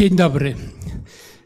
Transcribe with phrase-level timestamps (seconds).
[0.00, 0.54] Dzień dobry.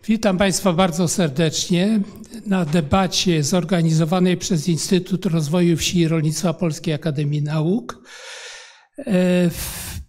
[0.07, 2.01] Witam Państwa bardzo serdecznie
[2.47, 8.03] na debacie zorganizowanej przez Instytut Rozwoju Wsi i Rolnictwa Polskiej Akademii Nauk
[8.99, 9.51] e,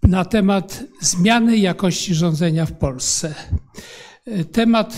[0.04, 3.36] na temat zmiany jakości rządzenia w Polsce.
[4.26, 4.96] E, temat,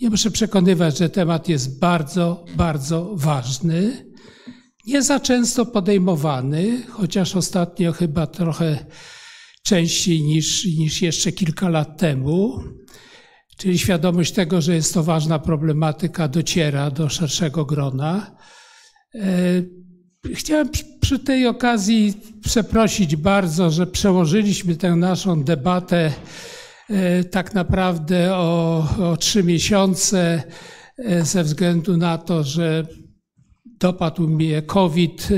[0.00, 4.06] nie muszę przekonywać, że temat jest bardzo, bardzo ważny.
[4.86, 8.86] Nie za często podejmowany, chociaż ostatnio chyba trochę
[9.66, 12.62] częściej niż, niż jeszcze kilka lat temu.
[13.56, 18.36] Czyli świadomość tego, że jest to ważna problematyka, dociera do szerszego grona.
[19.14, 19.62] E,
[20.34, 20.68] chciałem
[21.00, 26.12] przy tej okazji przeprosić bardzo, że przełożyliśmy tę naszą debatę
[26.90, 30.42] e, tak naprawdę o, o trzy miesiące
[30.98, 32.86] e, ze względu na to, że
[33.78, 35.28] dopadł mnie COVID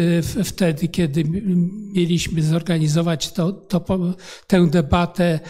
[0.44, 1.24] wtedy, kiedy
[1.92, 3.84] mieliśmy zorganizować to, to,
[4.46, 5.40] tę debatę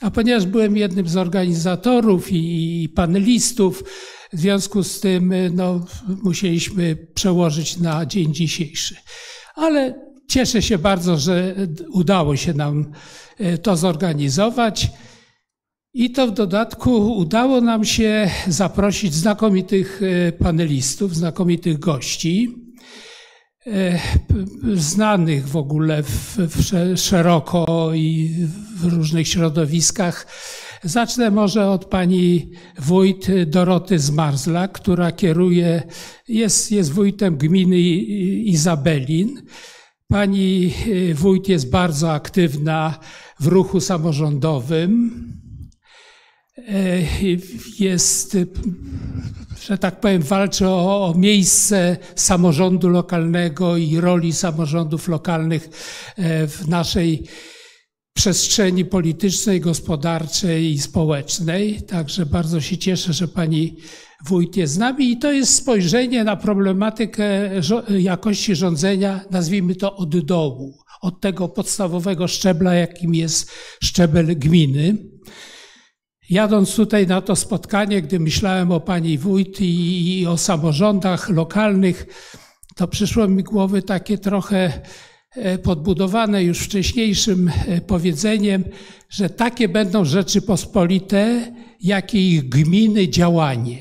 [0.00, 3.84] a ponieważ byłem jednym z organizatorów i, i panelistów,
[4.32, 5.84] w związku z tym no,
[6.22, 8.96] musieliśmy przełożyć na dzień dzisiejszy.
[9.54, 9.94] Ale
[10.28, 11.54] cieszę się bardzo, że
[11.92, 12.92] udało się nam
[13.38, 14.90] e, to zorganizować.
[15.98, 22.54] I to w dodatku udało nam się zaprosić znakomitych e, panelistów, znakomitych gości.
[23.66, 23.98] E,
[24.74, 28.34] znanych w ogóle w, w szeroko i
[28.76, 30.26] w różnych środowiskach.
[30.82, 35.82] Zacznę może od pani wójt Doroty Zmarzla, która kieruje,
[36.28, 37.80] jest, jest wójtem gminy
[38.44, 39.42] Izabelin.
[40.08, 40.74] Pani
[41.10, 42.98] e, wójt jest bardzo aktywna
[43.40, 45.47] w ruchu samorządowym.
[46.68, 46.98] E,
[47.78, 48.36] jest
[49.68, 55.68] że tak powiem, walczy o, o, miejsce samorządu lokalnego i roli samorządów lokalnych
[56.16, 57.24] e, w naszej
[58.12, 61.82] przestrzeni politycznej, gospodarczej i społecznej.
[61.82, 63.76] Także bardzo się cieszę, że pani
[64.26, 67.50] wójt jest z nami i to jest spojrzenie na problematykę
[67.98, 73.50] jakości rządzenia, nazwijmy to od dołu, od tego podstawowego szczebla, jakim jest
[73.82, 74.96] szczebel gminy.
[76.30, 82.06] Jadąc tutaj na to spotkanie, gdy myślałem o pani wójt i, i o samorządach lokalnych,
[82.76, 84.72] to przyszło mi głowy takie trochę
[85.30, 88.64] e, podbudowane już wcześniejszym e, powiedzeniem,
[89.10, 93.78] że takie będą Rzeczypospolite, jakie ich gminy działanie.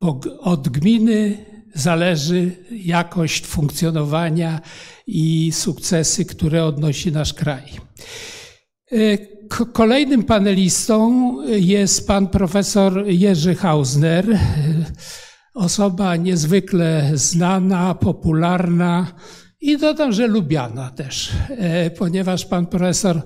[0.00, 1.44] Bo od gminy
[1.74, 4.60] zależy jakość funkcjonowania
[5.06, 7.64] i sukcesy, które odnosi nasz kraj.
[9.72, 14.38] Kolejnym panelistą jest pan profesor Jerzy Hausner,
[15.54, 19.06] osoba niezwykle znana, popularna
[19.60, 23.22] i dodam, że lubiana też, e, ponieważ pan profesor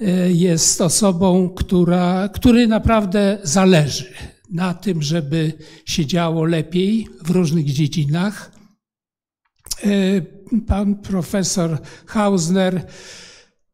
[0.00, 4.14] e, jest osobą, która, który naprawdę zależy
[4.50, 5.52] na tym, żeby
[5.86, 8.52] się działo lepiej w różnych dziedzinach.
[9.84, 9.88] E,
[10.66, 12.86] pan profesor Hausner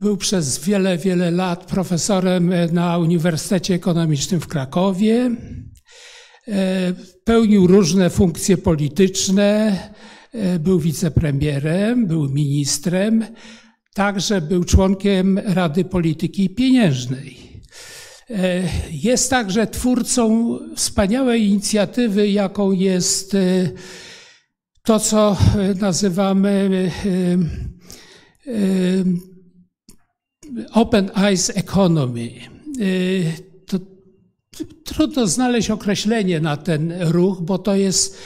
[0.01, 5.31] był przez wiele, wiele lat profesorem na Uniwersytecie Ekonomicznym w Krakowie.
[6.49, 6.93] E,
[7.25, 9.79] pełnił różne funkcje polityczne,
[10.33, 13.25] e, był wicepremierem, był ministrem,
[13.95, 17.37] także był członkiem Rady Polityki Pieniężnej.
[18.31, 23.37] E, jest także twórcą wspaniałej inicjatywy, jaką jest
[24.83, 25.37] to, co
[25.81, 26.91] nazywamy
[30.73, 32.31] Open Eyes Economy.
[32.81, 33.33] Y,
[33.67, 33.79] to
[34.85, 38.19] trudno znaleźć określenie na ten ruch, bo to jest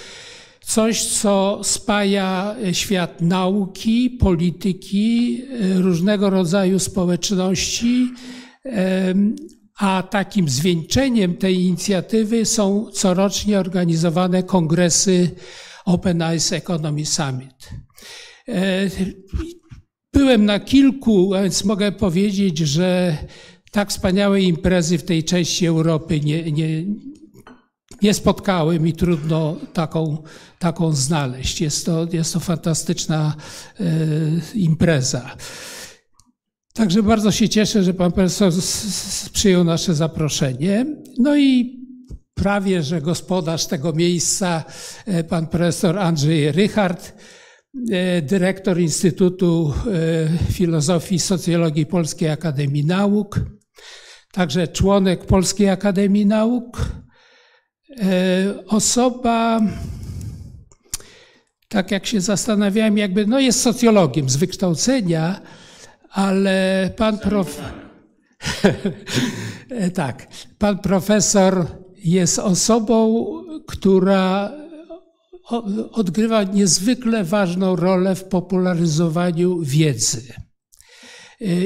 [0.65, 5.43] coś, co spaja świat nauki, polityki,
[5.77, 8.09] y, różnego rodzaju społeczności,
[9.79, 15.31] a takim zwieńczeniem tej inicjatywy są corocznie organizowane kongresy
[15.85, 17.71] Open Eyes Economy Summit.
[20.13, 23.17] Byłem na kilku, więc mogę powiedzieć, że
[23.71, 26.85] tak wspaniałej imprezy w tej części Europy nie, nie,
[28.03, 30.23] nie spotkałem i trudno taką,
[30.59, 31.61] taką znaleźć.
[31.61, 33.35] Jest to, jest to fantastyczna
[33.81, 33.85] e,
[34.55, 35.37] impreza.
[36.73, 38.53] Także bardzo się cieszę, że pan profesor
[39.33, 40.87] przyjął nasze zaproszenie.
[41.19, 41.81] No i
[42.35, 44.65] prawie, że gospodarz tego miejsca,
[45.07, 47.40] e, pan profesor Andrzej Rychard, E,
[48.23, 53.41] dyrektor Instytutu e, Filozofii i Socjologii Polskiej Akademii Nauk,
[54.33, 56.89] także członek Polskiej Akademii Nauk.
[57.99, 59.61] E, osoba,
[61.69, 65.41] tak jak się zastanawiałem, jakby, no jest socjologiem z wykształcenia,
[66.11, 67.61] ale pan prof.
[69.95, 70.27] tak,
[70.59, 71.67] pan profesor
[72.05, 73.27] jest osobą,
[73.67, 74.53] która
[75.93, 80.33] odgrywa niezwykle ważną rolę w popularyzowaniu wiedzy.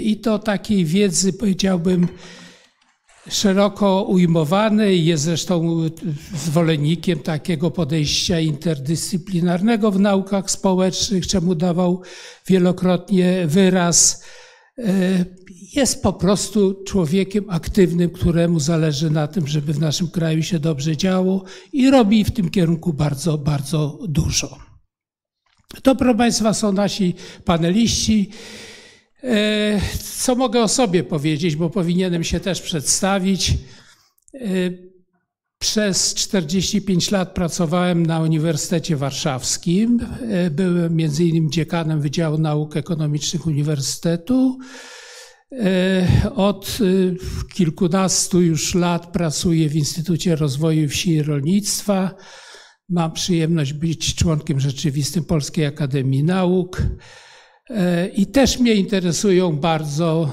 [0.02, 2.08] I to takiej wiedzy, powiedziałbym,
[3.28, 5.04] szeroko ujmowanej.
[5.04, 5.80] Jest zresztą
[6.44, 12.02] zwolennikiem takiego podejścia interdyscyplinarnego w naukach społecznych, czemu dawał
[12.46, 14.24] wielokrotnie wyraz.
[15.74, 20.96] Jest po prostu człowiekiem aktywnym, któremu zależy na tym, żeby w naszym kraju się dobrze
[20.96, 24.58] działo i robi w tym kierunku bardzo, bardzo dużo.
[25.82, 28.30] To, proszę Państwa, są nasi paneliści.
[29.22, 29.80] E,
[30.22, 33.50] co mogę o sobie powiedzieć, bo powinienem się też przedstawić.
[34.34, 34.38] E,
[35.58, 40.06] przez 45 lat pracowałem na Uniwersytecie Warszawskim.
[40.30, 44.58] E, byłem między dziekanem Wydziału Nauk Ekonomicznych Uniwersytetu.
[46.34, 46.78] Od
[47.54, 52.14] kilkunastu już lat pracuję w Instytucie Rozwoju Wsi i Rolnictwa.
[52.88, 56.82] Mam przyjemność być członkiem rzeczywistym Polskiej Akademii Nauk.
[57.70, 60.32] E, I też mnie interesują bardzo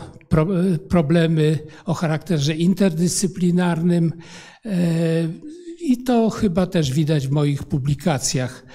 [0.90, 4.14] problemy o charakterze interdyscyplinarnym
[4.66, 4.72] e,
[5.82, 8.66] i to chyba też widać w moich publikacjach.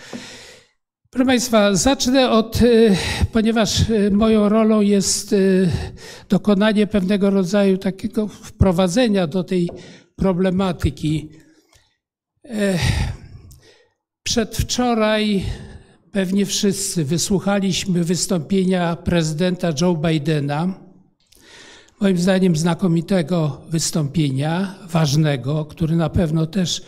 [1.10, 2.66] Proszę Państwa, zacznę od, e,
[3.32, 5.34] ponieważ moją rolą jest
[6.28, 9.70] dokonanie pewnego rodzaju takiego wprowadzenia do tej
[10.16, 11.28] problematyki.
[14.22, 15.44] Przedwczoraj
[16.12, 20.74] pewnie wszyscy wysłuchaliśmy wystąpienia prezydenta Joe Bidena.
[22.00, 26.82] Moim zdaniem znakomitego wystąpienia, ważnego, który na pewno też,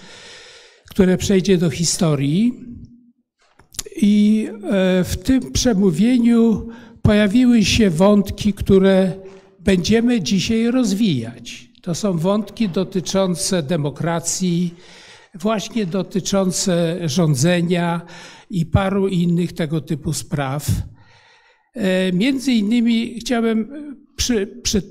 [0.91, 2.69] które przejdzie do historii.
[4.03, 6.69] I e, w tym przemówieniu
[7.03, 9.13] pojawiły się wątki, które
[9.61, 11.69] będziemy dzisiaj rozwijać.
[11.83, 14.75] To są wątki dotyczące demokracji,
[15.35, 18.01] właśnie dotyczące rządzenia,
[18.51, 20.67] i paru innych tego typu spraw.
[21.75, 23.69] E, między innymi chciałem
[24.17, 24.83] przy, przy,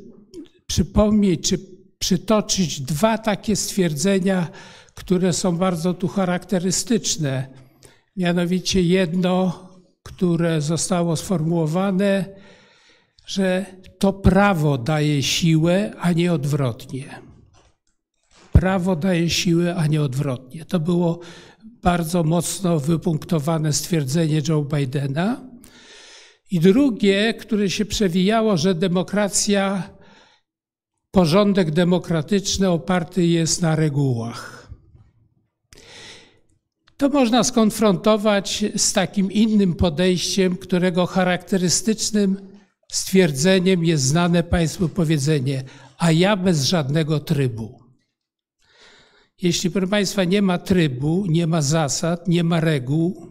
[0.67, 1.59] przypomnieć czy
[1.99, 4.47] przytoczyć dwa takie stwierdzenia,
[4.95, 7.47] które są bardzo tu charakterystyczne.
[8.17, 9.59] Mianowicie jedno,
[10.03, 12.25] które zostało sformułowane,
[13.25, 13.65] że
[13.99, 17.21] to prawo daje siłę, a nie odwrotnie.
[18.51, 20.65] Prawo daje siłę, a nie odwrotnie.
[20.65, 21.19] To było
[21.83, 25.49] bardzo mocno wypunktowane stwierdzenie Joe Bidena.
[26.51, 29.89] I drugie, które się przewijało, że demokracja,
[31.11, 34.56] porządek demokratyczny oparty jest na regułach.
[36.97, 42.37] To można skonfrontować z takim innym podejściem, którego charakterystycznym
[42.91, 45.63] stwierdzeniem jest znane Państwu powiedzenie,
[45.97, 47.79] a ja bez żadnego trybu.
[49.41, 53.27] Jeśli, proszę Państwa, nie ma trybu, nie ma zasad, nie ma reguł,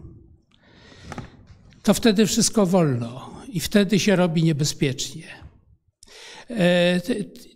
[1.83, 5.27] to wtedy wszystko wolno i wtedy się robi niebezpiecznie.
[6.49, 7.01] E,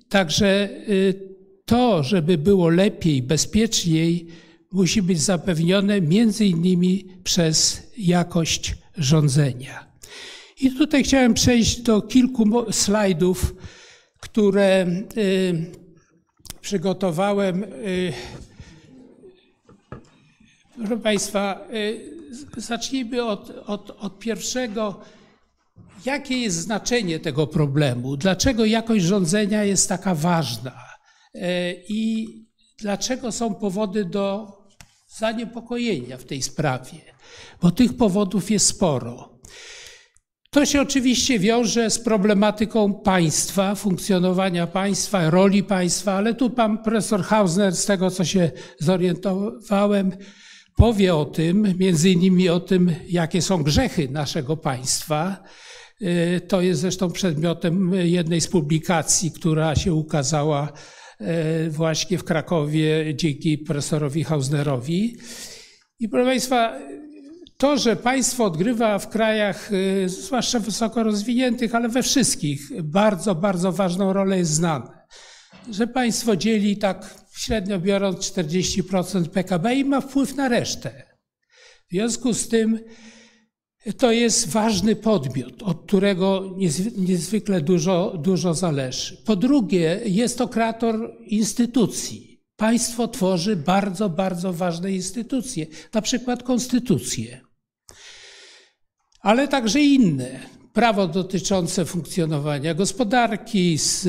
[0.10, 4.28] także y, to, żeby było lepiej, bezpieczniej,
[4.72, 9.92] musi być zapewnione między innymi przez jakość rządzenia.
[10.62, 13.56] I tutaj chciałem przejść do kilku slajdów,
[14.20, 14.86] które
[15.18, 15.72] y,
[16.62, 17.64] przygotowałem.
[17.64, 18.14] Y,
[20.78, 25.02] proszę Państwa, y, zacznijmy od, od, od pierwszego.
[26.06, 28.18] Jakie jest znaczenie tego problemu?
[28.18, 30.86] Dlaczego jakość rządzenia jest taka ważna?
[31.90, 32.28] I
[32.78, 34.61] dlaczego są powody do
[35.18, 37.00] zaniepokojenia w tej sprawie?
[37.62, 39.32] Bo tych powodów jest sporo.
[40.50, 47.24] To się oczywiście wiąże z problematyką państwa, funkcjonowania państwa, roli państwa, ale tu pan profesor
[47.24, 50.12] Hausner, z tego co się zorientowałem,
[50.76, 55.44] powie o tym, między innymi o tym, jakie są grzechy naszego państwa.
[56.02, 60.74] Y, to jest zresztą przedmiotem jednej z publikacji, która się ukazała
[61.70, 65.18] właśnie w Krakowie dzięki profesorowi Hausnerowi.
[66.00, 66.80] I proszę Państwa,
[67.62, 73.72] to, że państwo odgrywa w krajach, y, zwłaszcza wysoko rozwiniętych, ale we wszystkich, bardzo, bardzo
[73.72, 75.06] ważną rolę jest znane.
[75.72, 81.04] Że państwo dzieli tak średnio biorąc 40% PKB i ma wpływ na resztę.
[81.90, 82.80] W związku z tym
[83.98, 86.56] to jest ważny podmiot, od którego
[86.98, 89.18] niezwykle dużo, dużo zależy.
[89.26, 92.42] Po drugie, jest to kreator instytucji.
[92.56, 97.42] Państwo tworzy bardzo, bardzo ważne instytucje, na przykład konstytucję
[99.22, 100.40] ale także inne.
[100.74, 104.08] prawo dotyczące funkcjonowania gospodarki, z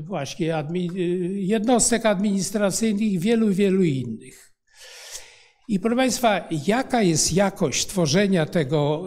[0.00, 0.90] właśnie admi
[1.34, 4.43] jednostek administracyjnych wielu, wielu innych.
[5.68, 9.04] I proszę Państwa, jaka jest jakość tworzenia tego,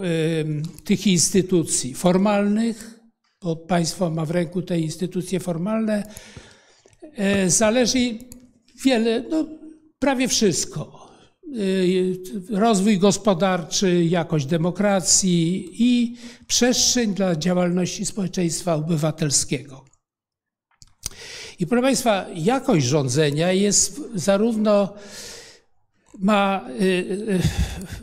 [0.84, 3.00] tych instytucji formalnych,
[3.42, 6.04] bo państwo ma w ręku te instytucje formalne,
[7.16, 8.18] e, zależy
[8.86, 9.46] wiele, no,
[10.00, 11.10] prawie wszystko.
[12.52, 19.86] E, rozwój gospodarczy, jakość demokracji i przestrzeń dla działalności społeczeństwa obywatelskiego.
[21.60, 24.94] I proszę Państwa, jakość rządzenia jest zarówno
[26.19, 26.83] ma y,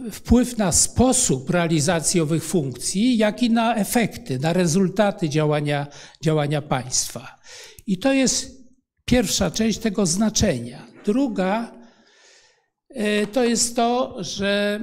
[0.07, 5.87] y, wpływ na sposób realizacji owych funkcji, jak i na efekty, na rezultaty działania,
[6.23, 7.39] działania państwa.
[7.87, 8.65] I to jest
[9.05, 10.87] pierwsza część tego znaczenia.
[11.05, 11.73] Druga
[12.91, 14.81] y, to jest to, że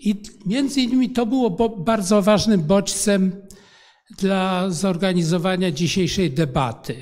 [0.00, 3.42] i między innymi to było bardzo ważnym bodźcem
[4.18, 6.96] dla zorganizowania dzisiejszej debaty.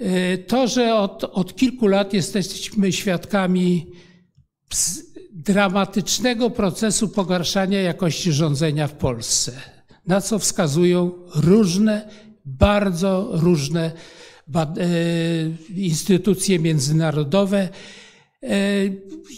[0.00, 3.86] E, to, że od, od kilku lat jesteśmy świadkami
[5.32, 9.52] dramatycznego procesu pogarszania jakości rządzenia w Polsce,
[10.06, 12.08] na co wskazują różne,
[12.44, 13.92] bardzo różne
[14.54, 14.62] e,
[15.76, 17.68] instytucje międzynarodowe.
[18.42, 18.48] E,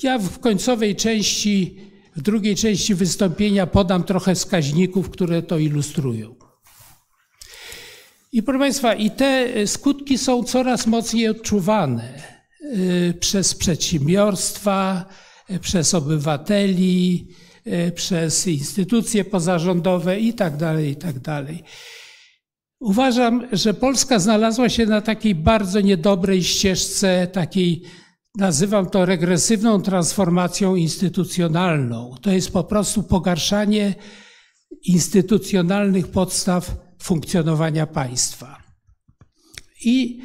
[0.02, 1.76] ja w końcowej części,
[2.16, 6.41] w drugiej części wystąpienia podam trochę wskaźników, które to ilustrują.
[8.32, 12.22] I proszę Państwa, i te skutki są coraz mocniej odczuwane
[12.62, 15.04] y, przez przedsiębiorstwa,
[15.50, 17.28] y, przez obywateli,
[17.94, 21.62] przez instytucje pozarządowe i tak dalej, i tak dalej.
[22.80, 27.82] Uważam, że Polska znalazła się na takiej bardzo niedobrej ścieżce, takiej,
[28.38, 32.14] nazywam to regresywną transformacją instytucjonalną.
[32.22, 33.94] To jest po prostu pogarszanie
[34.84, 38.62] instytucjonalnych podstaw funkcjonowania państwa.
[39.84, 40.20] I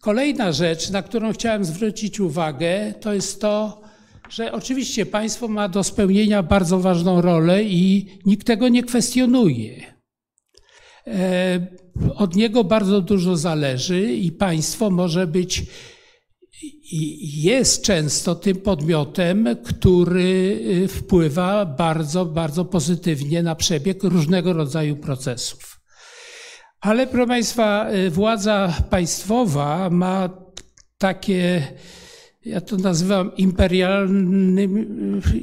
[0.00, 3.82] kolejna rzecz, na którą chciałem zwrócić uwagę, to jest to,
[4.28, 9.94] że oczywiście państwo ma do spełnienia bardzo ważną rolę i nikt tego nie kwestionuje.
[11.06, 11.66] E,
[12.14, 15.66] od niego bardzo dużo zależy i państwo może być
[17.22, 25.80] jest często tym podmiotem, który y, wpływa bardzo, bardzo pozytywnie na przebieg różnego rodzaju procesów.
[26.80, 30.28] Ale proszę Państwa, y, władza państwowa ma
[30.98, 31.62] takie,
[32.44, 33.30] ja to nazywam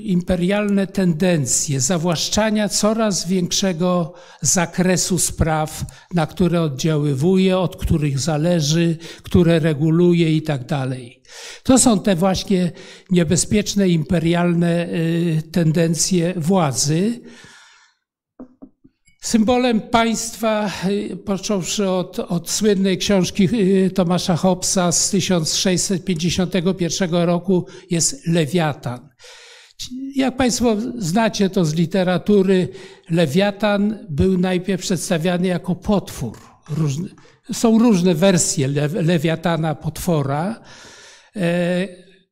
[0.04, 10.36] imperialne tendencje zawłaszczania coraz większego zakresu spraw, na które oddziaływuje, od których zależy, które reguluje
[10.36, 11.22] i tak dalej.
[11.64, 12.72] To są te właśnie
[13.10, 17.22] niebezpieczne imperialne y, tendencje władzy,
[19.24, 28.28] Symbolem państwa, y, począwszy od, od, słynnej książki y, Tomasza Hobbesa z 1651 roku, jest
[28.28, 29.10] lewiatan.
[30.16, 32.68] Jak Państwo znacie to z literatury,
[33.10, 36.38] lewiatan był najpierw przedstawiany jako potwór.
[37.54, 40.62] Są różne wersje lewiatana, potwora,
[41.36, 41.88] e,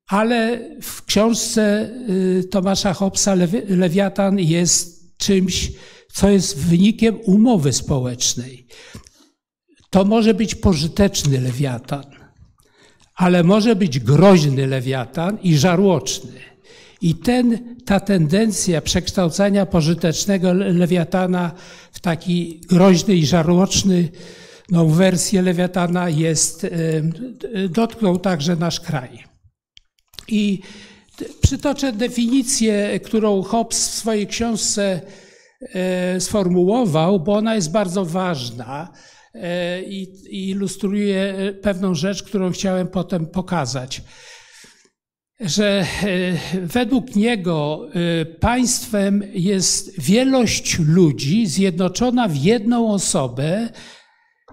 [0.08, 3.36] ale w książce y, Tomasza Hobbesa
[3.68, 5.72] lewiatan jest czymś,
[6.14, 8.68] co jest wynikiem umowy społecznej.
[9.90, 12.06] To może być pożyteczny lewiatan,
[13.16, 16.32] ale może być groźny lewiatan i żarłoczny.
[17.02, 21.52] I ten, ta tendencja przekształcania pożytecznego lewiatana
[21.92, 24.10] w taki groźny i żarłoczny
[24.70, 26.68] no, wersję lewiatana jest,
[27.70, 29.24] dotknął także nasz kraj.
[30.28, 30.62] I
[31.42, 35.29] przytoczę definicję, którą Hobbes w swojej książce E,
[36.20, 38.94] sformułował, bo ona jest bardzo ważna
[39.34, 44.02] e, i ilustruje pewną rzecz, którą chciałem potem pokazać.
[45.40, 47.88] Że e, według niego
[48.40, 53.70] państwem jest wielość ludzi zjednoczona w jedną osobę,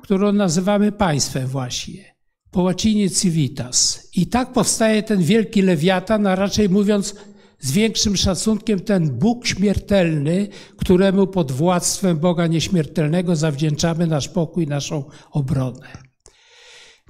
[0.03, 2.17] którą nazywamy państwem właśnie.
[2.51, 4.09] Po łacinie civitas.
[4.15, 7.15] I tak powstaje ten wielki lewiatan, a raczej mówiąc
[7.59, 15.05] z większym szacunkiem ten Bóg śmiertelny, któremu pod władztwem Boga nieśmiertelnego zawdzięczamy nasz pokój, naszą
[15.31, 16.07] obronę.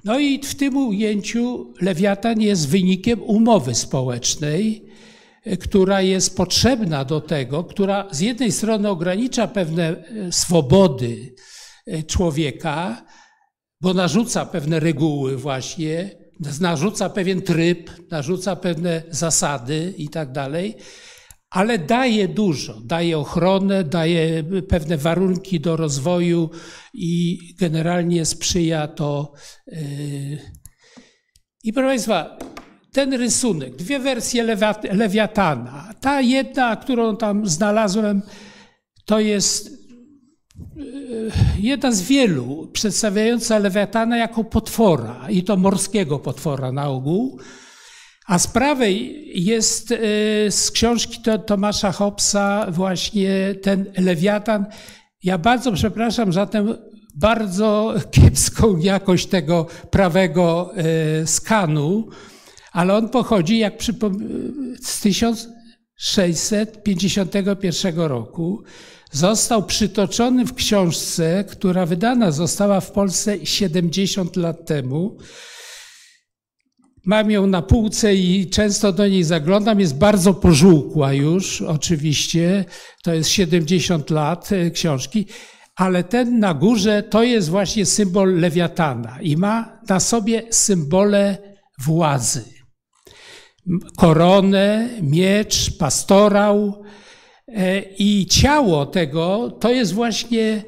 [0.03, 4.87] No i w tym ujęciu lewiatan jest wynikiem umowy społecznej,
[5.59, 11.35] która jest potrzebna do tego, która z jednej strony ogranicza pewne e, swobody
[11.87, 13.05] e, człowieka,
[13.81, 16.26] bo narzuca pewne reguły właśnie,
[16.61, 20.75] narzuca pewien tryb, narzuca pewne zasady i tak dalej,
[21.49, 22.81] ale daje dużo.
[22.83, 26.49] Daje ochronę, daje pewne warunki do rozwoju
[26.93, 29.33] i generalnie sprzyja to.
[29.67, 30.37] Yy.
[31.63, 32.37] I proszę Państwa,
[32.91, 34.43] ten rysunek, dwie wersje
[34.91, 35.93] Lewiatana.
[36.01, 38.21] Ta jedna, którą tam znalazłem,
[39.05, 39.76] to jest
[41.59, 47.39] jedna z wielu przedstawiająca Lewiatana jako potwora, i to morskiego potwora na ogół.
[48.27, 49.97] A z prawej jest e,
[50.51, 54.65] z książki Tomasza Hobbesa właśnie ten Lewiatan.
[55.23, 56.65] Ja bardzo przepraszam za tę
[57.15, 62.07] bardzo kiepską jakość tego prawego e, skanu,
[62.71, 63.73] ale on pochodzi jak
[64.81, 68.63] z 1651 roku.
[69.11, 75.17] Został przytoczony w książce, która wydana została w Polsce 70 lat temu.
[77.05, 79.79] Mam ją na półce i często do niej zaglądam.
[79.79, 82.65] Jest bardzo pożółkła już, oczywiście.
[83.03, 85.25] To jest 70 lat e, książki.
[85.75, 91.37] Ale ten na górze to jest właśnie symbol lewiatana i ma na sobie symbole
[91.79, 92.43] władzy.
[93.97, 96.83] Koronę, miecz, pastorał
[97.97, 100.63] i ciało tego to jest właśnie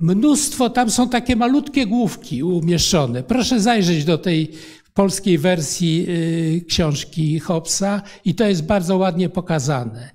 [0.00, 3.22] mnóstwo, tam są takie malutkie główki umieszczone.
[3.22, 4.52] Proszę zajrzeć do tej
[4.94, 10.10] polskiej wersji y, książki Hobbesa i to jest bardzo ładnie pokazane.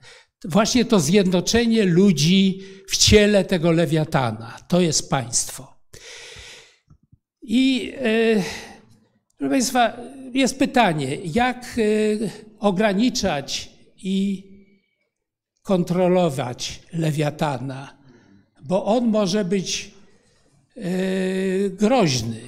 [0.45, 4.57] Właśnie to zjednoczenie ludzi w ciele tego lewiatana.
[4.67, 5.73] To jest państwo.
[7.41, 8.43] I y,
[9.37, 9.97] proszę Państwa,
[10.33, 11.79] jest pytanie, jak
[12.59, 13.69] ograniczać
[14.03, 14.43] i
[15.61, 17.97] kontrolować lewiatana,
[18.63, 19.91] bo on może być
[21.79, 22.41] groźny.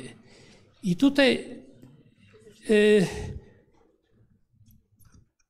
[0.83, 1.53] I tutaj
[2.69, 3.07] Y,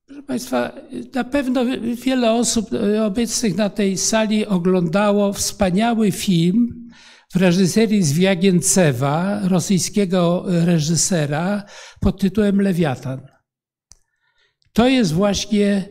[0.05, 0.71] proszę Państwa,
[1.13, 1.65] na pewno
[2.05, 2.69] wiele osób
[3.05, 6.89] obecnych na tej sali oglądało wspaniały film
[7.33, 11.63] w reżyserii Zwiagiencewa, rosyjskiego reżysera,
[11.99, 13.21] pod tytułem Lewiatan.
[14.73, 15.89] To jest właśnie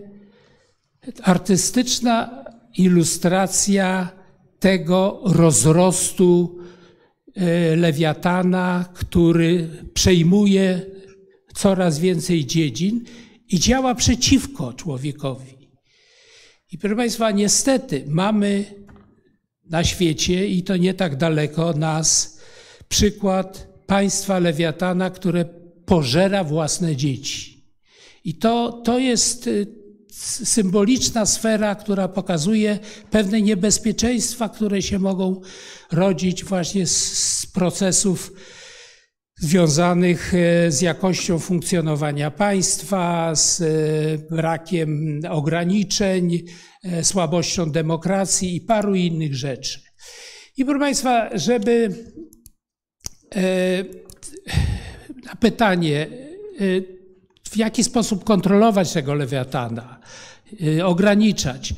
[1.23, 2.45] artystyczna
[2.77, 4.11] ilustracja
[4.59, 6.59] tego rozrostu
[7.73, 10.81] y, lewiatana, który przejmuje
[11.55, 13.05] coraz więcej dziedzin
[13.49, 15.69] i działa przeciwko człowiekowi.
[16.73, 18.65] I proszę Państwa, niestety mamy
[19.71, 22.39] na świecie, i to nie tak daleko nas,
[22.89, 25.45] przykład państwa lewiatana, które
[25.87, 27.65] pożera własne dzieci.
[28.25, 29.49] I to, to jest
[30.45, 32.79] symboliczna sfera, która pokazuje
[33.11, 35.41] pewne niebezpieczeństwa, które się mogą
[35.93, 38.33] rodzić właśnie z, procesów
[39.37, 43.67] związanych e, z jakością funkcjonowania państwa, z e,
[44.35, 46.45] brakiem ograniczeń,
[46.83, 49.81] e, słabością demokracji i paru innych rzeczy.
[50.57, 51.89] I proszę Państwa, żeby
[55.25, 56.07] na pytanie,
[57.53, 59.99] w jaki sposób kontrolować tego lewiatana,
[60.85, 61.75] ograniczać,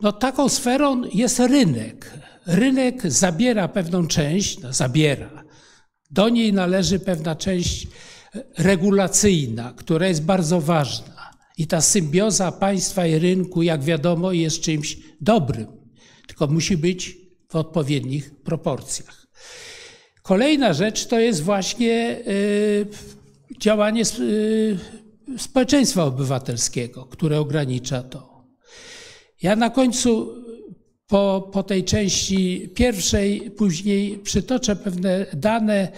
[0.00, 2.12] no taką sferą jest rynek.
[2.46, 5.44] Rynek zabiera pewną część, no zabiera,
[6.10, 7.86] do niej należy pewna część
[8.58, 11.30] regulacyjna, która jest bardzo ważna.
[11.58, 15.66] I ta symbioza państwa i rynku, jak wiadomo, jest czymś dobrym,
[16.26, 17.16] tylko musi być
[17.48, 19.26] w odpowiednich proporcjach.
[20.22, 22.86] Kolejna rzecz to jest właśnie y,
[23.58, 24.78] działanie y,
[25.38, 28.46] społeczeństwa obywatelskiego, które ogranicza to.
[29.42, 30.34] Ja na końcu
[31.06, 35.92] po, po tej części pierwszej, później przytoczę pewne dane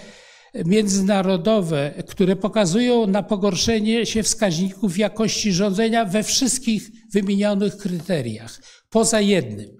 [0.65, 9.79] międzynarodowe, które pokazują na pogorszenie się wskaźników jakości rządzenia we wszystkich wymienionych kryteriach, poza jednym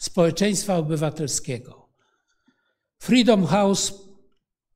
[0.00, 1.88] społeczeństwa obywatelskiego.
[2.98, 3.92] Freedom House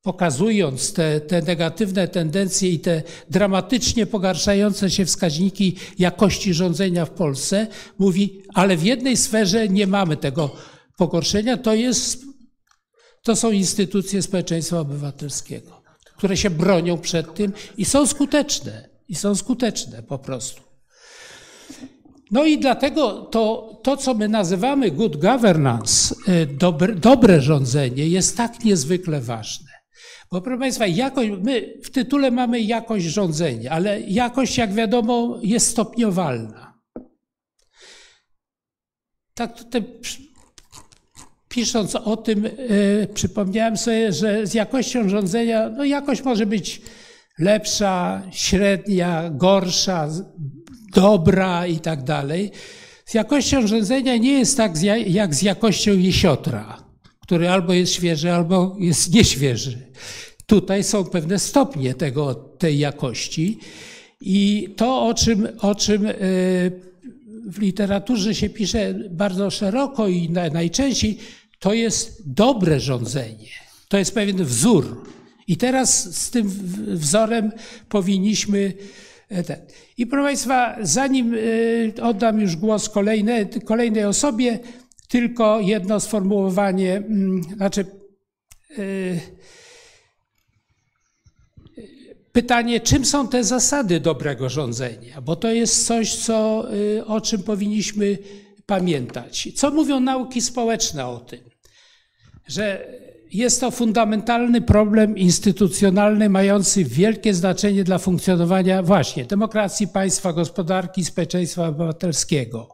[0.07, 7.67] pokazując te, te, negatywne tendencje i te dramatycznie pogarszające się wskaźniki jakości rządzenia w Polsce,
[7.99, 10.51] mówi, ale w jednej sferze nie mamy tego
[10.97, 12.23] pogorszenia, to, jest,
[13.23, 15.83] to są instytucje społeczeństwa obywatelskiego,
[16.17, 18.89] które się bronią przed tym i są skuteczne.
[19.09, 20.63] I są skuteczne po prostu.
[22.31, 28.37] No i dlatego to, to co my nazywamy good governance, e, dobre, dobre rządzenie, jest
[28.37, 29.66] tak niezwykle ważne.
[30.33, 35.67] Bo proszę Państwa, jakość, my w tytule mamy jakość rządzenia, ale jakość, jak wiadomo, jest
[35.67, 36.75] stopniowalna.
[39.35, 39.85] Tak tutaj
[41.49, 46.83] pisząc o tym, yy, przypomniałem sobie, że z jakością rządzenia, no jakość może być
[47.39, 50.09] lepsza, średnia, gorsza,
[50.95, 52.51] dobra i tak dalej.
[53.07, 54.73] Z jakością rządzenia nie jest tak
[55.07, 56.86] jak z jakością jesiotra,
[57.27, 59.79] który albo jest świeży, albo jest nieświeży.
[60.47, 63.59] Tutaj są pewne stopnie tego, tej jakości.
[64.21, 66.15] I to, o czym, o czym y,
[67.47, 71.19] w literaturze się pisze bardzo szeroko i najczęściej,
[71.59, 73.49] to jest dobre rządzenie.
[73.89, 75.05] To jest pewien wzór.
[75.49, 76.49] I teraz z tym
[76.87, 77.53] wzorem
[77.89, 78.73] powinniśmy.
[79.29, 79.57] E, ten.
[79.99, 81.35] I proszę Państwa, zanim
[81.99, 84.59] e, oddam już głos kolejnej, kolejnej osobie,
[85.09, 87.87] tylko jedno sformułowanie, mm, znaczy
[88.79, 88.83] e,
[92.33, 96.69] pytanie, czym są te zasady dobrego rządzenia, bo to jest coś, co,
[97.07, 98.19] o czym powinniśmy
[98.67, 99.49] pamiętać.
[99.55, 101.41] Co mówią nauki społeczne o tym?
[102.47, 102.87] Że
[103.33, 111.69] jest to fundamentalny problem instytucjonalny mający wielkie znaczenie dla funkcjonowania właśnie demokracji, państwa, gospodarki, społeczeństwa
[111.69, 112.69] obywatelskiego.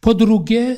[0.00, 0.76] Po drugie,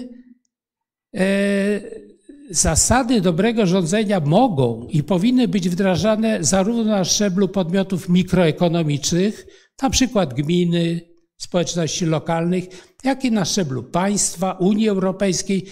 [2.51, 9.47] zasady dobrego rządzenia mogą i powinny być wdrażane zarówno na szczeblu podmiotów mikroekonomicznych,
[9.83, 11.01] na przykład gminy,
[11.37, 12.65] społeczności lokalnych,
[13.05, 15.67] jak i na szczeblu państwa, Unii Europejskiej,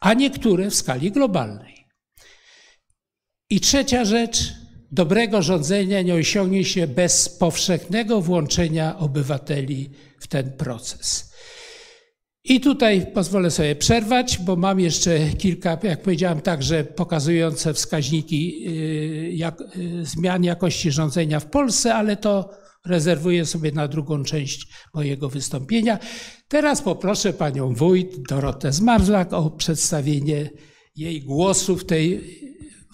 [0.00, 1.86] a niektóre w skali globalnej.
[3.50, 4.52] I trzecia rzecz,
[4.92, 11.33] dobrego rządzenia nie osiągnie się bez powszechnego włączenia obywateli w ten proces.
[12.44, 19.30] I tutaj pozwolę sobie przerwać, bo mam jeszcze kilka, jak powiedziałem, także pokazujące wskaźniki y,
[19.34, 22.50] jak, y, zmian jakości rządzenia w Polsce, ale to
[22.86, 25.98] rezerwuję sobie na drugą część mojego wystąpienia.
[26.48, 30.50] Teraz poproszę panią wójt Dorotę Zmarzlak o przedstawienie
[30.96, 32.20] jej głosu w tej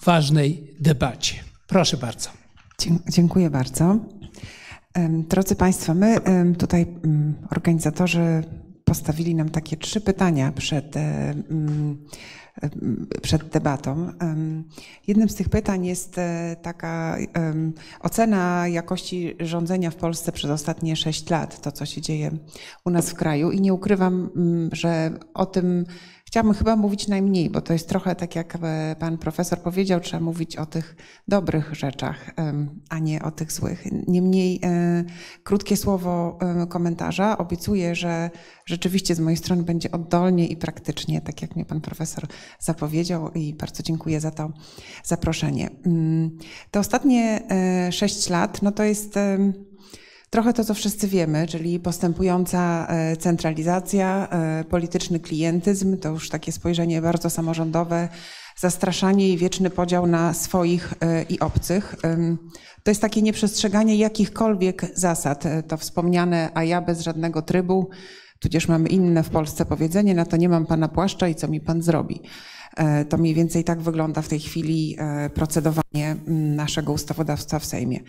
[0.05, 1.35] ważnej debacie.
[1.67, 2.29] Proszę bardzo.
[3.09, 3.99] Dziękuję bardzo.
[5.29, 6.17] Drodzy Państwo, my
[6.57, 6.85] tutaj
[7.51, 8.43] organizatorzy
[8.91, 10.95] postawili nam takie trzy pytania przed,
[13.21, 14.11] przed debatą.
[15.07, 17.17] Jednym z tych pytań jest e, taka
[17.99, 22.31] ocena jakości rządzenia w Polsce przez ostatnie sześć lat, to co się dzieje
[22.85, 23.51] u nas w kraju.
[23.51, 24.29] I nie ukrywam,
[24.71, 25.85] że o tym
[26.31, 30.23] Chciałabym chyba mówić najmniej, bo to jest trochę tak, jak e, pan profesor powiedział, trzeba
[30.23, 30.95] mówić o tych
[31.27, 32.31] dobrych rzeczach,
[32.89, 33.83] a nie o tych złych.
[34.07, 35.03] Niemniej e,
[35.43, 36.39] krótkie słowo
[36.69, 37.37] komentarza.
[37.37, 38.29] Obiecuję, że
[38.65, 42.27] rzeczywiście z mojej strony będzie oddolnie i praktycznie, tak jak mnie pan profesor
[42.59, 44.51] zapowiedział i bardzo dziękuję za to
[45.03, 45.69] zaproszenie.
[45.85, 46.37] Mm,
[46.71, 49.19] te ostatnie e, sześć lat, no to jest
[50.33, 56.51] Trochę to, co wszyscy wiemy, czyli postępująca e, centralizacja, e, polityczny klientyzm, to już takie
[56.51, 58.09] spojrzenie bardzo samorządowe,
[58.57, 61.95] zastraszanie i wieczny podział na swoich e, i obcych.
[62.83, 65.43] To jest takie nieprzestrzeganie jakichkolwiek zasad.
[65.67, 67.89] To wspomniane, a ja bez żadnego trybu,
[68.39, 71.61] tudzież mamy inne w Polsce powiedzenie, na to nie mam pana płaszcza i co mi
[71.61, 72.21] pan zrobi.
[73.09, 74.97] To mniej więcej tak wygląda w tej chwili
[75.33, 76.15] procedowanie
[76.55, 77.99] naszego ustawodawstwa w Sejmie.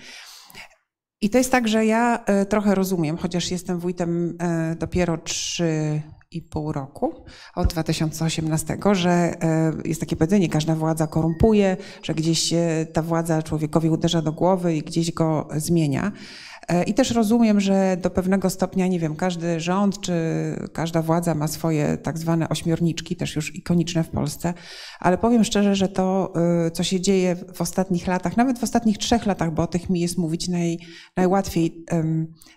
[1.23, 6.03] I to jest tak, że ja e, trochę rozumiem, chociaż jestem wójtem e, dopiero trzy
[6.31, 12.55] i pół roku od 2018, że e, jest takie powiedzenie, każda władza korumpuje, że gdzieś
[12.93, 16.13] ta władza człowiekowi uderza do głowy i gdzieś go zmienia.
[16.69, 20.13] E, I też rozumiem, że do pewnego stopnia, nie wiem, każdy rząd czy
[20.73, 24.55] każda władza ma swoje tak zwane ośmiorniczki, też już ikoniczne w Polsce,
[25.01, 26.33] ale powiem szczerze, że to,
[26.67, 29.91] e, co się dzieje w ostatnich latach, nawet w ostatnich trzech latach, bo o tych
[29.91, 30.79] mi jest mówić naj,
[31.17, 31.85] najłatwiej,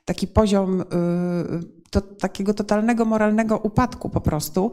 [0.06, 0.84] taki poziom
[1.98, 4.72] e, to, takiego totalnego moralnego upadku po prostu,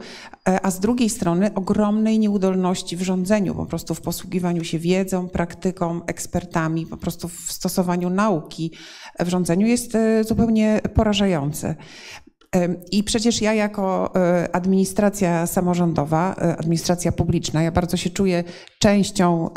[0.63, 6.05] a z drugiej strony ogromnej nieudolności w rządzeniu, po prostu w posługiwaniu się wiedzą, praktyką,
[6.05, 8.71] ekspertami, po prostu w stosowaniu nauki
[9.19, 11.75] w rządzeniu jest e, zupełnie porażający.
[12.91, 18.43] I przecież ja jako e, administracja samorządowa, e, administracja publiczna, ja bardzo się czuję
[18.79, 19.49] częścią,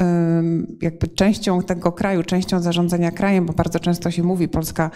[0.83, 4.91] jakby częścią tego kraju, częścią zarządzania krajem, bo bardzo często się mówi Polska,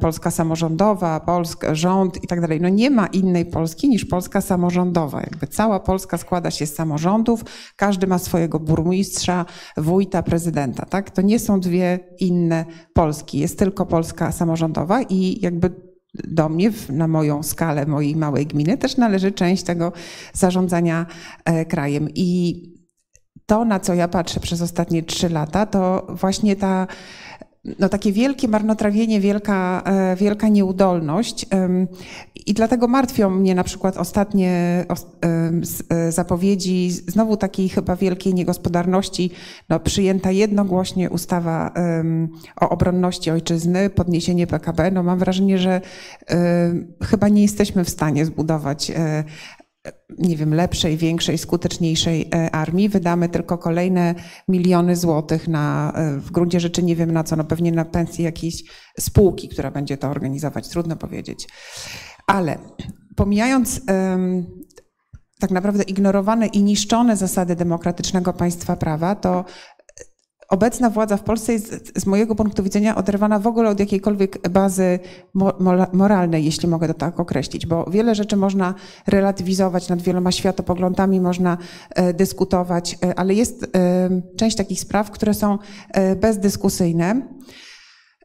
[0.00, 2.60] Polska samorządowa, Polska, rząd i tak dalej.
[2.60, 5.20] No nie ma innej Polski niż Polska samorządowa.
[5.20, 7.44] Jakby cała Polska składa się z samorządów,
[7.76, 10.86] każdy ma swojego burmistrza, wójta, prezydenta.
[10.86, 11.10] Tak?
[11.10, 13.38] To nie są dwie inne Polski.
[13.38, 18.96] Jest tylko Polska samorządowa i jakby do mnie, na moją skalę mojej małej gminy, też
[18.96, 19.92] należy część tego
[20.32, 21.06] zarządzania
[21.44, 22.08] e, krajem.
[22.14, 22.62] I
[23.46, 26.86] to, na co ja patrzę przez ostatnie trzy lata, to właśnie ta
[27.64, 31.46] no takie wielkie marnotrawienie, wielka, e, wielka nieudolność.
[32.46, 34.84] I dlatego martwią mnie na przykład ostatnie
[35.90, 39.30] e, zapowiedzi znowu takiej chyba wielkiej niegospodarności.
[39.68, 41.74] No, przyjęta jednogłośnie ustawa
[42.60, 44.90] o obronności ojczyzny, podniesienie PKB.
[44.90, 45.80] No, mam wrażenie, że
[47.02, 49.24] chyba nie jesteśmy w stanie zbudować e,
[50.18, 52.88] nie wiem, lepszej, większej, skuteczniejszej e, armii.
[52.88, 54.14] Wydamy tylko kolejne
[54.48, 58.24] miliony złotych na, e, w gruncie rzeczy nie wiem na co, no pewnie na pensję
[58.24, 58.62] jakiejś
[59.00, 61.48] spółki, która będzie to organizować, trudno powiedzieć.
[62.26, 62.58] Ale
[63.16, 64.46] pomijając um,
[65.40, 69.44] tak naprawdę ignorowane i niszczone zasady demokratycznego państwa prawa, to
[70.52, 74.98] obecna władza w Polsce jest z mojego punktu widzenia oderwana w ogóle od jakiejkolwiek bazy
[75.92, 78.74] moralnej, jeśli mogę to tak określić, bo wiele rzeczy można
[79.06, 81.58] relatywizować, nad wieloma światopoglądami można
[81.90, 85.58] e, dyskutować, e, ale jest e, część takich spraw, które są
[86.16, 87.22] bezdyskusyjne.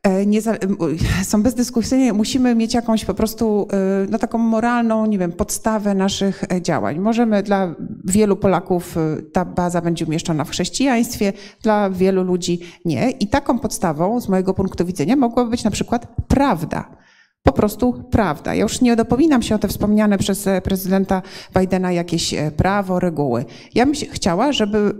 [0.03, 0.41] E, nie,
[1.23, 6.43] są bezdyskusyjnie, musimy mieć jakąś po prostu e, no, taką moralną, nie wiem, podstawę naszych
[6.51, 6.99] e, działań.
[6.99, 8.95] Możemy dla wielu Polaków
[9.33, 13.12] ta baza będzie umieszczona w chrześcijaństwie, dla wielu ludzi nie.
[13.12, 16.97] I taką podstawą, z mojego punktu widzenia, mogłaby być na przykład prawda.
[17.43, 18.55] Po prostu prawda.
[18.55, 21.21] Ja już nie dopominam się o te wspomniane przez prezydenta
[21.60, 23.45] Bidena jakieś prawo, reguły.
[23.75, 24.93] Ja bym chciała, żeby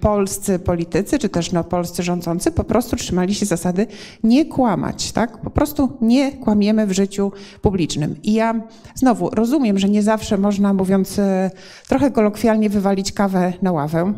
[0.00, 3.86] polscy politycy, czy też no, polscy rządzący po prostu trzymali się zasady
[4.24, 5.38] nie kłamać, tak?
[5.38, 8.16] Po prostu nie kłamiemy w życiu publicznym.
[8.22, 8.60] I ja
[8.94, 11.50] znowu rozumiem, że nie zawsze można, mówiąc y,
[11.88, 14.12] trochę kolokwialnie, wywalić kawę na ławę,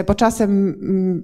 [0.00, 1.22] y, bo czasem mm,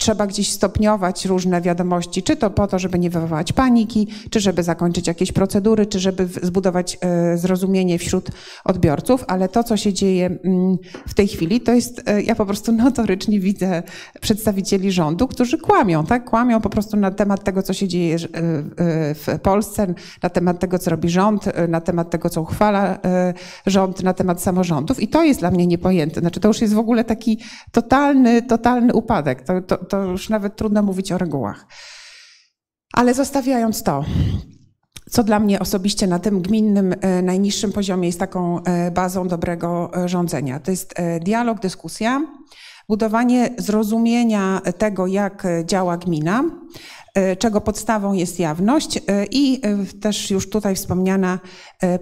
[0.00, 4.62] trzeba gdzieś stopniować różne wiadomości, czy to po to, żeby nie wywołać paniki, czy żeby
[4.62, 8.30] zakończyć jakieś procedury, czy żeby zbudować e, zrozumienie wśród
[8.64, 10.76] odbiorców, ale to, co się dzieje mm,
[11.08, 13.82] w tej chwili, to jest, e, ja po prostu notorycznie widzę
[14.20, 16.24] przedstawicieli rządu, którzy kłamią, tak?
[16.24, 18.18] Kłamią po prostu na temat tego, co się dzieje e,
[19.14, 22.98] w Polsce, na temat tego, co robi rząd, na temat tego, co uchwala
[23.66, 26.20] rząd, na temat samorządów i to jest dla mnie niepojęte.
[26.20, 27.38] Znaczy to już jest w ogóle taki
[27.72, 29.42] totalny, totalny upadek.
[29.42, 31.66] To, to, to już nawet trudno mówić o regułach.
[32.92, 34.04] Ale zostawiając to,
[35.10, 39.90] co dla mnie osobiście na tym gminnym e, najniższym poziomie jest taką e, bazą dobrego
[39.96, 40.60] e, rządzenia.
[40.60, 42.26] To jest dialog, dyskusja,
[42.88, 46.44] budowanie zrozumienia tego, jak działa gmina,
[47.38, 49.00] czego podstawą jest jawność
[49.30, 49.60] i
[50.00, 51.38] też już tutaj wspomniana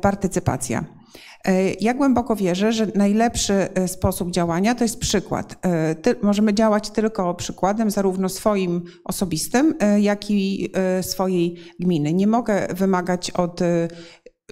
[0.01, 0.98] partycypacja.
[1.44, 5.57] E, ja głęboko wierzę, że najlepszy e, sposób działania to jest przykład.
[5.62, 10.72] E, ty, możemy działać tylko przykładem, zarówno swoim osobistym, jak i
[11.03, 12.12] swojej gminy.
[12.12, 13.61] Nie mogę wymagać od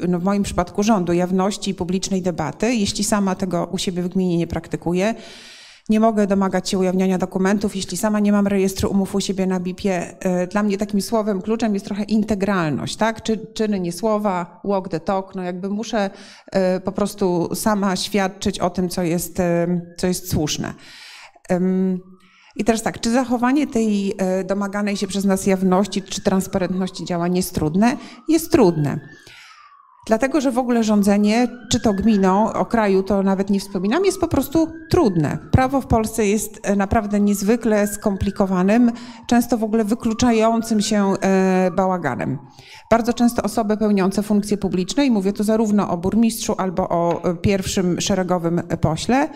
[0.08, 4.08] no w moim przypadku rządu, jawności i publicznej debaty, jeśli sama tego u siebie w
[4.08, 5.14] gminie nie praktykuję.
[5.88, 9.60] Nie mogę domagać się ujawniania dokumentów, jeśli sama nie mam rejestru umów u siebie na
[9.60, 10.16] BIP-ie.
[10.20, 13.22] E, dla mnie takim słowem kluczem jest trochę integralność, tak?
[13.22, 15.34] Czy, czyny, nie słowa, walk the talk.
[15.34, 16.10] No jakby muszę
[16.52, 20.74] e, po prostu sama świadczyć o tym, co jest, e, co jest słuszne.
[22.56, 27.54] I teraz tak, czy zachowanie tej domaganej się przez nas jawności czy transparentności działań jest
[27.54, 27.96] trudne?
[28.28, 29.00] Jest trudne.
[30.06, 34.20] Dlatego, że w ogóle rządzenie, czy to gminą, o kraju to nawet nie wspominam, jest
[34.20, 35.38] po prostu trudne.
[35.52, 38.92] Prawo w Polsce jest e, naprawdę niezwykle skomplikowanym,
[39.26, 42.38] często w ogóle wykluczającym się e, bałaganem.
[42.90, 47.34] Bardzo często osoby pełniące funkcje publiczne, i mówię tu zarówno o burmistrzu albo o e,
[47.34, 49.28] pierwszym szeregowym pośle,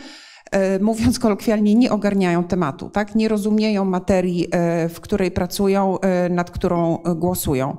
[0.81, 3.15] mówiąc kolokwialnie, nie ogarniają tematu, tak?
[3.15, 4.49] nie rozumieją materii,
[4.89, 5.99] w której pracują,
[6.31, 7.77] nad którą głosują.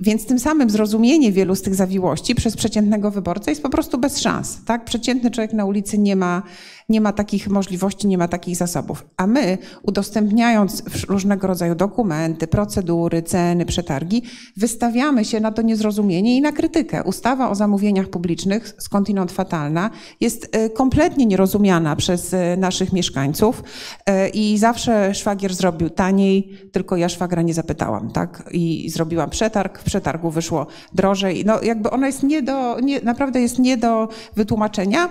[0.00, 4.20] Więc tym samym zrozumienie wielu z tych zawiłości przez przeciętnego wyborcę jest po prostu bez
[4.20, 4.64] szans.
[4.64, 4.84] Tak?
[4.84, 6.42] Przeciętny człowiek na ulicy nie ma
[6.88, 9.06] nie ma takich możliwości, nie ma takich zasobów.
[9.16, 14.22] A my, udostępniając różnego rodzaju dokumenty, procedury, ceny, przetargi,
[14.56, 17.02] wystawiamy się na to niezrozumienie i na krytykę.
[17.04, 23.62] Ustawa o zamówieniach publicznych, skądinąd fatalna, jest e, kompletnie nierozumiana przez e, naszych mieszkańców
[24.06, 28.48] e, i zawsze szwagier zrobił taniej, tylko ja szwagra nie zapytałam, tak?
[28.52, 31.44] I zrobiłam przetarg, w przetargu wyszło drożej.
[31.44, 35.08] No jakby ona jest nie do, nie, naprawdę jest nie do wytłumaczenia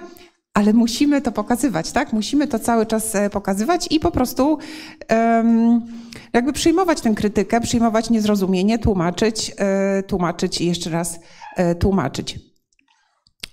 [0.58, 2.14] ale musimy to pokazywać, tak?
[2.14, 4.58] Musimy to cały czas e, pokazywać i po prostu
[5.10, 5.82] um,
[6.34, 9.52] jakby przyjmować tę krytykę, przyjmować niezrozumienie, tłumaczyć,
[10.00, 11.20] y, tłumaczyć i jeszcze raz
[11.60, 12.40] y, tłumaczyć.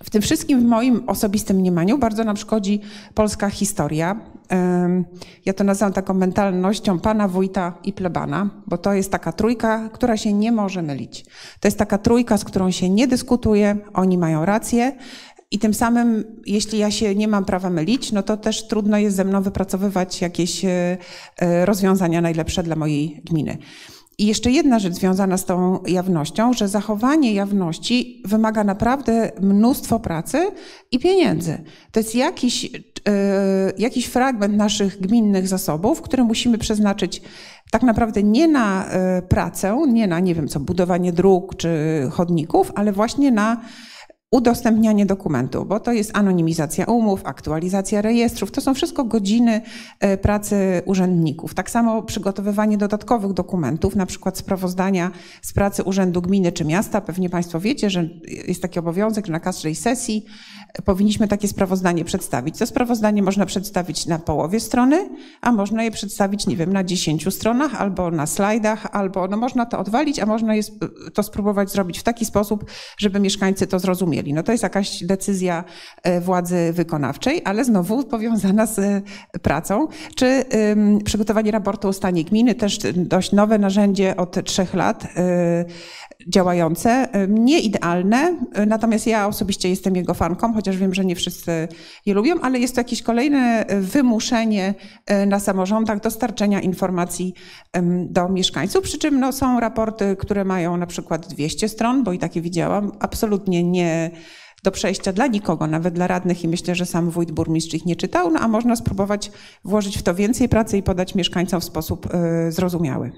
[0.05, 2.81] W tym wszystkim w moim osobistym mniemaniu bardzo nam szkodzi
[3.15, 4.21] polska historia.
[5.47, 10.17] Ja to nazywam taką mentalnością pana, wójta i plebana, bo to jest taka trójka, która
[10.17, 11.25] się nie może mylić.
[11.61, 14.93] To jest taka trójka, z którą się nie dyskutuje, oni mają rację
[15.55, 19.17] I tym samym, jeśli ja się nie mam prawa mylić, no to też trudno jest
[19.17, 20.97] ze mną wypracowywać jakieś e,
[21.39, 23.59] e, rozwiązania najlepsze dla mojej gminy.
[24.19, 30.51] I jeszcze jedna rzecz związana z tą jawnością, że zachowanie jawności wymaga naprawdę mnóstwo pracy
[30.93, 31.65] i pieniędzy.
[31.93, 32.71] To jest jakiś,
[33.79, 37.23] jakiś fragment naszych gminnych zasobów, który musimy przeznaczyć
[37.71, 41.69] tak naprawdę nie na e, pracę, nie na, nie wiem co, budowanie dróg czy
[42.11, 43.61] chodników, ale właśnie na
[44.35, 49.61] udostępnianie dokumentów, bo to jest anonimizacja umów, aktualizacja rejestrów, to są wszystko godziny
[50.01, 51.55] e, pracy urzędników.
[51.55, 55.11] Tak samo przygotowywanie dodatkowych dokumentów, na przykład sprawozdania
[55.43, 57.01] z pracy Urzędu Gminy czy Miasta.
[57.01, 58.09] Pewnie Państwo wiecie, że
[58.49, 60.25] jest taki obowiązek, że na każdej sesji
[60.83, 62.59] powinniśmy takie sprawozdanie przedstawić.
[62.59, 65.09] To sprawozdanie można przedstawić na połowie strony,
[65.41, 69.67] a można je przedstawić, nie wiem, na dziesięciu stronach, albo na slajdach, albo no można
[69.67, 70.53] to odwalić, a można
[71.15, 72.65] to spróbować zrobić w taki sposób,
[72.99, 74.33] żeby mieszkańcy to zrozumieli.
[74.33, 75.65] No to jest jakaś decyzja
[76.03, 79.03] e, władzy wykonawczej, ale znowu powiązana z e,
[79.43, 79.89] pracą.
[80.15, 80.45] Czy
[81.05, 85.11] przygotowanie raportu o stanie gminy, też dość nowe narzędzie od trzech lat, yy,
[86.29, 91.69] działające, nie idealne, natomiast ja osobiście jestem jego fanką, chociaż wiem, że nie wszyscy
[92.07, 94.75] je lubią, ale jest to jakieś kolejne wymuszenie
[95.07, 97.35] e, na samorządach dostarczenia informacji
[98.05, 102.19] do mieszkańców, przy czym no, są raporty, które mają na przykład 200 stron, bo i
[102.19, 104.11] takie widziałam, absolutnie nie
[104.65, 107.97] do przejścia dla nikogo, nawet dla radnych i myślę, że sam wójt burmistrz ich nie
[107.97, 109.31] czytał, no a można spróbować
[109.65, 113.13] włożyć w to więcej pracy i podać mieszkańcom w sposób e, zrozumiały.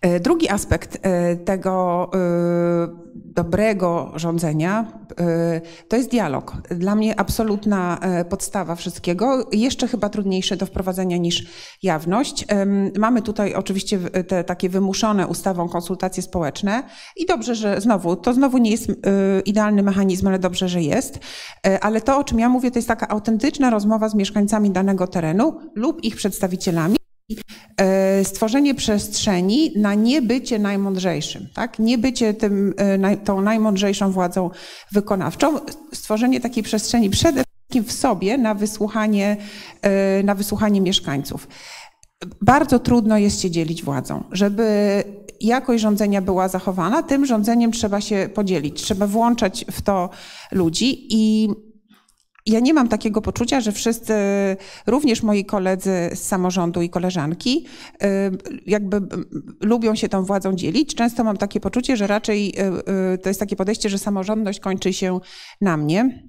[0.00, 4.86] E, drugi aspekt e, tego e, dobrego rządzenia
[5.88, 6.56] to jest dialog.
[6.70, 11.46] Dla mnie absolutna podstawa wszystkiego, jeszcze chyba trudniejsze do wprowadzenia niż
[11.82, 12.46] jawność.
[12.98, 16.82] Mamy tutaj oczywiście te takie wymuszone ustawą konsultacje społeczne
[17.16, 18.86] i dobrze, że znowu, to znowu nie jest
[19.44, 21.18] idealny mechanizm, ale dobrze, że jest.
[21.80, 25.58] Ale to, o czym ja mówię, to jest taka autentyczna rozmowa z mieszkańcami danego terenu
[25.74, 26.95] lub ich przedstawicielami.
[27.80, 31.78] E, stworzenie przestrzeni na niebycie najmądrzejszym, tak?
[31.78, 34.50] Niebycie tym, e, tą najmądrzejszą władzą
[34.92, 35.60] wykonawczą,
[35.92, 39.36] stworzenie takiej przestrzeni przede wszystkim w sobie na wysłuchanie,
[39.82, 41.48] e, na wysłuchanie mieszkańców.
[42.42, 44.24] Bardzo trudno jest się dzielić władzą.
[44.32, 45.04] Żeby
[45.40, 48.82] jakość rządzenia była zachowana, tym rządzeniem trzeba się podzielić.
[48.82, 50.10] Trzeba włączać w to
[50.52, 51.48] ludzi i
[52.46, 54.14] ja nie mam takiego poczucia, że wszyscy,
[54.86, 57.66] również moi koledzy z samorządu i koleżanki,
[58.02, 58.06] y,
[58.66, 59.00] jakby
[59.60, 60.94] lubią się tą władzą dzielić.
[60.94, 64.92] Często mam takie poczucie, że raczej y, y, to jest takie podejście, że samorządność kończy
[64.92, 65.20] się
[65.60, 66.28] na mnie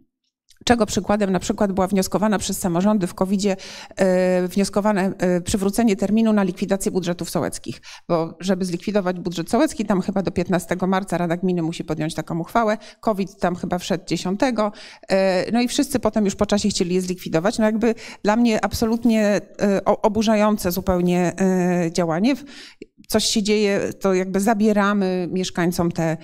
[0.65, 3.56] czego przykładem na przykład była wnioskowana przez samorządy w COVID-zie
[3.96, 10.02] e, wnioskowane e, przywrócenie terminu na likwidację budżetów sołeckich, bo żeby zlikwidować budżet sołecki, tam
[10.02, 14.39] chyba do 15 marca Rada Gminy musi podjąć taką uchwałę, COVID tam chyba wszedł 10,
[15.10, 17.58] e, no i wszyscy potem już po czasie chcieli je zlikwidować.
[17.58, 19.41] No jakby dla mnie absolutnie
[19.86, 21.34] oburzające zupełnie
[21.91, 22.36] działanie.
[23.08, 26.17] Coś się dzieje, to jakby zabieramy mieszkańcom te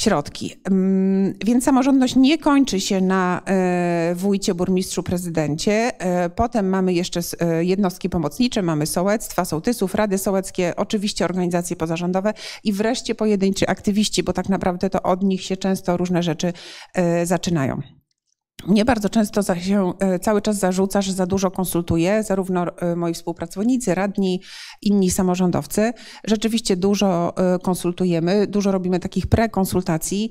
[0.00, 0.54] środki.
[0.64, 6.00] Mm, więc samorządność nie kończy się na e, wójcie, burmistrzu, prezydencie.
[6.00, 12.32] E, potem mamy jeszcze e, jednostki pomocnicze, mamy sołectwa, sołtysów, rady sołeckie, oczywiście organizacje pozarządowe
[12.64, 16.52] i wreszcie pojedynczy aktywiści, bo tak naprawdę to od nich się często różne rzeczy
[17.24, 17.82] zaczynają.
[18.64, 23.14] Mnie bardzo często się e, cały czas zarzuca, że za dużo konsultuję, zarówno e, moi
[23.14, 24.42] współpracownicy, radni,
[24.82, 25.92] inni samorządowcy.
[26.24, 30.30] Rzeczywiście dużo e, konsultujemy, dużo robimy takich prekonsultacji.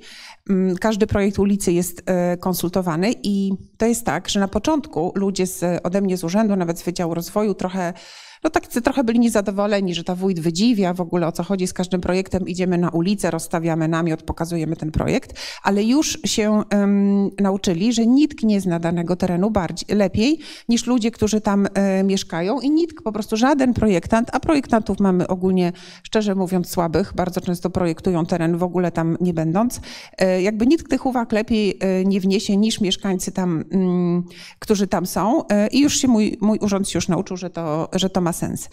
[0.50, 2.04] Mm, każdy projekt ulicy jest
[2.40, 6.80] konsultowany i to jest tak, że na początku ludzie z, ode mnie z urzędu, nawet
[6.80, 7.94] z Wydziału Rozwoju trochę
[8.44, 11.74] no tak trochę byli niezadowoleni, że ta wójt wydziwia w ogóle o co chodzi z
[11.74, 12.48] każdym projektem.
[12.48, 18.44] Idziemy na ulicę, rozstawiamy namiot, pokazujemy ten projekt, ale już się um, nauczyli, że nikt
[18.44, 23.12] nie zna danego terenu bardziej, lepiej niż ludzie, którzy tam e, mieszkają i nikt, po
[23.12, 25.72] prostu żaden projektant, a projektantów mamy ogólnie,
[26.04, 29.82] szczerze mówiąc, słabych, bardzo często projektują teren w ogóle tam nie będąc.
[30.18, 34.24] E, jakby nikt tych uwag lepiej e, nie wniesie niż mieszkańcy tam, mm,
[34.60, 37.90] którzy tam są e, i już się mój, mój urząd się już nauczył, że to,
[37.94, 38.70] że to ma sens.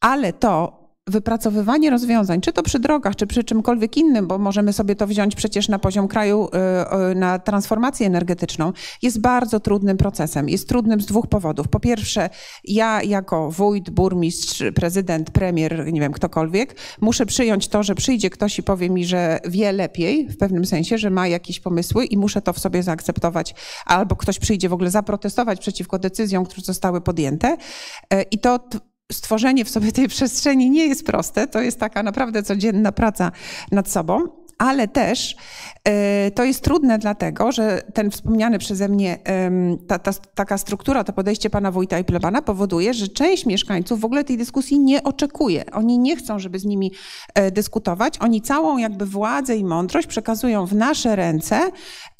[0.00, 0.77] Ale to
[1.08, 5.36] wypracowywanie rozwiązań, czy to przy drogach, czy przy czymkolwiek innym, bo możemy sobie to wziąć
[5.36, 8.72] przecież na poziom kraju, y, y, na transformację energetyczną,
[9.02, 10.48] jest bardzo trudnym procesem.
[10.48, 11.68] Jest trudnym z dwóch powodów.
[11.68, 12.30] Po pierwsze,
[12.64, 18.58] ja jako wójt, burmistrz, prezydent, premier, nie wiem, ktokolwiek, muszę przyjąć to, że przyjdzie ktoś
[18.58, 22.42] i powie mi, że wie lepiej, w pewnym sensie, że ma jakieś pomysły i muszę
[22.42, 23.54] to w sobie zaakceptować,
[23.86, 27.56] albo ktoś przyjdzie w ogóle zaprotestować przeciwko decyzjom, które zostały podjęte.
[28.14, 28.58] Y, I to
[29.12, 31.46] stworzenie w sobie tej przestrzeni nie jest proste.
[31.46, 33.32] To jest taka naprawdę codzienna praca
[33.70, 34.28] nad sobą.
[34.58, 35.36] Ale też
[35.84, 39.18] e, to jest trudne dlatego, że ten wspomniany przeze mnie
[39.86, 44.04] ta, ta, taka struktura, to podejście pana wójta i plebana powoduje, że część mieszkańców w
[44.04, 45.64] ogóle tej dyskusji nie oczekuje.
[45.72, 46.92] Oni nie chcą, żeby z nimi
[47.34, 48.18] e, dyskutować.
[48.18, 51.60] Oni całą jakby władzę i mądrość przekazują w nasze ręce,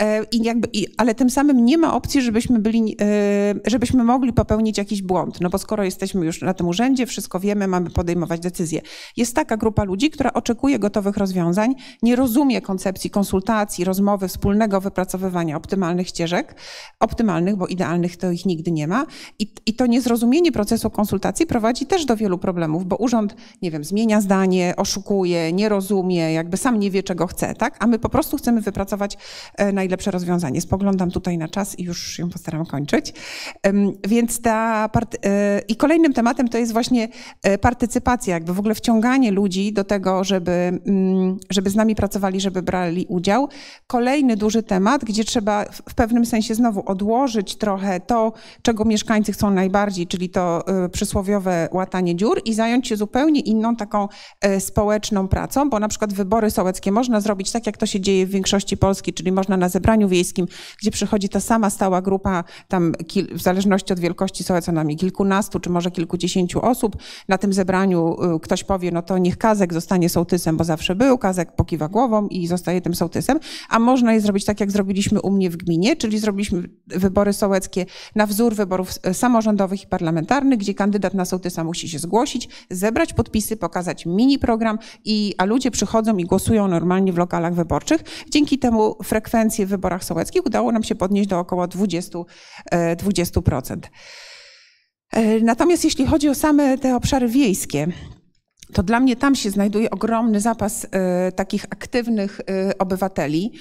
[0.03, 2.97] e, i jakby, i, ale tym samym nie ma opcji, żebyśmy byli,
[3.67, 5.41] żebyśmy mogli popełnić jakiś błąd.
[5.41, 8.81] No bo skoro jesteśmy już na tym urzędzie, wszystko wiemy, mamy podejmować decyzje.
[9.17, 12.28] Jest taka grupa ludzi, która oczekuje gotowych rozwiązań, nie rozumie
[12.63, 16.55] koncepcji konsultacji, rozmowy, wspólnego wypracowywania optymalnych ścieżek,
[17.01, 19.07] optymalnych, bo idealnych to ich nigdy nie ma.
[19.39, 23.85] I, i to niezrozumienie procesu konsultacji prowadzi też do wielu problemów, bo urząd, nie wiem,
[23.85, 27.77] zmienia zdanie, oszukuje, nie rozumie, jakby sam nie wie, czego chce, tak?
[27.79, 29.17] A my po prostu chcemy wypracować
[29.55, 30.61] e, najlepsze rozwiązanie.
[30.61, 33.13] Spoglądam tutaj na czas i już się postaram kończyć.
[34.09, 34.91] Więc ta
[35.25, 37.09] e, i kolejnym tematem to jest właśnie
[37.43, 42.41] e, partycypacja, jakby w ogóle wciąganie ludzi do tego, żeby, mm, żeby z nami pracowali,
[42.41, 43.49] żeby brali udział.
[43.87, 49.51] Kolejny duży temat, gdzie trzeba w pewnym sensie znowu odłożyć trochę to, czego mieszkańcy chcą
[49.51, 54.09] najbardziej, czyli to y, przysłowiowe łatanie dziur i zająć się zupełnie inną taką
[54.47, 58.27] y, społeczną pracą, bo na przykład wybory sołeckie można zrobić tak, jak to się dzieje
[58.27, 60.47] w większości Polski, czyli można na zebraniu wiejskim,
[60.81, 62.93] gdzie przychodzi ta sama stała grupa, tam
[63.33, 66.97] w zależności od wielkości sołeca nami kilkunastu czy może kilkudziesięciu osób.
[67.29, 71.19] Na tym zebraniu y, ktoś powie, no to niech Kazek zostanie sołtysem, bo zawsze był,
[71.19, 73.39] Kazek pokiwa głową i zostaje tym sołtysem,
[73.69, 77.87] a można je zrobić tak, jak zrobiliśmy u mnie w gminie, czyli zrobiliśmy wybory sołeckie
[78.15, 83.13] na wzór wyborów e, samorządowych i parlamentarnych, gdzie kandydat na sołtysa musi się zgłosić, zebrać
[83.13, 88.05] podpisy, pokazać mini program, i, a ludzie przychodzą i głosują normalnie w lokalach wyborczych.
[88.31, 92.25] Dzięki temu frekwencje w wyborach sołeckich udało nam się podnieść do około 20%.
[92.97, 93.77] 20%.
[95.13, 97.87] E, natomiast jeśli chodzi o same te obszary wiejskie,
[98.73, 100.89] to dla mnie tam się znajduje ogromny zapas y,
[101.33, 103.53] takich aktywnych y, obywateli,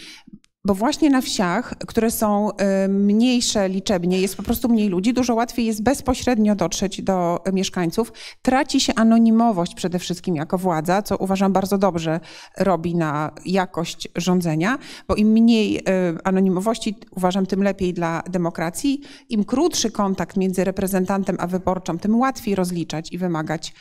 [0.66, 5.36] bo właśnie na wsiach, które są y, mniejsze liczebnie, jest po prostu mniej ludzi, dużo
[5.36, 8.14] łatwiej jest bezpośrednio dotrzeć do mieszkańców.
[8.42, 12.20] Traci się anonimowość przede wszystkim jako władza, co uważam bardzo dobrze
[12.58, 14.78] robi na jakość rządzenia,
[15.08, 15.84] bo im mniej
[16.24, 19.02] anonimowości, uważam, tym lepiej dla demokracji.
[19.30, 23.74] Im krótszy kontakt między reprezentantem a wyborczą, tym łatwiej rozliczać i wymagać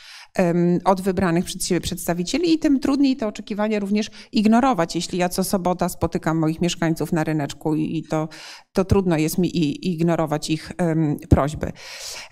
[0.85, 4.95] od wybranych przed siebie przedstawicieli i tym trudniej te oczekiwania również ignorować.
[4.95, 8.29] Jeśli ja co sobota spotykam moich mieszkańców na ryneczku i to,
[8.73, 10.71] to trudno jest mi ignorować ich
[11.29, 11.71] prośby.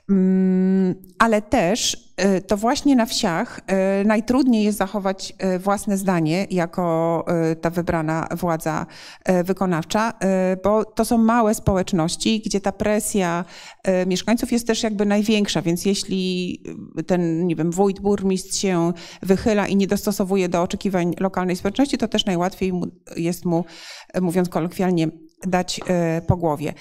[0.10, 2.06] Mm, ale też
[2.48, 3.60] to właśnie na wsiach
[4.02, 7.26] y, najtrudniej jest zachować y, własne zdanie jako
[7.62, 8.86] ta wybrana władza
[9.44, 10.14] wykonawcza,
[10.64, 13.46] bo to są małe społeczności, gdzie ta presja
[14.08, 16.62] mieszkańców jest też jakby największa, więc jeśli
[17.08, 22.08] ten, nie wiem, wójt, burmistrz się wychyla i nie dostosowuje do oczekiwań lokalnej społeczności, to
[22.08, 22.74] też najłatwiej
[23.16, 23.66] jest mu,
[24.22, 25.08] mówiąc kolokwialnie,
[25.48, 25.80] dać
[26.28, 26.74] po głowie.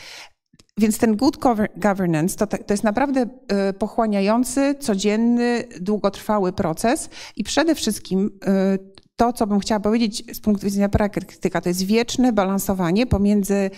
[0.78, 1.38] Więc ten good
[1.76, 8.78] governance to, to jest naprawdę e, pochłaniający, codzienny, długotrwały proces i przede wszystkim e,
[9.16, 13.70] to, co bym chciała powiedzieć z punktu widzenia praktyka, to jest wieczne balansowanie pomiędzy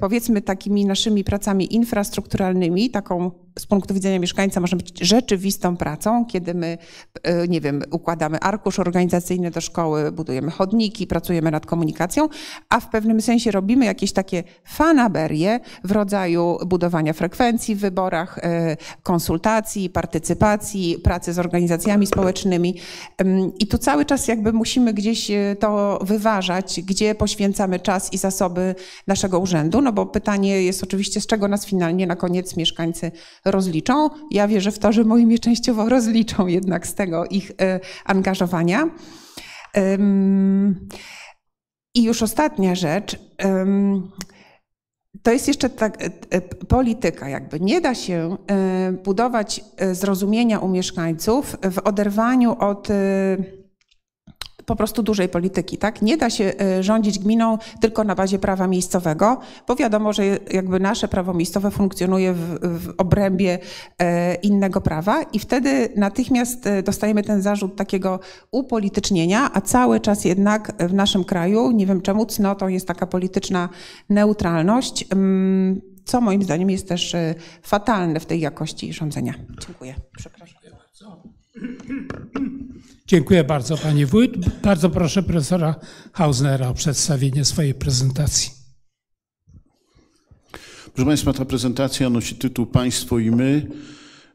[0.00, 6.54] powiedzmy takimi naszymi pracami infrastrukturalnymi, taką z punktu widzenia mieszkańca może być rzeczywistą pracą, kiedy
[6.54, 6.78] my,
[7.22, 12.28] e, nie wiem, układamy arkusz organizacyjny do szkoły, budujemy chodniki, pracujemy nad komunikacją,
[12.68, 18.76] a w pewnym sensie robimy jakieś takie fanaberie w rodzaju budowania frekwencji w wyborach, e,
[19.02, 22.74] konsultacji, partycypacji, pracy z organizacjami społecznymi.
[23.58, 28.74] I tu cały czas jakby musimy gdzieś e, to wyważać, gdzie poświęcamy czas i zasoby
[29.06, 33.12] naszego urzędu, no bo pytanie jest oczywiście, z czego nas finalnie na koniec mieszkańcy
[33.44, 34.10] rozliczą.
[34.30, 38.90] Ja wierzę w to, że moi częściowo rozliczą jednak z tego ich e, angażowania.
[41.94, 43.18] I już ostatnia rzecz.
[45.22, 47.60] To jest jeszcze tak, e, e, polityka, jakby.
[47.60, 48.36] Nie da się
[49.04, 52.88] budować zrozumienia u mieszkańców w oderwaniu od
[54.66, 56.02] po prostu dużej polityki, tak?
[56.02, 60.80] Nie da się e, rządzić gminą tylko na bazie prawa miejscowego, bo wiadomo, że jakby
[60.80, 63.58] nasze prawo miejscowe funkcjonuje w, w obrębie
[63.98, 70.24] e, innego prawa i wtedy natychmiast e, dostajemy ten zarzut takiego upolitycznienia, a cały czas
[70.24, 73.68] jednak w naszym kraju, nie wiem czemu, cnotą jest taka polityczna
[74.08, 77.16] neutralność, mm, co moim zdaniem jest też
[77.62, 79.34] fatalne w tej jakości rządzenia.
[79.66, 79.94] Dziękuję.
[80.16, 80.48] Przepraszam.
[80.48, 81.22] Dziękuję bardzo
[83.82, 84.60] Pani Wójt.
[84.62, 85.74] Bardzo proszę profesora
[86.12, 88.50] Hausnera o przedstawienie swojej prezentacji.
[90.94, 93.66] Proszę Państwa, ta prezentacja nosi tytuł Państwo i my,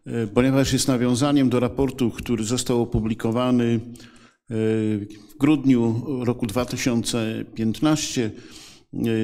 [0.05, 3.79] e, ponieważ jest nawiązaniem do raportu, który został opublikowany
[4.49, 8.31] W grudniu roku 2015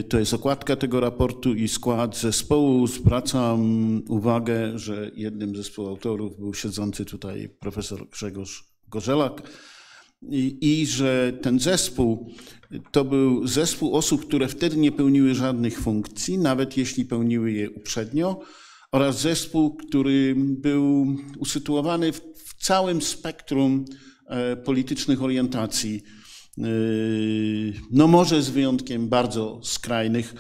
[0.10, 2.88] to jest okładka tego raportu i skład zespołu.
[2.88, 3.62] Zwracam
[4.10, 9.42] uwagę, że jednym ze współautorów był siedzący tutaj profesor Grzegorz Gorzelak
[10.30, 12.32] i, i że ten zespół
[12.92, 18.40] to był zespół osób, które wtedy nie pełniły żadnych funkcji, nawet jeśli pełniły je uprzednio,
[18.92, 23.86] oraz zespół, który był usytuowany w, w całym spektrum
[24.28, 26.04] e, politycznych orientacji.
[26.58, 26.62] E,
[27.92, 30.36] no może z wyjątkiem bardzo skrajnych,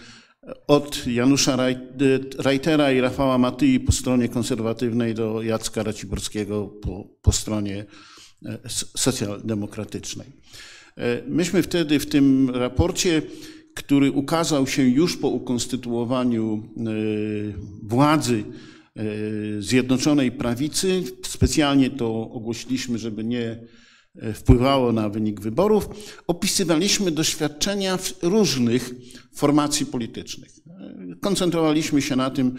[0.67, 1.57] od Janusza
[2.37, 7.85] Reitera i Rafała Matyi po stronie konserwatywnej do Jacka Raciborskiego po, po stronie
[8.97, 10.27] socjaldemokratycznej.
[11.27, 13.21] Myśmy wtedy w tym raporcie
[13.75, 16.81] który ukazał się już po ukonstytuowaniu e,
[17.83, 19.03] władzy e,
[19.61, 21.03] Zjednoczonej Prawicy.
[21.25, 23.59] Specjalnie to ogłosiliśmy, żeby nie
[24.15, 25.89] e, wpływało na wynik wyborów.
[26.27, 28.91] Opisywaliśmy doświadczenia różnych
[29.33, 30.51] formacji politycznych.
[31.21, 32.55] Koncentrowaliśmy się na tym,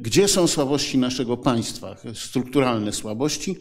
[0.00, 3.56] gdzie są słabości naszego państwa, strukturalne słabości.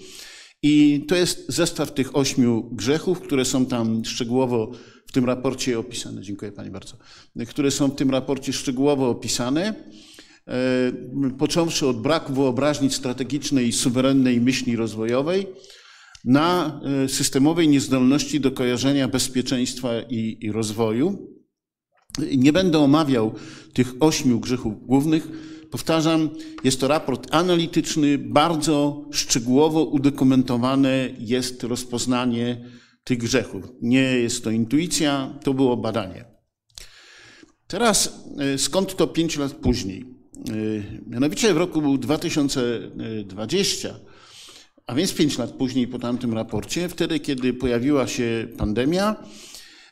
[0.64, 4.72] I to jest zestaw tych ośmiu grzechów, które są tam szczegółowo
[5.08, 6.98] w tym raporcie opisane, dziękuję Pani bardzo,
[7.50, 9.74] które są w tym raporcie szczegółowo opisane,
[10.48, 10.92] e,
[11.38, 15.48] począwszy od braku wyobraźni strategicznej suwerennej myśli rozwojowej,
[16.26, 21.34] na e, systemowej niezdolności do kojarzenia bezpieczeństwa i, i rozwoju.
[22.38, 23.34] Nie będę omawiał
[23.74, 25.53] tych ośmiu grzechów głównych.
[25.74, 26.30] Powtarzam,
[26.64, 32.66] jest to raport analityczny, bardzo szczegółowo udokumentowane jest rozpoznanie
[33.04, 33.64] tych grzechów.
[33.82, 36.26] Nie jest to intuicja, to było badanie.
[37.68, 40.02] Teraz e, skąd to pięć lat później?
[40.02, 40.06] E,
[41.10, 43.96] mianowicie w roku 2020,
[44.88, 49.16] a więc pięć lat później po tamtym raporcie, wtedy kiedy pojawiła się pandemia,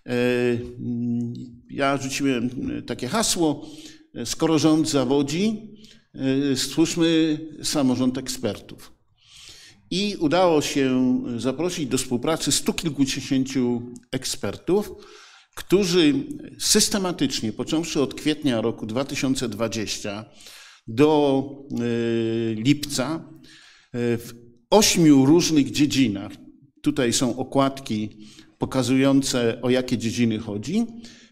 [0.05, 0.11] e,
[1.69, 2.49] ja rzuciłem
[2.86, 3.65] takie hasło,
[4.26, 5.72] skoro rząd zawodzi,
[6.55, 8.93] stwórzmy samorząd ekspertów.
[9.91, 13.82] I udało się zaprosić do współpracy stu kilkudziesięciu
[14.12, 14.91] ekspertów,
[15.55, 16.14] którzy
[16.59, 20.26] systematycznie, począwszy od kwietnia roku 2020
[20.88, 24.34] do e, lipca, e, w
[24.70, 26.32] ośmiu różnych dziedzinach,
[26.82, 28.09] tutaj są okładki
[28.57, 30.86] pokazujące o jakie dziedziny chodzi,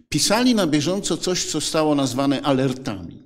[0.09, 3.23] pisali na bieżąco coś, co stało nazwane alertami.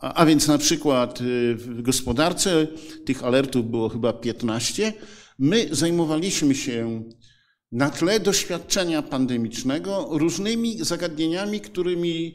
[0.00, 2.66] A więc na przykład y, w gospodarce
[3.04, 4.92] tych alertów było chyba 15.
[5.38, 7.02] My zajmowaliśmy się
[7.72, 12.34] na tle doświadczenia pandemicznego różnymi zagadnieniami, którymi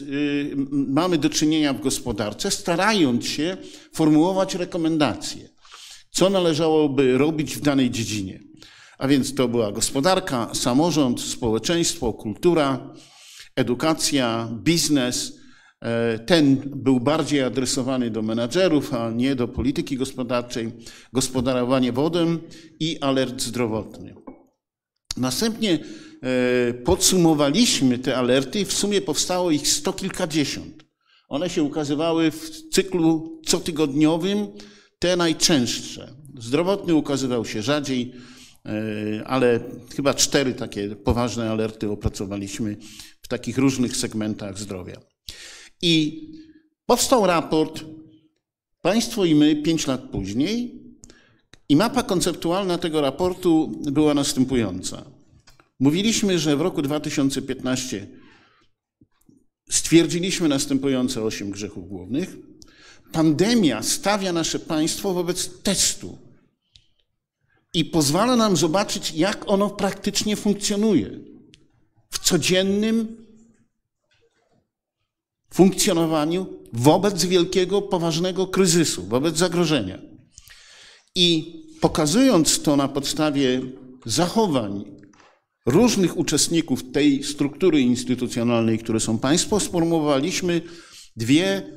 [0.00, 3.56] y, mamy do czynienia w gospodarce, starając się
[3.92, 5.48] formułować rekomendacje,
[6.10, 8.51] co należałoby robić w danej dziedzinie.
[9.02, 12.94] A więc to była gospodarka, samorząd, społeczeństwo, kultura,
[13.56, 15.42] edukacja, biznes
[15.82, 20.72] E, ten był bardziej adresowany do menadżerów, a nie do polityki gospodarczej,
[21.12, 22.40] gospodarowanie wodem
[22.80, 24.14] i alert zdrowotny.
[25.16, 25.78] Następnie
[26.22, 30.84] e, podsumowaliśmy te alerty i w sumie powstało ich sto kilkadziesiąt.
[31.28, 34.46] One się ukazywały w cyklu cotygodniowym,
[34.98, 36.14] te najczęstsze.
[36.38, 38.12] Zdrowotny ukazywał się rzadziej,
[39.24, 39.60] ale
[39.96, 42.76] chyba cztery takie poważne alerty opracowaliśmy
[43.22, 45.00] w takich różnych segmentach zdrowia.
[45.82, 46.26] I
[46.86, 47.84] powstał raport
[48.80, 50.82] Państwo i my pięć lat później
[51.68, 55.04] i mapa konceptualna tego raportu była następująca.
[55.80, 58.06] Mówiliśmy, że w roku 2015
[59.70, 62.36] stwierdziliśmy następujące osiem grzechów głównych.
[63.12, 66.18] Pandemia stawia nasze państwo wobec testu
[67.74, 71.10] i pozwala nam zobaczyć, jak ono praktycznie funkcjonuje
[72.10, 73.26] w codziennym
[75.54, 79.98] funkcjonowaniu wobec wielkiego, poważnego kryzysu, wobec zagrożenia.
[81.14, 83.60] I pokazując to na podstawie
[84.06, 84.84] zachowań
[85.66, 90.60] różnych uczestników tej struktury instytucjonalnej, które są państwo, sformułowaliśmy
[91.16, 91.72] dwie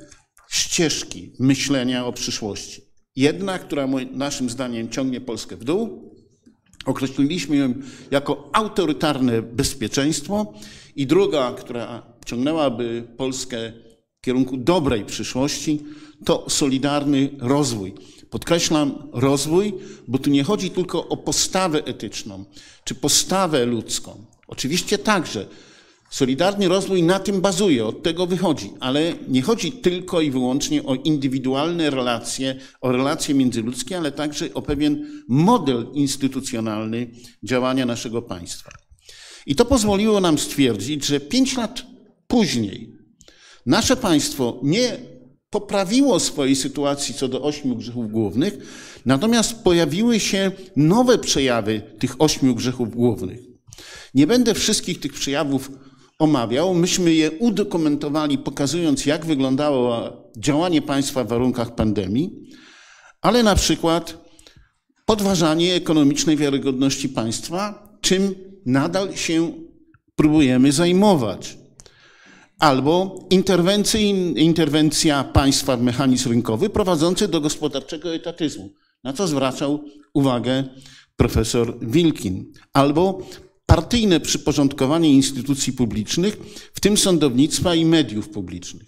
[0.50, 2.85] ścieżki myślenia o przyszłości.
[3.16, 6.12] Jedna, która naszym zdaniem ciągnie Polskę w dół,
[6.86, 7.74] określiliśmy ją
[8.10, 10.54] jako autorytarne bezpieczeństwo,
[10.96, 13.72] i druga, która ciągnęłaby Polskę
[14.18, 15.84] w kierunku dobrej przyszłości,
[16.24, 17.94] to solidarny rozwój.
[18.30, 19.74] Podkreślam rozwój,
[20.08, 22.44] bo tu nie chodzi tylko o postawę etyczną
[22.84, 24.24] czy postawę ludzką.
[24.48, 25.46] Oczywiście także
[26.10, 30.94] Solidarny rozwój na tym bazuje, od tego wychodzi, ale nie chodzi tylko i wyłącznie o
[30.94, 37.10] indywidualne relacje, o relacje międzyludzkie, ale także o pewien model instytucjonalny
[37.42, 38.70] działania naszego państwa.
[39.46, 41.86] I to pozwoliło nam stwierdzić, że pięć lat
[42.26, 42.96] później
[43.66, 44.98] nasze państwo nie
[45.50, 48.58] poprawiło swojej sytuacji co do ośmiu grzechów głównych,
[49.06, 53.40] natomiast pojawiły się nowe przejawy tych ośmiu grzechów głównych.
[54.14, 55.70] Nie będę wszystkich tych przejawów
[56.18, 56.74] omawiał.
[56.74, 62.32] Myśmy je udokumentowali, pokazując, jak wyglądało działanie państwa w warunkach pandemii,
[63.20, 64.26] ale na przykład
[65.04, 68.34] podważanie ekonomicznej wiarygodności państwa, czym
[68.66, 69.52] nadal się
[70.16, 71.58] próbujemy zajmować.
[72.58, 73.18] Albo
[74.36, 78.70] interwencja państwa w mechanizm rynkowy prowadzący do gospodarczego etatyzmu,
[79.04, 80.64] na co zwracał uwagę
[81.16, 82.52] profesor Wilkin.
[82.72, 83.22] Albo
[83.66, 86.36] partyjne przyporządkowanie instytucji publicznych,
[86.74, 88.86] w tym sądownictwa i mediów publicznych.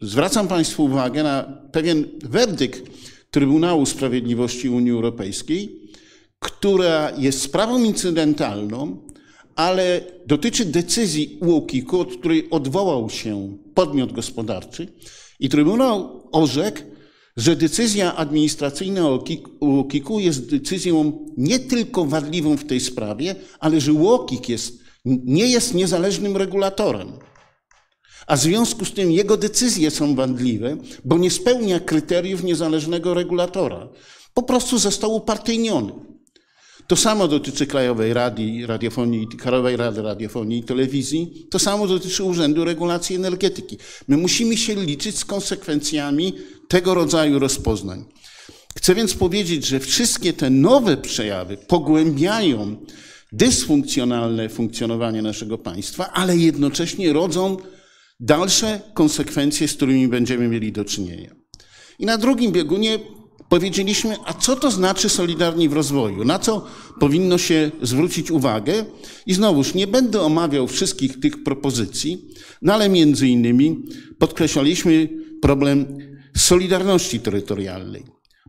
[0.00, 1.42] Zwracam Państwu uwagę na
[1.72, 2.90] pewien werdykt
[3.30, 5.80] Trybunału Sprawiedliwości Unii Europejskiej,
[6.38, 9.02] która jest sprawą incydentalną,
[9.56, 14.88] ale dotyczy decyzji UOKiK-u, od której odwołał się podmiot gospodarczy
[15.40, 16.80] i Trybunał orzekł,
[17.36, 19.08] że decyzja administracyjna
[19.60, 25.74] UOKiK-u jest decyzją nie tylko wadliwą w tej sprawie, ale że UOKiK jest, nie jest
[25.74, 27.12] niezależnym regulatorem.
[28.26, 33.88] A w związku z tym jego decyzje są wadliwe, bo nie spełnia kryteriów niezależnego regulatora.
[34.34, 35.92] Po prostu został upartyjniony.
[36.86, 41.46] To samo dotyczy Krajowej Rady Radiofonii, Krajowej Rady Radiofonii i Telewizji.
[41.50, 43.78] To samo dotyczy Urzędu Regulacji Energetyki.
[44.08, 46.32] My musimy się liczyć z konsekwencjami
[46.68, 48.04] tego rodzaju rozpoznań.
[48.76, 52.76] Chcę więc powiedzieć, że wszystkie te nowe przejawy pogłębiają
[53.32, 57.56] dysfunkcjonalne funkcjonowanie naszego państwa, ale jednocześnie rodzą
[58.20, 61.34] dalsze konsekwencje, z którymi będziemy mieli do czynienia.
[61.98, 62.98] I na drugim biegunie
[63.48, 66.24] powiedzieliśmy, a co to znaczy solidarni w rozwoju?
[66.24, 66.66] Na co
[67.00, 68.84] powinno się zwrócić uwagę?
[69.26, 72.28] I znowuż nie będę omawiał wszystkich tych propozycji,
[72.62, 73.82] no ale między innymi
[74.18, 75.08] podkreślaliśmy
[75.42, 75.98] problem
[76.36, 78.04] solidarności terytorialnej,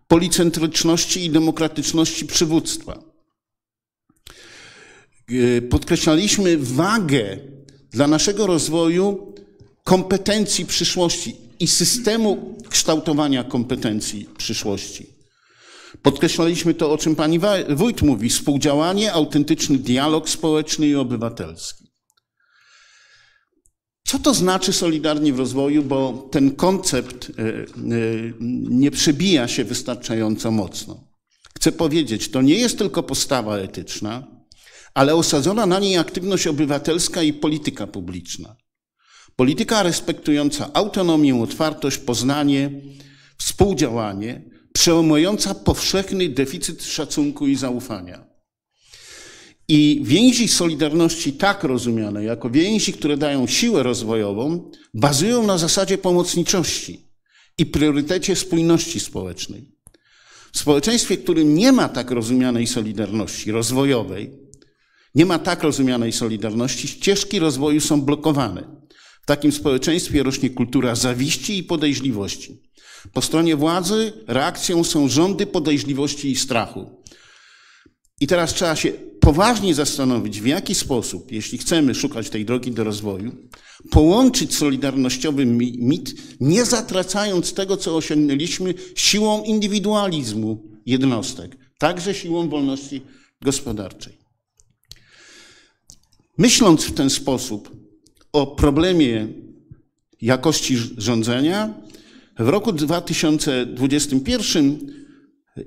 [0.08, 3.00] policentryczności i demokratyczności przywództwa.
[5.30, 7.38] E, podkreślaliśmy wagę
[7.92, 9.34] dla naszego rozwoju
[9.84, 15.16] kompetencji przyszłości i systemu kształtowania kompetencji przyszłości.
[16.02, 21.85] Podkreślaliśmy to, o czym pani wójt mówi, współdziałanie, autentyczny dialog społeczny i obywatelski.
[24.08, 27.66] Co to znaczy solidarnie w rozwoju, bo ten koncept e, e,
[28.70, 31.08] nie przebija się wystarczająco mocno.
[31.58, 34.28] Chcę powiedzieć, to nie jest tylko postawa etyczna,
[34.94, 38.56] ale osadzona na niej aktywność obywatelska i polityka publiczna.
[39.36, 42.82] Polityka respektująca autonomię, otwartość, poznanie,
[43.38, 44.42] współdziałanie,
[44.74, 48.35] przełamująca powszechny deficyt szacunku i zaufania.
[49.68, 57.10] I więzi Solidarności, tak rozumiane jako więzi, które dają siłę rozwojową, bazują na zasadzie pomocniczości
[57.58, 59.72] i priorytecie spójności społecznej.
[60.54, 64.32] W społeczeństwie, w którym nie ma tak rozumianej solidarności rozwojowej,
[65.16, 68.64] nie ma tak rozumianej solidarności, ścieżki rozwoju są blokowane.
[69.22, 72.62] W takim społeczeństwie rośnie kultura zawiści i podejrzliwości.
[73.14, 77.04] Po stronie władzy reakcją są rządy podejrzliwości i strachu.
[78.22, 78.94] I teraz trzeba się
[79.26, 83.36] poważnie zastanowić, w jaki sposób, jeśli chcemy szukać tej drogi do rozwoju,
[83.90, 93.02] połączyć solidarnościowy mit, nie zatracając tego, co osiągnęliśmy siłą indywidualizmu jednostek, także siłą wolności
[93.42, 94.18] gospodarczej.
[96.38, 97.72] Myśląc w ten sposób
[98.32, 99.28] o problemie
[100.22, 101.74] jakości rządzenia,
[102.40, 105.05] w roku 2021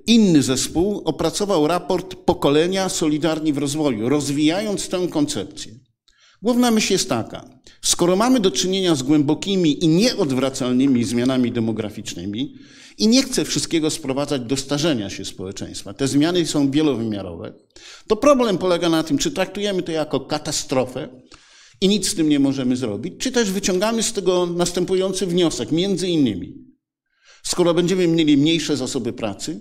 [0.07, 5.73] Inny zespół opracował raport Pokolenia Solidarni w Rozwoju, rozwijając tę koncepcję.
[6.43, 12.55] Główna myśl jest taka: skoro mamy do czynienia z głębokimi i nieodwracalnymi zmianami demograficznymi,
[12.99, 17.53] i nie chcę wszystkiego sprowadzać do starzenia się społeczeństwa, te zmiany są wielowymiarowe,
[18.07, 21.09] to problem polega na tym, czy traktujemy to jako katastrofę
[21.81, 26.09] i nic z tym nie możemy zrobić, czy też wyciągamy z tego następujący wniosek, między
[26.09, 26.55] innymi,
[27.43, 29.61] skoro będziemy mieli mniejsze zasoby pracy,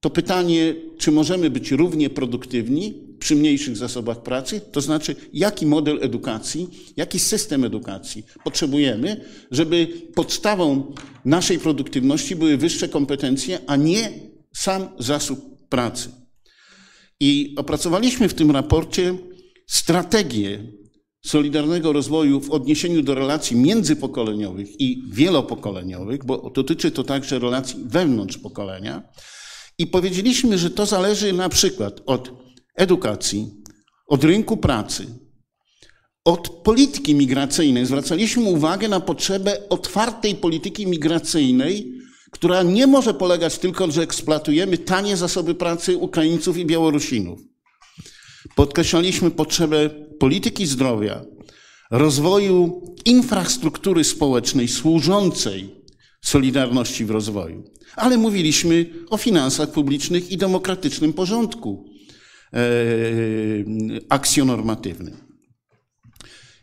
[0.00, 5.98] to pytanie, czy możemy być równie produktywni przy mniejszych zasobach pracy, to znaczy, jaki model
[6.02, 10.94] edukacji, jaki system edukacji potrzebujemy, żeby podstawą
[11.24, 14.12] naszej produktywności były wyższe kompetencje, a nie
[14.52, 16.10] sam zasób pracy.
[17.20, 19.18] I opracowaliśmy w tym raporcie
[19.66, 20.72] strategię
[21.24, 28.38] solidarnego rozwoju w odniesieniu do relacji międzypokoleniowych i wielopokoleniowych, bo dotyczy to także relacji wewnątrz
[28.38, 29.02] pokolenia.
[29.80, 32.32] I powiedzieliśmy, że to zależy na przykład od
[32.76, 33.50] edukacji,
[34.06, 35.06] od rynku pracy,
[36.24, 37.86] od polityki migracyjnej.
[37.86, 41.92] Zwracaliśmy uwagę na potrzebę otwartej polityki migracyjnej,
[42.30, 47.40] która nie może polegać tylko, że eksploatujemy tanie zasoby pracy Ukraińców i Białorusinów.
[48.54, 51.24] Podkreślaliśmy potrzebę polityki zdrowia,
[51.90, 55.79] rozwoju infrastruktury społecznej służącej
[56.24, 57.64] solidarności w rozwoju.
[57.96, 61.90] Ale mówiliśmy o finansach publicznych i demokratycznym porządku
[62.52, 62.60] e,
[64.08, 65.16] akcjonormatywnym.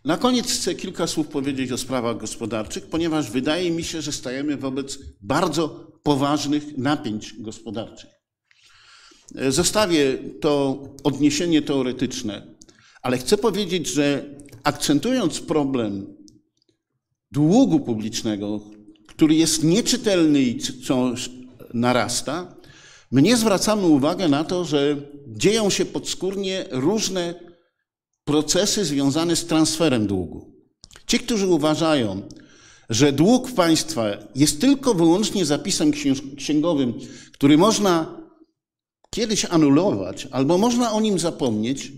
[0.05, 4.57] Na koniec chcę kilka słów powiedzieć o sprawach gospodarczych, ponieważ wydaje mi się, że stajemy
[4.57, 5.69] wobec bardzo
[6.03, 8.09] poważnych napięć gospodarczych.
[9.35, 12.55] E, zostawię to odniesienie teoretyczne,
[13.01, 14.25] ale chcę powiedzieć, że
[14.63, 16.17] akcentując problem
[17.31, 18.61] długu publicznego,
[19.17, 21.29] który jest nieczytelny i wciąż
[21.73, 22.55] narasta,
[23.11, 24.97] my nie zwracamy uwagi na to, że
[25.27, 27.35] dzieją się podskórnie różne
[28.23, 30.53] procesy związane z transferem długu.
[31.07, 32.21] Ci, którzy uważają,
[32.89, 34.05] że dług państwa
[34.35, 35.91] jest tylko wyłącznie zapisem
[36.37, 36.93] księgowym,
[37.31, 38.21] który można
[39.09, 41.91] kiedyś anulować, albo można o nim zapomnieć,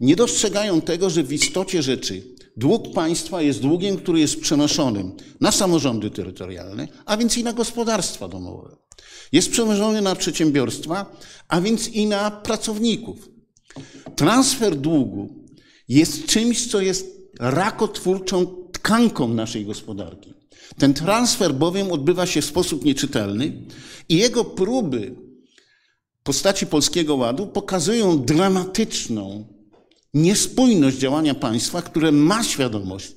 [0.00, 2.22] nie dostrzegają tego, że w istocie rzeczy
[2.56, 8.28] dług państwa jest długiem, który jest przenoszonym na samorządy terytorialne, a więc i na gospodarstwa
[8.28, 8.76] domowe.
[9.32, 11.16] Jest przenoszony na przedsiębiorstwa,
[11.48, 13.28] a więc i na pracowników.
[14.16, 15.46] Transfer długu
[15.88, 17.06] jest czymś, co jest
[17.40, 20.34] rakotwórczą tkanką naszej gospodarki.
[20.78, 23.52] Ten transfer bowiem odbywa się w sposób nieczytelny
[24.08, 25.14] i jego próby
[26.22, 29.44] postaci Polskiego Ładu pokazują dramatyczną
[30.14, 33.12] niespójność działania państwa, które ma świadomość,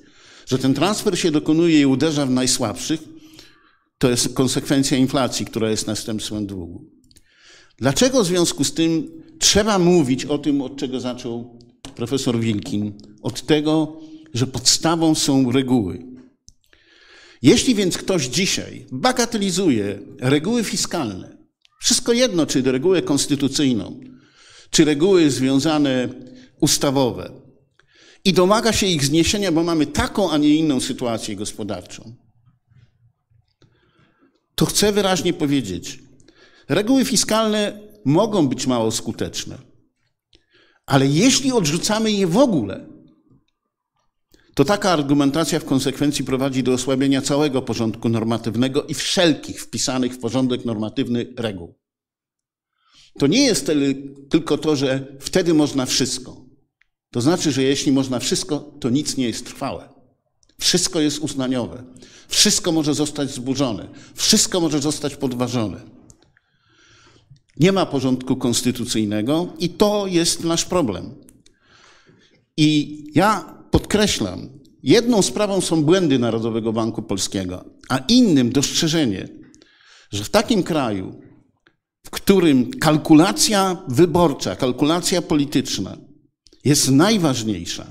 [0.46, 3.00] że ten transfer się dokonuje i uderza w najsłabszych.
[3.98, 6.90] To jest konsekwencja inflacji, która jest następstwem długu.
[7.78, 11.58] Dlaczego w związku z tym trzeba mówić o tym, od czego zaczął
[11.96, 12.92] profesor Wilkin?
[13.22, 14.00] Od tego,
[14.34, 16.14] że podstawą są reguły.
[17.42, 21.36] Jeśli więc ktoś dzisiaj bagatelizuje reguły fiskalne,
[21.80, 24.00] wszystko jedno, czy regułę konstytucyjną,
[24.70, 26.08] czy reguły związane
[26.60, 27.44] ustawowe,
[28.24, 32.14] i domaga się ich zniesienia, bo mamy taką, a nie inną sytuację gospodarczą,
[34.54, 35.98] to chcę wyraźnie powiedzieć,
[36.68, 39.58] reguły fiskalne mogą być mało skuteczne,
[40.86, 42.86] ale jeśli odrzucamy je w ogóle,
[44.54, 50.18] to taka argumentacja w konsekwencji prowadzi do osłabienia całego porządku normatywnego i wszelkich wpisanych w
[50.18, 51.74] porządek normatywny reguł.
[53.18, 53.70] To nie jest
[54.30, 56.43] tylko to, że wtedy można wszystko.
[57.14, 59.88] To znaczy, że jeśli można wszystko, to nic nie jest trwałe.
[60.60, 61.84] Wszystko jest uznaniowe.
[62.28, 63.88] Wszystko może zostać zburzone.
[64.14, 65.80] Wszystko może zostać podważone.
[67.56, 71.14] Nie ma porządku konstytucyjnego i to jest nasz problem.
[72.56, 74.48] I ja podkreślam,
[74.82, 79.28] jedną sprawą są błędy Narodowego Banku Polskiego, a innym dostrzeżenie,
[80.10, 81.20] że w takim kraju,
[82.06, 86.03] w którym kalkulacja wyborcza, kalkulacja polityczna
[86.64, 87.86] jest najważniejsza,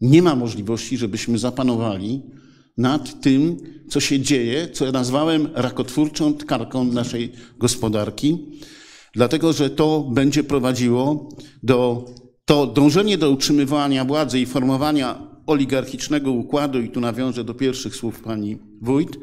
[0.00, 2.22] nie ma możliwości, żebyśmy zapanowali
[2.78, 3.56] nad tym,
[3.88, 8.38] co się dzieje, co ja nazwałem rakotwórczą tkarką naszej gospodarki,
[9.14, 11.28] dlatego że to będzie prowadziło
[11.62, 12.04] do
[12.44, 18.20] to dążenie do utrzymywania władzy i formowania oligarchicznego układu, i tu nawiążę do pierwszych słów
[18.20, 19.18] pani wójt,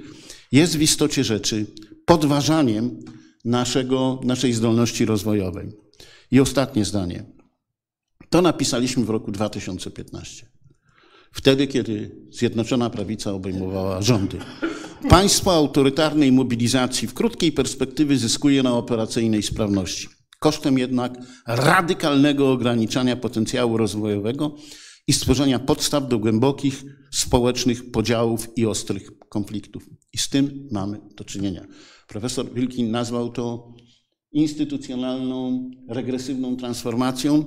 [0.51, 1.65] jest w istocie rzeczy
[2.05, 2.99] podważaniem
[3.45, 5.71] naszego, naszej zdolności rozwojowej.
[6.31, 7.32] I ostatnie zdanie.
[8.33, 10.45] To napisaliśmy w roku 2015.
[11.31, 14.37] Wtedy, kiedy Zjednoczona Prawica obejmowała rządy.
[15.09, 20.07] Państwo autorytarnej mobilizacji w krótkiej perspektywie zyskuje na operacyjnej sprawności
[20.39, 21.13] kosztem jednak
[21.47, 24.55] radykalnego ograniczania potencjału rozwojowego
[25.07, 29.89] i stworzenia podstaw do głębokich społecznych podziałów i ostrych konfliktów.
[30.13, 31.65] I z tym mamy do czynienia.
[32.07, 33.72] Profesor Wilkin nazwał to
[34.33, 37.45] instytucjonalną, regresywną transformacją,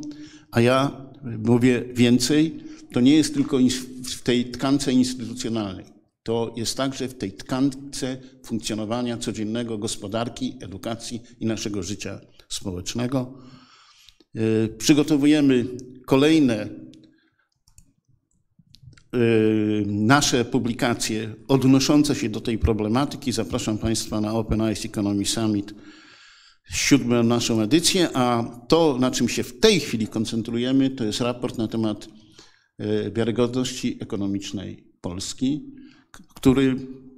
[0.51, 1.07] a ja
[1.39, 2.57] mówię więcej,
[2.93, 3.59] to nie jest tylko
[4.05, 5.85] w tej tkance instytucjonalnej.
[6.23, 13.39] To jest także w tej tkance funkcjonowania codziennego gospodarki, edukacji i naszego życia społecznego.
[14.37, 15.67] Y, przygotowujemy
[16.07, 16.69] kolejne
[19.15, 23.33] y, nasze publikacje odnoszące się do tej problematyki.
[23.33, 25.75] Zapraszam Państwa na Open Eyes Economy Summit
[26.71, 31.59] siódmą naszą edycję, a to, na czym się w tej chwili koncentrujemy, to jest raport
[31.59, 32.09] na temat
[32.79, 35.63] e, wiarygodności ekonomicznej Polski,
[36.35, 36.77] który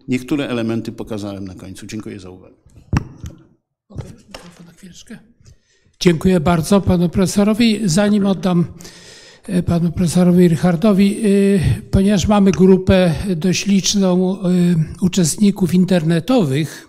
[0.08, 1.86] niektóre elementy pokazałem na końcu.
[1.86, 2.54] Dziękuję za uwagę.
[6.00, 7.80] Dziękuję bardzo panu profesorowi.
[7.84, 8.64] Zanim oddam
[9.46, 14.38] e, panu profesorowi Richardowi, e, ponieważ mamy grupę dość liczną
[15.00, 16.88] uczestników internetowych,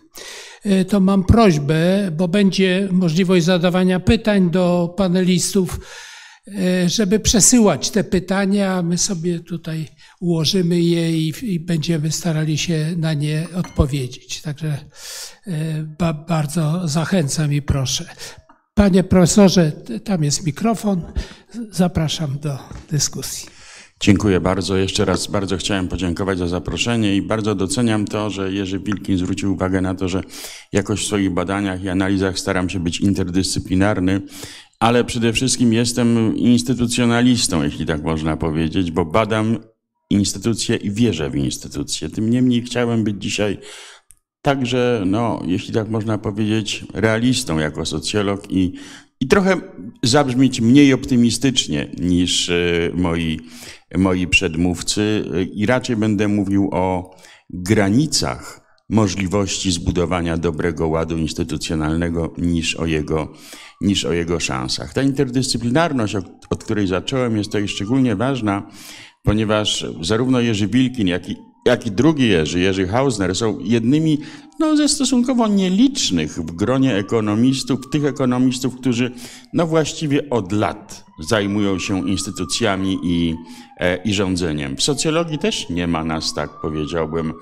[0.87, 5.79] to mam prośbę, bo będzie możliwość zadawania pytań do panelistów,
[6.47, 8.81] e, żeby przesyłać te pytania.
[8.81, 9.87] My sobie tutaj
[10.19, 14.41] ułożymy je i, i będziemy starali się na nie odpowiedzieć.
[14.41, 14.77] Także
[15.47, 18.05] e, ba, bardzo zachęcam i proszę.
[18.73, 19.71] Panie profesorze,
[20.03, 21.01] tam jest mikrofon.
[21.71, 22.57] Zapraszam do
[22.91, 23.58] dyskusji.
[24.01, 24.77] Dziękuję bardzo.
[24.77, 29.53] Jeszcze raz bardzo chciałem podziękować za zaproszenie i bardzo doceniam to, że Jerzy Wilkin zwrócił
[29.53, 30.23] uwagę na to, że
[30.73, 34.21] jakoś w swoich badaniach i analizach staram się być interdyscyplinarny,
[34.79, 39.57] ale przede wszystkim jestem instytucjonalistą, jeśli tak można powiedzieć, bo badam
[40.09, 42.09] instytucje i wierzę w instytucje.
[42.09, 43.57] Tym niemniej chciałem być dzisiaj
[44.41, 48.73] także, no, jeśli tak można powiedzieć, realistą jako socjolog i,
[49.21, 49.61] i trochę
[50.03, 52.53] zabrzmieć mniej optymistycznie niż e,
[52.93, 53.39] moi
[53.97, 57.15] moi przedmówcy i raczej będę mówił o
[57.49, 63.33] granicach możliwości zbudowania dobrego ładu instytucjonalnego niż o jego,
[63.81, 64.93] niż o jego szansach.
[64.93, 66.15] Ta interdyscyplinarność,
[66.49, 68.67] od której zacząłem, jest tutaj szczególnie ważna,
[69.23, 74.17] ponieważ zarówno Jerzy Wilkin, jak i, jak i drugi Jerzy, Jerzy Hausner, są jednymi
[74.59, 79.11] no, ze stosunkowo nielicznych w gronie ekonomistów, tych ekonomistów, którzy
[79.53, 83.35] no, właściwie od lat zajmują się instytucjami i,
[83.77, 84.75] e, i rządzeniem.
[84.75, 87.33] W socjologii też nie ma nas, tak powiedziałbym,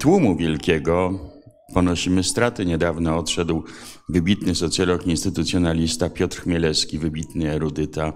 [0.00, 1.18] tłumu wielkiego.
[1.74, 2.66] Ponosimy straty.
[2.66, 3.62] Niedawno odszedł
[4.08, 8.12] wybitny socjolog, instytucjonalista Piotr Chmielewski, wybitny erudyta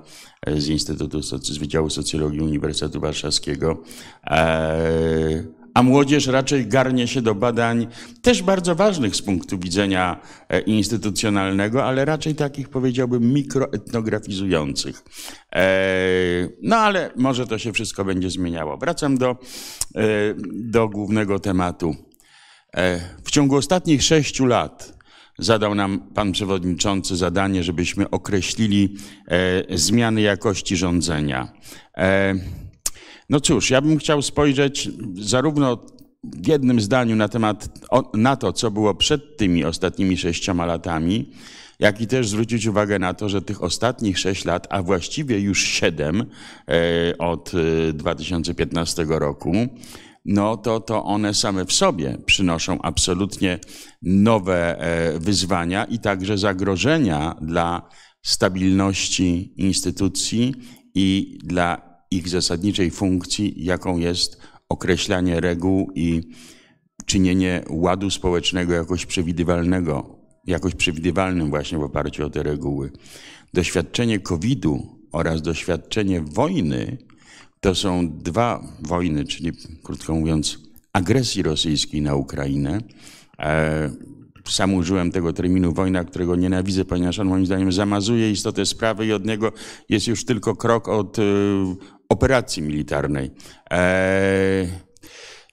[0.46, 3.82] e, z Instytutu, z Wydziału Socjologii Uniwersytetu Warszawskiego.
[4.26, 5.44] E,
[5.74, 7.86] a młodzież raczej garnie się do badań
[8.22, 15.04] też bardzo ważnych z punktu widzenia e, instytucjonalnego, ale raczej takich powiedziałbym mikroetnografizujących.
[16.62, 18.76] No ale może to się wszystko będzie zmieniało.
[18.76, 19.36] Wracam do,
[20.52, 21.96] do głównego tematu.
[23.24, 24.98] W ciągu ostatnich sześciu lat
[25.38, 28.96] zadał nam pan przewodniczący zadanie, żebyśmy określili
[29.70, 31.52] zmiany jakości rządzenia.
[33.30, 35.78] No cóż, ja bym chciał spojrzeć zarówno
[36.24, 37.68] w jednym zdaniu na temat
[38.14, 41.30] na to, co było przed tymi ostatnimi sześcioma latami,
[41.78, 45.64] jak i też zwrócić uwagę na to, że tych ostatnich sześć lat, a właściwie już
[45.64, 46.24] siedem
[46.68, 47.52] e, od
[47.92, 49.52] 2015 e, roku,
[50.24, 53.58] no to, to one same w sobie przynoszą absolutnie
[54.02, 57.88] nowe e, wyzwania i także zagrożenia dla
[58.22, 60.54] stabilności instytucji
[60.94, 66.22] i dla ich zasadniczej funkcji, jaką jest określanie reguł i
[67.06, 72.92] czynienie ładu społecznego jakoś przewidywalnego, jakoś przewidywalnym właśnie w oparciu o te reguły.
[73.54, 76.98] Doświadczenie COVID-u oraz doświadczenie wojny
[77.64, 79.52] to są dwa wojny, czyli
[79.82, 80.58] krótko mówiąc,
[80.92, 82.78] agresji rosyjskiej na Ukrainę.
[83.38, 83.90] E,
[84.48, 89.12] sam użyłem tego terminu wojna, którego nienawidzę, ponieważ on moim zdaniem zamazuje istotę sprawy i
[89.12, 89.52] od niego
[89.88, 91.22] jest już tylko krok od e,
[92.08, 93.30] operacji militarnej.
[93.70, 94.66] E,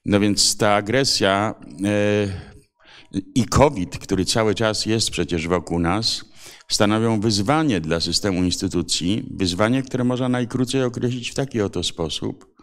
[0.05, 1.55] no więc ta agresja
[1.86, 6.30] e, i COVID, który cały czas jest przecież wokół nas,
[6.74, 12.55] stanowią wyzwanie dla systemu instytucji, wyzwanie, które można najkrócej określić w taki oto sposób.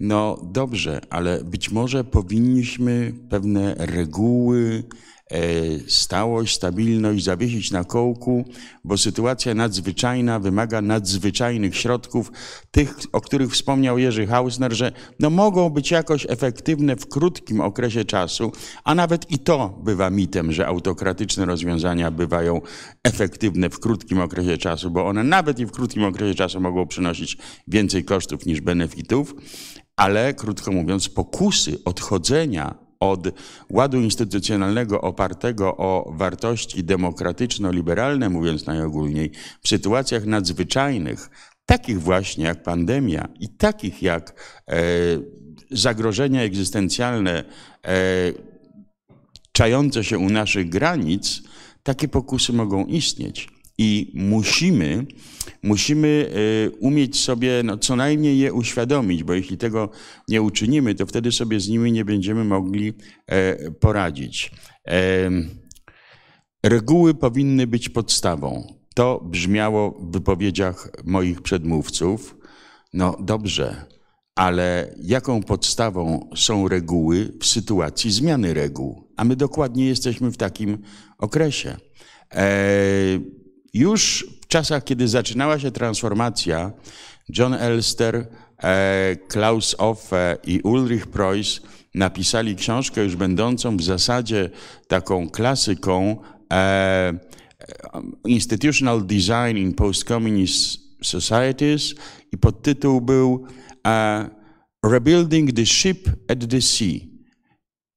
[0.00, 4.84] No dobrze, ale być może powinniśmy pewne reguły,
[5.88, 8.44] stałość, stabilność zawiesić na kołku,
[8.84, 12.32] bo sytuacja nadzwyczajna wymaga nadzwyczajnych środków,
[12.70, 18.04] tych, o których wspomniał Jerzy Hausner, że no mogą być jakoś efektywne w krótkim okresie
[18.04, 18.52] czasu,
[18.84, 22.60] a nawet i to bywa mitem, że autokratyczne rozwiązania bywają
[23.04, 27.38] efektywne w krótkim okresie czasu, bo one nawet i w krótkim okresie czasu mogą przynosić
[27.68, 29.34] więcej kosztów niż benefitów,
[29.96, 33.28] ale krótko mówiąc, pokusy odchodzenia od
[33.70, 39.30] ładu instytucjonalnego opartego o wartości demokratyczno-liberalne, mówiąc najogólniej,
[39.62, 41.30] w sytuacjach nadzwyczajnych,
[41.66, 44.34] takich właśnie jak pandemia i takich jak
[44.68, 44.82] e,
[45.70, 47.44] zagrożenia egzystencjalne
[47.84, 47.94] e,
[49.52, 51.42] czające się u naszych granic,
[51.82, 53.48] takie pokusy mogą istnieć.
[53.78, 55.06] I musimy,
[55.62, 56.30] musimy
[56.66, 59.90] e, umieć sobie no, co najmniej je uświadomić, bo jeśli tego
[60.28, 62.92] nie uczynimy, to wtedy sobie z nimi nie będziemy mogli
[63.26, 64.50] e, poradzić.
[66.62, 68.74] Reguły powinny być podstawą.
[68.94, 72.36] To brzmiało w wypowiedziach moich przedmówców.
[72.92, 73.86] No dobrze,
[74.34, 79.08] ale jaką podstawą są reguły w sytuacji zmiany reguł?
[79.16, 80.78] A my dokładnie jesteśmy w takim
[81.18, 81.76] okresie.
[82.34, 82.46] E,
[83.74, 86.72] już w czasach, kiedy zaczynała się transformacja,
[87.28, 88.26] John Elster,
[88.62, 91.60] e, Klaus Offe i Ulrich Preuss
[91.94, 94.50] napisali książkę już będącą w zasadzie
[94.88, 96.16] taką klasyką
[96.52, 97.18] e,
[98.26, 101.94] Institutional Design in Post-Communist Societies
[102.32, 103.46] i podtytuł był
[104.84, 107.00] Rebuilding the Ship at the Sea.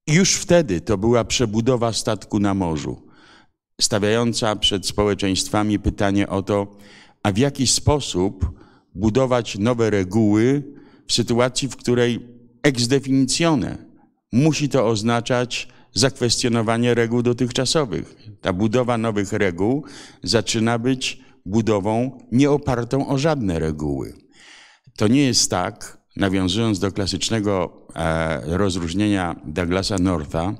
[0.07, 3.04] Już wtedy to była przebudowa statku na morzu,
[3.81, 6.75] stawiająca przed społeczeństwami pytanie o to,
[7.23, 8.59] a w jaki sposób
[8.95, 10.63] budować nowe reguły
[11.07, 12.27] w sytuacji, w której
[12.63, 13.77] ex definitione
[14.31, 18.15] musi to oznaczać zakwestionowanie reguł dotychczasowych.
[18.41, 19.83] Ta budowa nowych reguł
[20.23, 24.13] zaczyna być budową nieopartą o żadne reguły.
[24.97, 30.55] To nie jest tak, nawiązując do klasycznego e, rozróżnienia Douglasa Northa,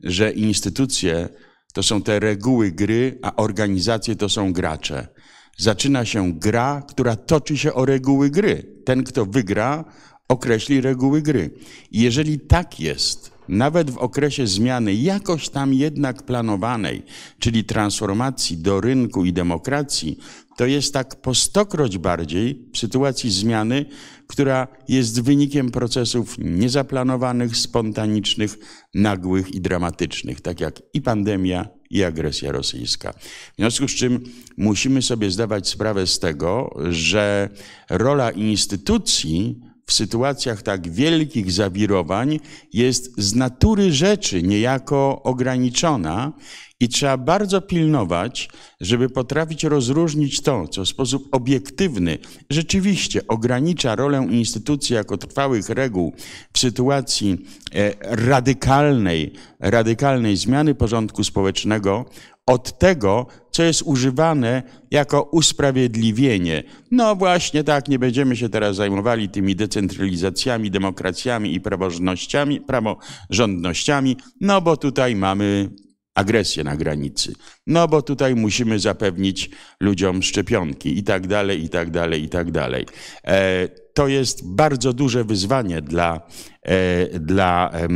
[0.00, 1.28] że instytucje
[1.72, 5.08] to są te reguły gry, a organizacje to są gracze.
[5.56, 8.66] Zaczyna się gra, która toczy się o reguły gry.
[8.84, 9.84] Ten, kto wygra,
[10.28, 11.50] określi reguły gry.
[11.90, 17.02] I jeżeli tak jest, nawet w okresie zmiany jakoś tam jednak planowanej,
[17.38, 20.18] czyli transformacji do rynku i demokracji,
[20.56, 23.86] to jest tak po stokroć bardziej w sytuacji zmiany,
[24.28, 28.58] która jest wynikiem procesów niezaplanowanych, spontanicznych,
[28.94, 33.12] nagłych i dramatycznych, tak jak i pandemia, i agresja rosyjska.
[33.52, 34.20] W związku z czym
[34.56, 37.48] musimy sobie zdawać sprawę z tego, że
[37.90, 42.40] rola instytucji w sytuacjach tak wielkich zawirowań
[42.72, 46.32] jest z natury rzeczy niejako ograniczona
[46.80, 48.48] i trzeba bardzo pilnować,
[48.80, 52.18] żeby potrafić rozróżnić to, co w sposób obiektywny
[52.50, 56.12] rzeczywiście ogranicza rolę instytucji jako trwałych reguł
[56.52, 57.38] w sytuacji
[57.74, 62.04] e, radykalnej, radykalnej zmiany porządku społecznego,
[62.46, 63.26] od tego,
[63.58, 66.62] co jest używane jako usprawiedliwienie.
[66.90, 74.60] No właśnie tak, nie będziemy się teraz zajmowali tymi decentralizacjami, demokracjami i praworządnościami, praworządnościami, no
[74.60, 75.70] bo tutaj mamy
[76.14, 77.32] agresję na granicy.
[77.66, 79.50] No bo tutaj musimy zapewnić
[79.80, 82.86] ludziom szczepionki i tak dalej, i tak dalej, i tak dalej.
[83.24, 86.20] E, to jest bardzo duże wyzwanie dla,
[86.62, 87.88] e, dla e,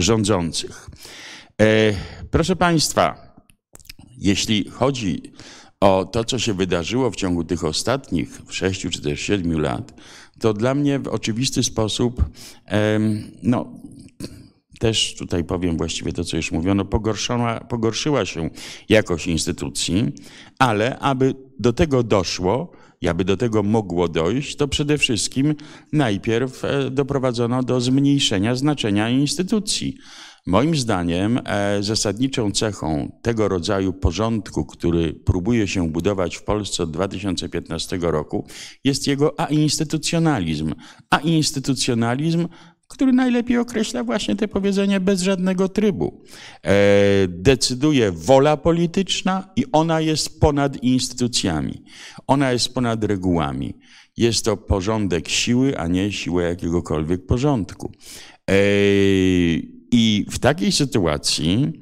[0.00, 0.90] rządzących.
[2.30, 3.27] Proszę Państwa,
[4.20, 5.22] jeśli chodzi
[5.80, 10.00] o to, co się wydarzyło w ciągu tych ostatnich sześciu czy też siedmiu lat,
[10.40, 12.24] to dla mnie w oczywisty sposób
[13.42, 13.72] no,
[14.78, 18.50] też tutaj powiem właściwie to, co już mówiono, pogorszyła, pogorszyła się
[18.88, 20.12] jakość instytucji,
[20.58, 25.54] ale aby do tego doszło, i aby do tego mogło dojść, to przede wszystkim
[25.92, 29.96] najpierw e, doprowadzono do zmniejszenia znaczenia instytucji.
[30.48, 36.90] Moim zdaniem e, zasadniczą cechą tego rodzaju porządku, który próbuje się budować w Polsce od
[36.90, 38.46] 2015 roku,
[38.84, 40.74] jest jego ainstytucjonalizm.
[41.10, 42.48] A instytucjonalizm
[42.88, 46.24] który najlepiej określa właśnie te powiedzenie bez żadnego trybu.
[46.62, 46.74] E,
[47.28, 51.82] decyduje wola polityczna i ona jest ponad instytucjami.
[52.26, 53.74] Ona jest ponad regułami.
[54.16, 57.92] Jest to porządek siły, a nie siła jakiegokolwiek porządku.
[58.50, 58.54] E,
[59.90, 61.72] I w takiej sytuacji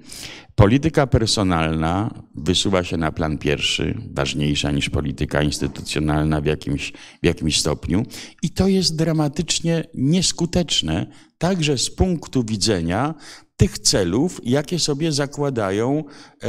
[0.57, 6.93] Polityka personalna wysuwa się na plan pierwszy, ważniejsza niż polityka instytucjonalna w jakimś,
[7.23, 8.03] w jakimś stopniu,
[8.43, 11.07] i to jest dramatycznie nieskuteczne,
[11.39, 13.15] także z punktu widzenia
[13.57, 16.05] tych celów, jakie sobie zakładają
[16.43, 16.49] e,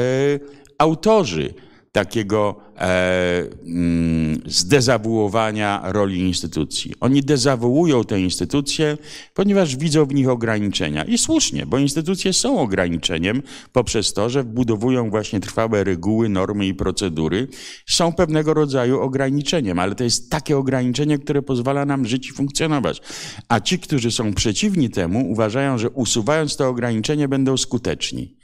[0.78, 1.54] autorzy
[1.98, 6.94] takiego e, mm, zdezawuowania roli instytucji.
[7.00, 8.98] Oni dezawuują te instytucje,
[9.34, 11.04] ponieważ widzą w nich ograniczenia.
[11.04, 13.42] I słusznie, bo instytucje są ograniczeniem
[13.74, 17.48] poprzez to, że wbudowują właśnie trwałe reguły, normy i procedury.
[17.86, 23.02] Są pewnego rodzaju ograniczeniem, ale to jest takie ograniczenie, które pozwala nam żyć i funkcjonować.
[23.50, 28.37] A ci, którzy są przeciwni temu, uważają, że usuwając to ograniczenie będą skuteczni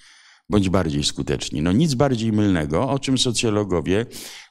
[0.49, 1.61] bądź bardziej skuteczni.
[1.61, 4.05] No nic bardziej mylnego, o czym socjologowie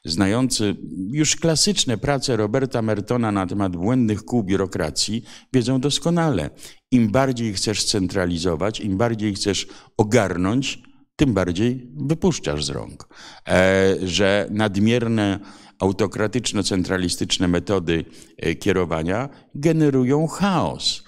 [0.05, 0.75] znający
[1.11, 5.23] już klasyczne prace Roberta Mertona na temat błędnych kół biurokracji
[5.53, 6.49] wiedzą doskonale.
[6.91, 9.67] Im bardziej chcesz centralizować, im bardziej chcesz
[9.97, 10.83] ogarnąć,
[11.15, 13.07] tym bardziej wypuszczasz z rąk.
[13.47, 15.39] E, że nadmierne
[15.79, 18.05] autokratyczno-centralistyczne metody
[18.37, 21.03] e, kierowania generują chaos,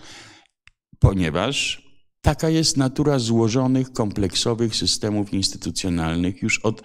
[1.00, 1.85] ponieważ
[2.26, 6.82] Taka jest natura złożonych, kompleksowych systemów instytucjonalnych już od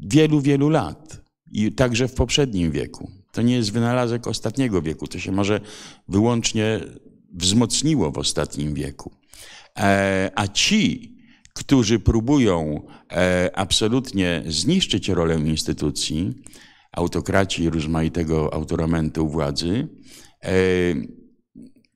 [0.00, 1.20] wielu, wielu lat
[1.52, 3.10] i także w poprzednim wieku.
[3.32, 5.60] To nie jest wynalazek ostatniego wieku, to się może
[6.08, 6.80] wyłącznie
[7.32, 9.12] wzmocniło w ostatnim wieku.
[9.76, 11.14] E, a ci,
[11.54, 12.82] którzy próbują
[13.12, 16.34] e, absolutnie zniszczyć rolę instytucji,
[16.92, 19.88] autokraci rozmaitego autoramentu władzy,
[20.44, 20.50] e,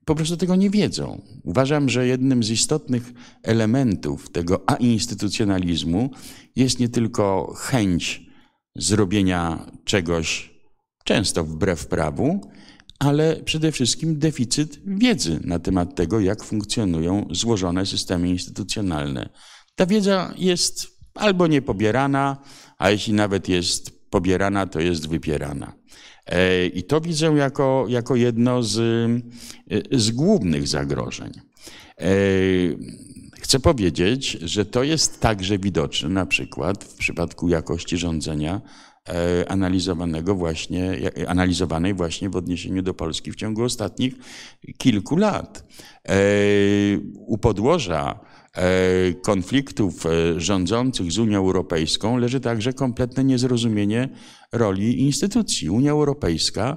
[0.04, 1.22] po prostu tego nie wiedzą.
[1.44, 6.10] Uważam, że jednym z istotnych elementów tego ainstytucjonalizmu
[6.56, 8.26] jest nie tylko chęć
[8.76, 10.54] zrobienia czegoś
[11.04, 12.40] często wbrew prawu,
[12.98, 19.28] ale przede wszystkim deficyt wiedzy na temat tego, jak funkcjonują złożone systemy instytucjonalne.
[19.74, 22.36] Ta wiedza jest albo niepobierana,
[22.78, 25.72] a jeśli nawet jest pobierana, to jest wypierana.
[26.26, 31.32] E, I to widzę jako, jako jedno z, e, z głównych zagrożeń.
[31.98, 32.06] E,
[33.40, 38.60] chcę powiedzieć, że to jest także widoczne na przykład w przypadku jakości rządzenia
[39.48, 44.14] analizowanego właśnie, analizowanej właśnie w odniesieniu do Polski w ciągu ostatnich
[44.78, 45.64] kilku lat.
[47.14, 48.20] U podłoża
[49.22, 50.04] konfliktów
[50.36, 54.08] rządzących z Unią Europejską leży także kompletne niezrozumienie
[54.52, 55.70] roli instytucji.
[55.70, 56.76] Unia Europejska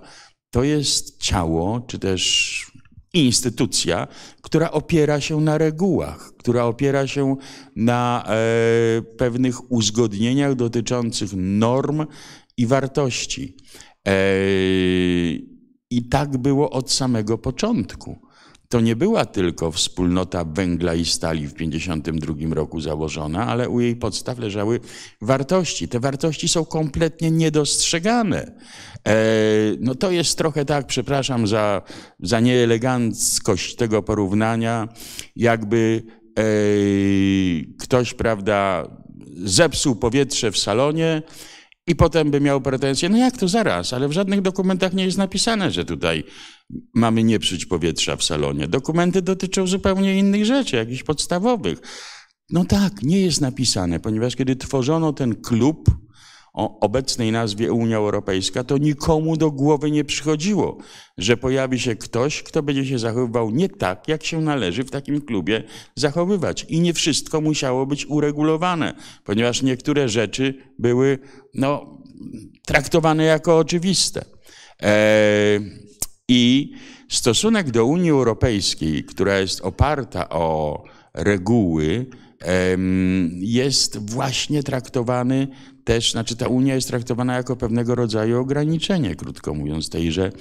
[0.51, 2.65] to jest ciało, czy też
[3.13, 4.07] instytucja,
[4.41, 7.35] która opiera się na regułach, która opiera się
[7.75, 12.05] na e, pewnych uzgodnieniach dotyczących norm
[12.57, 13.57] i wartości.
[15.91, 18.24] I tak było od samego początku
[18.69, 23.95] to nie była tylko wspólnota węgla i stali w 1952 roku założona, ale u jej
[23.95, 24.79] podstaw leżały
[25.21, 25.87] wartości.
[25.87, 28.51] Te wartości są kompletnie niedostrzegane.
[29.07, 29.15] E,
[29.79, 31.81] no to jest trochę tak, przepraszam za,
[32.19, 34.87] za nieeleganckość tego porównania,
[35.35, 36.03] jakby
[36.39, 36.43] e,
[37.79, 38.89] ktoś, prawda,
[39.43, 41.21] zepsuł powietrze w salonie,
[41.87, 45.17] i potem by miał pretensje, no jak to zaraz, ale w żadnych dokumentach nie jest
[45.17, 46.23] napisane, że tutaj
[46.93, 48.67] mamy nie psuć powietrza w salonie.
[48.67, 51.79] Dokumenty dotyczą zupełnie innych rzeczy, jakichś podstawowych.
[52.49, 56.04] No tak, nie jest napisane, ponieważ kiedy tworzono ten klub
[56.55, 60.77] o obecnej nazwie Unia Europejska, to nikomu do głowy nie przychodziło,
[61.17, 65.21] że pojawi się ktoś, kto będzie się zachowywał nie tak, jak się należy w takim
[65.21, 65.63] klubie
[65.95, 66.65] zachowywać.
[66.69, 68.93] I nie wszystko musiało być uregulowane,
[69.23, 71.19] ponieważ niektóre rzeczy były
[71.53, 71.99] no,
[72.65, 74.25] traktowane jako oczywiste.
[74.79, 75.61] Eee,
[76.27, 76.71] i
[77.09, 80.83] stosunek do Unii Europejskiej, która jest oparta o
[81.13, 82.05] reguły,
[83.39, 85.47] jest właśnie traktowany
[85.85, 90.31] też, znaczy ta Unia jest traktowana jako pewnego rodzaju ograniczenie, krótko mówiąc, tejże,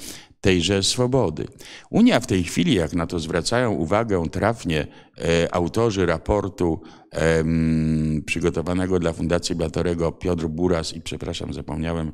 [0.41, 1.47] tejże swobody.
[1.91, 4.87] Unia w tej chwili, jak na to zwracają uwagę trafnie
[5.19, 6.81] e, autorzy raportu
[7.13, 7.45] e,
[8.27, 12.13] przygotowanego dla Fundacji Batorego Piotr Buras i przepraszam, zapomniałem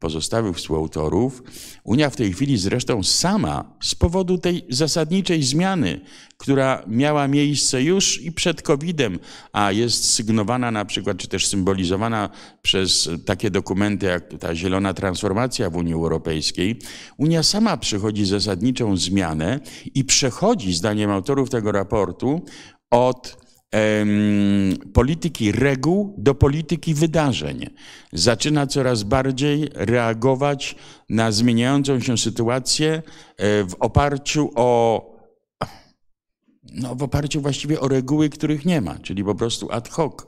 [0.00, 1.42] pozostałych współautorów.
[1.84, 6.00] Unia w tej chwili zresztą sama z powodu tej zasadniczej zmiany,
[6.36, 9.18] która miała miejsce już i przed COVID-em,
[9.52, 12.30] a jest sygnowana na przykład, czy też symbolizowana
[12.62, 16.78] przez takie dokumenty jak ta zielona transformacja w Unii Europejskiej,
[17.16, 19.60] Unia sama przychodzi zasadniczą zmianę
[19.94, 22.44] i przechodzi, zdaniem autorów tego raportu,
[22.90, 23.39] od
[24.92, 27.66] polityki reguł do polityki wydarzeń.
[28.12, 30.76] Zaczyna coraz bardziej reagować
[31.08, 35.10] na zmieniającą się sytuację e, w oparciu o
[36.74, 40.26] no, w oparciu właściwie o reguły, których nie ma, czyli po prostu ad hoc.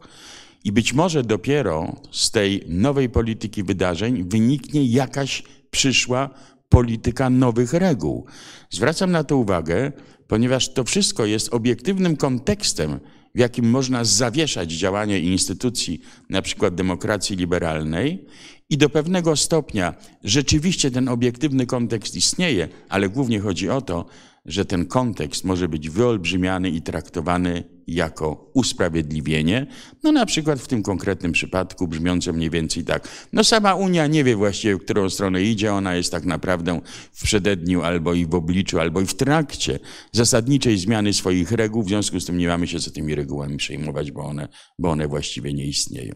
[0.65, 6.31] I być może dopiero z tej nowej polityki wydarzeń wyniknie jakaś przyszła
[6.69, 8.27] polityka nowych reguł.
[8.71, 9.93] Zwracam na to uwagę,
[10.27, 13.01] ponieważ to wszystko jest obiektywnym kontekstem
[13.35, 16.01] w jakim można zawieszać działanie instytucji,
[16.31, 18.27] na przykład demokracji liberalnej,
[18.71, 19.95] i do pewnego stopnia
[20.25, 24.07] rzeczywiście ten obiektywny kontekst istnieje, ale głównie chodzi o to,
[24.45, 29.67] że ten kontekst może być wyolbrzymiany i traktowany jako usprawiedliwienie,
[30.03, 33.09] no na przykład w tym konkretnym przypadku brzmiące mniej więcej tak.
[33.33, 36.81] No sama Unia nie wie właściwie, w którą stronę idzie, ona jest tak naprawdę
[37.13, 39.79] w przededniu albo i w obliczu, albo i w trakcie
[40.13, 44.13] zasadniczej zmiany swoich reguł, w związku z tym nie mamy się co tymi regułami przejmować,
[44.13, 44.49] bo one,
[44.79, 46.15] bo one właściwie nie istnieją.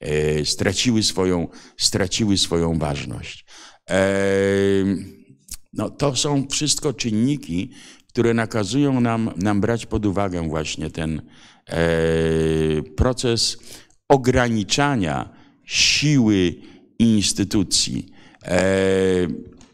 [0.00, 3.44] E, straciły, swoją, straciły swoją ważność.
[3.90, 4.04] E,
[5.72, 7.70] no, to są wszystko czynniki,
[8.18, 11.22] które nakazują nam, nam brać pod uwagę właśnie ten
[11.66, 11.78] e,
[12.82, 13.58] proces
[14.08, 15.28] ograniczania
[15.64, 16.54] siły
[16.98, 18.06] instytucji.
[18.44, 18.62] E,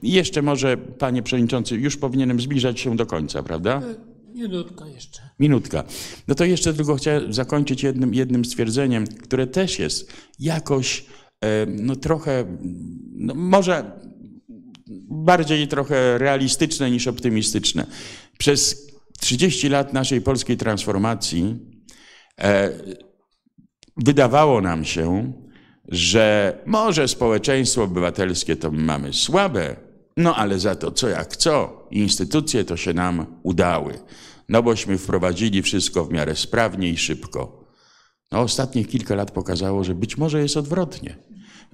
[0.03, 3.83] jeszcze może, panie przewodniczący, już powinienem zbliżać się do końca, prawda?
[4.35, 5.21] Minutka jeszcze.
[5.41, 5.85] Minutka.
[6.29, 11.05] No to jeszcze tylko chciałem zakończyć jednym, jednym stwierdzeniem, które też jest jakoś
[11.45, 12.45] e, no trochę,
[13.15, 13.85] no może
[15.09, 17.87] bardziej trochę realistyczne niż optymistyczne.
[18.39, 18.87] Przez
[19.21, 21.57] 30 lat naszej polskiej transformacji
[22.41, 22.71] e,
[23.97, 25.33] wydawało nam się,
[25.89, 29.77] że może społeczeństwo obywatelskie to mamy słabe,
[30.17, 33.99] no ale za to co jak co, instytucje to się nam udały.
[34.49, 37.65] No bośmy wprowadzili wszystko w miarę sprawnie i szybko.
[38.33, 41.17] No ostatnich kilka lat pokazało, że być może jest odwrotnie.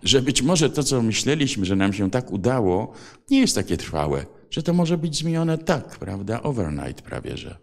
[0.03, 2.93] Że być może to, co myśleliśmy, że nam się tak udało,
[3.31, 4.27] nie jest takie trwałe.
[4.51, 7.59] Że to może być zmienione tak, prawda, overnight prawie, że.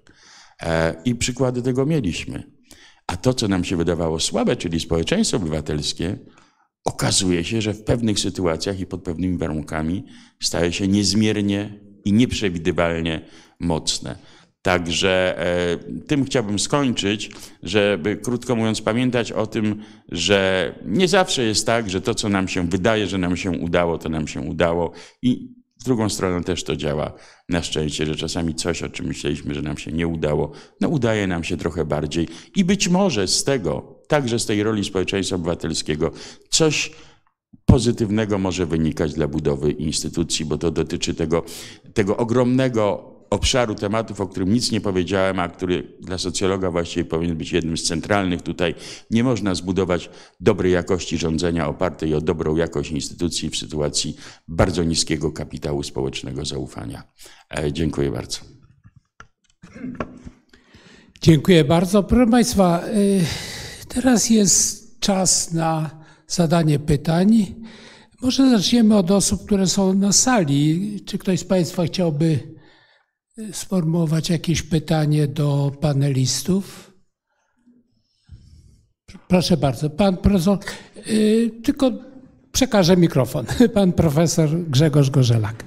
[0.62, 2.44] E, I przykłady tego mieliśmy.
[3.08, 6.18] A to, co nam się wydawało słabe, czyli społeczeństwo obywatelskie,
[6.86, 10.04] okazuje się, że w pewnych sytuacjach i pod pewnymi warunkami
[10.44, 13.22] staje się niezmiernie i nieprzewidywalnie
[13.60, 14.16] mocne.
[14.62, 15.78] Także e,
[16.08, 17.32] tym chciałbym skończyć,
[17.64, 22.48] żeby krótko mówiąc pamiętać o tym, że nie zawsze jest tak, że to, co nam
[22.48, 24.92] się wydaje, że nam się udało, to nam się udało
[25.22, 27.14] i w drugą stronę też to działa.
[27.50, 30.52] Na szczęście, że czasami coś, o czym myśleliśmy, że nam się nie udało,
[30.82, 32.28] no udaje nam się trochę bardziej.
[32.56, 36.12] I być może z tego, także z tej roli społeczeństwa obywatelskiego,
[36.50, 36.92] coś
[37.66, 41.44] pozytywnego może wynikać dla budowy instytucji, bo to dotyczy tego,
[41.94, 47.38] tego ogromnego obszaru tematów, o którym nic nie powiedziałem, a który dla socjologa właściwie powinien
[47.38, 48.42] być jednym z centralnych.
[48.42, 48.76] Tutaj
[49.12, 50.10] nie można zbudować
[50.40, 54.16] dobrej jakości rządzenia opartej o dobrą jakość instytucji w sytuacji
[54.48, 57.04] bardzo niskiego kapitału społecznego zaufania.
[57.58, 58.40] E, dziękuję bardzo.
[61.22, 62.04] Dziękuję bardzo.
[62.04, 63.26] Proszę Państwa, y,
[63.88, 65.90] teraz jest czas na
[66.28, 67.56] zadanie pytań.
[68.22, 71.00] Może zaczniemy od osób, które są na sali.
[71.06, 72.57] Czy ktoś z Państwa chciałby
[73.52, 76.94] sformułować jakieś pytanie do panelistów?
[79.28, 79.90] Proszę bardzo.
[79.90, 80.60] Pan profesor,
[81.06, 81.92] yy, tylko
[82.52, 83.46] przekażę mikrofon.
[83.74, 85.64] Pan profesor Grzegorz Gorzelak.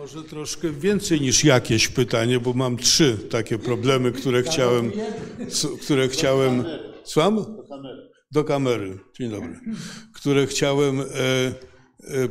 [0.00, 4.92] Może troszkę więcej niż jakieś pytanie, bo mam trzy takie problemy, które chciałem,
[5.82, 6.64] które chciałem,
[7.04, 7.44] słucham?
[8.32, 8.98] Do kamery.
[9.18, 9.60] Dzień dobry.
[10.14, 11.04] Które chciałem e,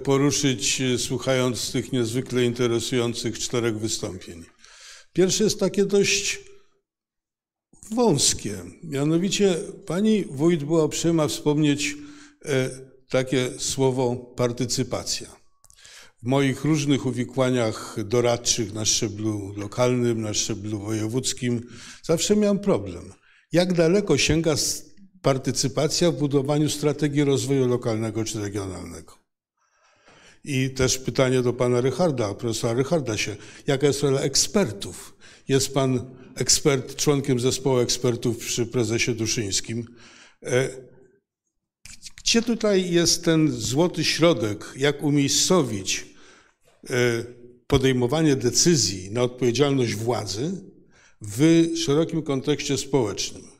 [0.04, 4.46] poruszyć, e, słuchając tych niezwykle interesujących czterech wystąpień.
[5.14, 6.40] Pierwsze jest takie dość
[7.92, 8.58] wąskie.
[8.84, 9.56] Mianowicie
[9.86, 11.96] pani wójt była uprzejma wspomnieć
[12.46, 12.70] e,
[13.10, 15.28] takie słowo partycypacja.
[16.24, 21.62] W moich różnych uwikłaniach doradczych na szczeblu lokalnym, na szczeblu wojewódzkim
[22.04, 23.14] zawsze miałem problem.
[23.52, 24.56] Jak daleko sięga
[25.22, 29.23] partycypacja w budowaniu strategii rozwoju lokalnego czy regionalnego?
[30.44, 33.36] I też pytanie do pana Rycharda, profesora Rycharda się.
[33.68, 35.18] Jaka jest rola ekspertów?
[35.48, 39.86] Jest pan ekspert, członkiem zespołu ekspertów przy prezesie Duszyńskim.
[40.44, 40.70] E,
[42.18, 46.06] gdzie tutaj jest ten złoty środek, jak umiejscowić
[46.90, 47.24] e,
[47.68, 50.52] podejmowanie decyzji na odpowiedzialność władzy
[51.22, 53.53] w szerokim kontekście społecznym?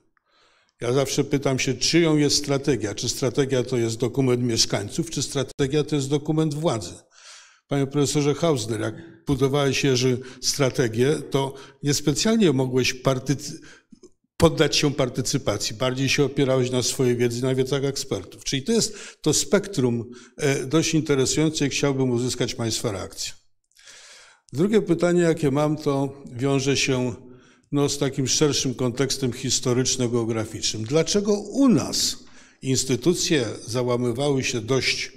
[0.82, 2.96] Ja zawsze pytam się, czyją jest strategia?
[2.96, 6.94] Czy strategia to jest dokument mieszkańców, czy strategia to jest dokument władzy?
[7.68, 13.60] Panie profesorze Hausner, jak budowałeś że strategię, to niespecjalnie mogłeś partycy-
[14.38, 18.44] poddać się partycypacji, bardziej się opierałeś na swojej wiedzy, na wiedzach ekspertów.
[18.44, 23.34] Czyli to jest to spektrum e, dość interesujące i chciałbym uzyskać Państwa reakcję.
[24.54, 27.16] Drugie pytanie, jakie mam, to wiąże się
[27.74, 30.84] no, z takim szerszym kontekstem historyczno-geograficznym.
[30.84, 32.18] Dlaczego u nas
[32.62, 35.12] instytucje załamywały się dość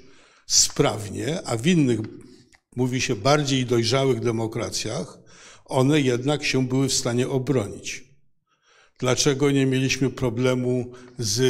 [0.46, 2.00] sprawnie, a w innych,
[2.76, 5.18] mówi się, bardziej dojrzałych demokracjach,
[5.64, 8.04] one jednak się były w stanie obronić?
[8.98, 11.40] Dlaczego nie mieliśmy problemu z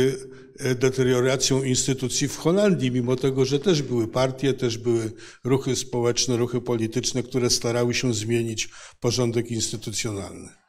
[0.58, 5.12] e, deterioracją instytucji w Holandii, mimo tego, że też były partie, też były
[5.44, 8.68] ruchy społeczne, ruchy polityczne, które starały się zmienić
[9.00, 10.65] porządek instytucjonalny?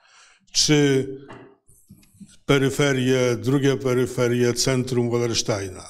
[0.52, 1.08] Czy
[2.46, 5.86] peryferie, drugie peryferie centrum Wallersteina,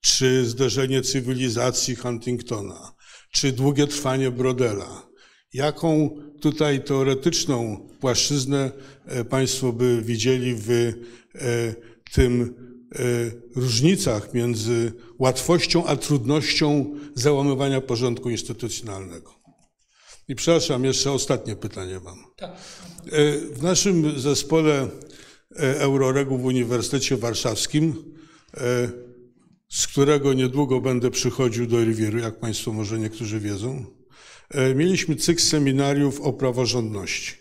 [0.00, 2.92] czy zderzenie cywilizacji Huntingtona,
[3.30, 5.06] czy długie trwanie Brodela.
[5.52, 6.10] Jaką
[6.40, 8.70] tutaj teoretyczną płaszczyznę
[9.06, 10.92] e, Państwo by widzieli w e,
[12.12, 12.54] tym
[12.94, 12.98] e,
[13.54, 19.35] różnicach między łatwością a trudnością załamywania porządku instytucjonalnego?
[20.28, 22.24] I przepraszam, jeszcze ostatnie pytanie mam.
[22.36, 22.50] Tak.
[22.50, 24.88] E, w naszym zespole
[25.56, 28.14] e, Euroregu w Uniwersytecie Warszawskim,
[28.56, 28.88] e,
[29.68, 33.84] z którego niedługo będę przychodził do Riviera, jak Państwo może niektórzy wiedzą,
[34.74, 37.32] mieliśmy cykl seminariów o praworządności.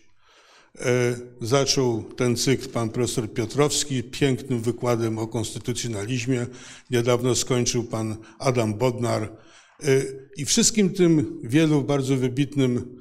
[1.42, 6.48] Zaczął ten cykl pan profesor Piotrowski pięknym wykładem o konstytucjonalizmie.
[6.90, 9.30] Niedawno skończył pan Adam Bodnar.
[9.86, 10.04] E,
[10.38, 12.96] I wszystkim tym wielu bardzo wybitnym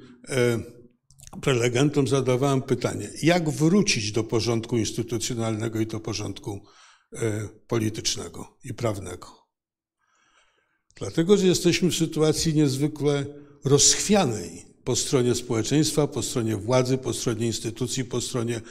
[1.41, 6.65] prelegentom zadawałem pytanie, jak wrócić do porządku instytucjonalnego i do porządku
[7.67, 9.27] politycznego i prawnego.
[10.95, 13.25] Dlatego, że jesteśmy w sytuacji niezwykle
[13.63, 18.61] rozchwianej po stronie społeczeństwa, po stronie władzy, po stronie instytucji, po stronie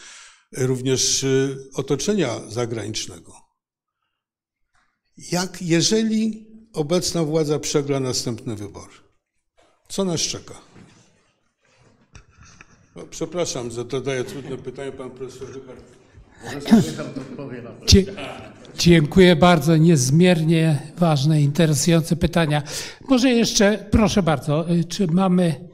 [0.52, 1.26] również
[1.74, 3.32] otoczenia zagranicznego.
[5.16, 8.92] Jak jeżeli obecna władza przegra następne wybory?
[9.88, 10.54] Co nas czeka?
[12.96, 15.84] No, przepraszam, zadaję trudne pytanie, pan profesor Rychard.
[17.86, 18.04] Dzie
[18.78, 22.62] dziękuję bardzo, niezmiernie ważne, interesujące pytania.
[23.08, 25.68] Może jeszcze, proszę bardzo, y, czy mamy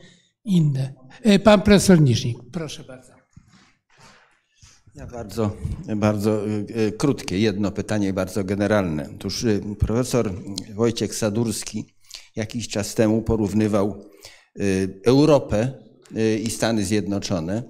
[0.45, 0.95] inne?
[1.27, 3.10] Y, pan profesor Niżnik, proszę bardzo.
[5.13, 5.57] Bardzo,
[5.97, 9.09] bardzo y, krótkie, jedno pytanie bardzo generalne.
[9.17, 9.47] Otóż
[9.79, 10.33] profesor
[10.75, 11.85] Wojciech Sadurski
[12.37, 14.05] jakiś czas temu porównywał
[15.05, 15.73] Europę
[16.43, 17.63] i Stany Zjednoczone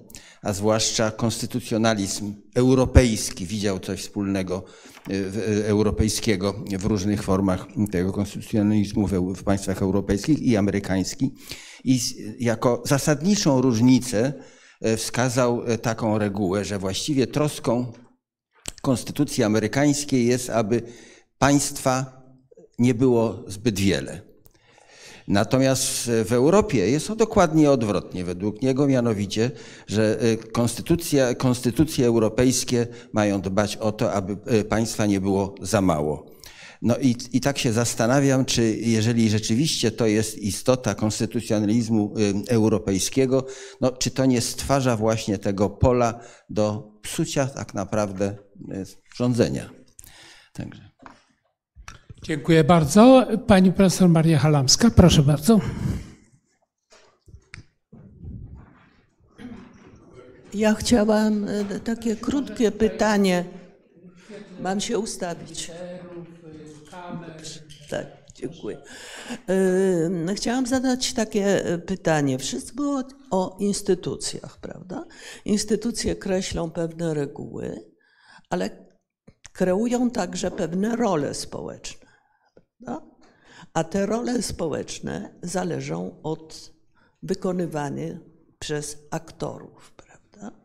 [0.42, 4.64] a zwłaszcza konstytucjonalizm europejski widział coś wspólnego
[5.10, 11.30] e, e, europejskiego w różnych formach tego konstytucjonalizmu w państwach europejskich i amerykańskich.
[11.84, 12.00] I
[12.38, 14.59] jako zasadniczą różnicę e,
[14.96, 17.92] wskazał taką regułę, że właściwie troską
[18.82, 20.82] konstytucji amerykańskiej jest, aby
[21.38, 22.22] państwa
[22.78, 24.20] nie było zbyt wiele.
[25.28, 29.50] Natomiast w Europie jest to dokładnie odwrotnie według niego, mianowicie,
[29.86, 30.18] że
[30.52, 36.29] konstytucja, konstytucje europejskie mają dbać o to, aby państwa nie było za mało.
[36.82, 42.14] No i, i tak się zastanawiam, czy jeżeli rzeczywiście to jest istota konstytucjonalizmu
[42.48, 43.46] y, europejskiego,
[43.80, 46.20] no, czy to nie stwarza właśnie tego pola
[46.50, 48.36] do psucia tak naprawdę
[49.16, 49.70] rządzenia.
[50.52, 50.90] Także.
[52.22, 53.26] Dziękuję bardzo.
[53.46, 55.60] Pani profesor Maria Halamska, proszę bardzo.
[60.54, 63.44] Ja chciałam e, takie krótkie pytanie.
[64.60, 65.70] Mam się ustawić.
[67.90, 68.82] Tak, dziękuję.
[70.28, 72.38] E, chciałam zadać takie pytanie.
[72.38, 75.04] Wszystko było o instytucjach, prawda?
[75.44, 77.84] Instytucje kreślą pewne reguły,
[78.50, 78.90] ale
[79.52, 82.10] kreują także pewne role społeczne.
[83.74, 86.72] A te role społeczne zależą od
[87.22, 88.18] wykonywania
[88.58, 90.60] przez aktorów, prawda?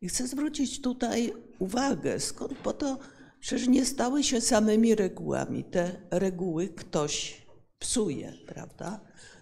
[0.00, 2.98] I chcę zwrócić tutaj uwagę, skąd po to
[3.40, 5.64] przecież nie stały się samymi regułami.
[5.64, 7.46] Te reguły ktoś
[7.78, 9.00] psuje, prawda?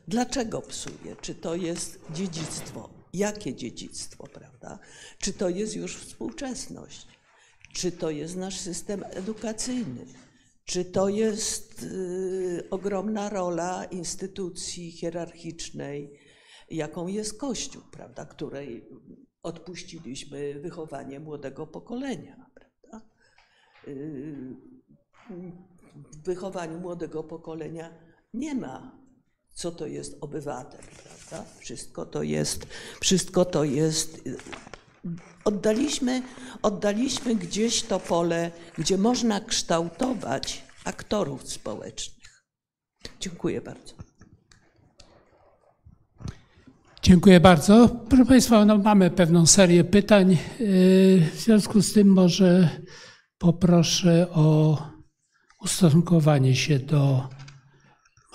[0.09, 1.17] Dlaczego psuje?
[1.21, 2.91] Czy to jest dziedzictwo?
[3.13, 4.79] Jakie dziedzictwo, prawda?
[5.19, 7.07] Czy to jest już współczesność?
[7.73, 10.07] Czy to jest nasz system edukacyjny?
[10.65, 16.19] Czy to jest y, ogromna rola instytucji hierarchicznej,
[16.71, 18.89] jaką jest Kościół, prawda, której
[19.43, 22.46] odpuściliśmy wychowanie młodego pokolenia.
[26.13, 27.91] W wychowaniu młodego pokolenia
[28.35, 28.99] nie ma,
[29.53, 31.51] co to jest obywatel, prawda?
[31.59, 32.67] Wszystko to jest,
[33.01, 34.23] wszystko to jest
[35.45, 36.23] oddaliśmy,
[36.63, 42.45] oddaliśmy gdzieś to pole, gdzie można kształtować aktorów społecznych.
[43.21, 43.95] Dziękuję bardzo.
[47.03, 47.89] Dziękuję bardzo.
[48.09, 50.31] Proszę Państwa, no mamy pewną serię pytań.
[50.31, 52.71] Yy, w związku z tym może
[53.39, 54.79] poproszę o
[55.63, 57.29] ustosunkowanie się do.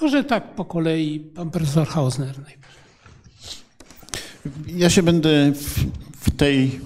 [0.01, 2.35] Może tak po kolei, pan profesor Hausner.
[4.67, 5.51] Ja się będę
[6.21, 6.79] w, tej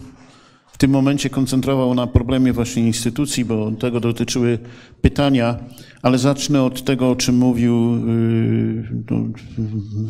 [0.76, 4.60] w tym momencie koncentrował na problemie właśnie instytucji, bo tego dotyczyły
[5.02, 5.60] pytania,
[6.02, 9.18] ale zacznę od tego, o czym mówił yy, no,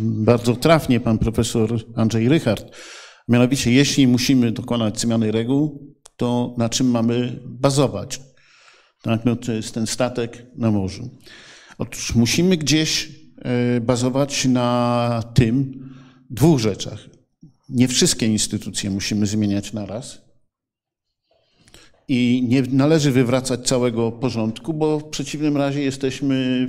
[0.02, 2.76] bardzo trafnie pan profesor Andrzej Rychard.
[3.27, 8.21] Mianowicie, jeśli musimy dokonać zmiany reguł, to na czym mamy bazować?
[9.01, 11.09] Tak, no to jest ten statek na morzu.
[11.77, 13.09] Otóż musimy gdzieś
[13.73, 15.89] yy, bazować na tym
[16.29, 16.99] dwóch rzeczach.
[17.69, 20.25] Nie wszystkie instytucje musimy zmieniać naraz,
[22.07, 26.67] i nie należy wywracać całego porządku, bo w przeciwnym razie jesteśmy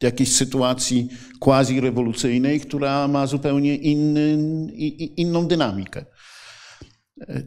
[0.00, 1.08] w jakiejś sytuacji
[1.40, 4.38] quasi-rewolucyjnej, która ma zupełnie inny,
[5.16, 6.04] inną dynamikę.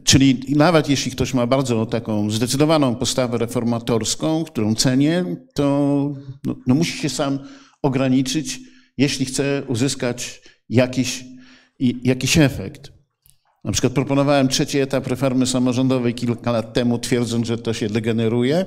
[0.04, 5.24] Czyli nawet jeśli ktoś ma bardzo taką zdecydowaną postawę reformatorską, którą cenię,
[5.54, 5.64] to
[6.44, 7.38] no, no musi się sam
[7.82, 8.60] ograniczyć,
[8.98, 11.24] jeśli chce uzyskać jakiś,
[12.04, 12.92] jakiś efekt.
[13.64, 18.66] Na przykład proponowałem trzeci etap reformy samorządowej kilka lat temu, twierdząc, że to się degeneruje,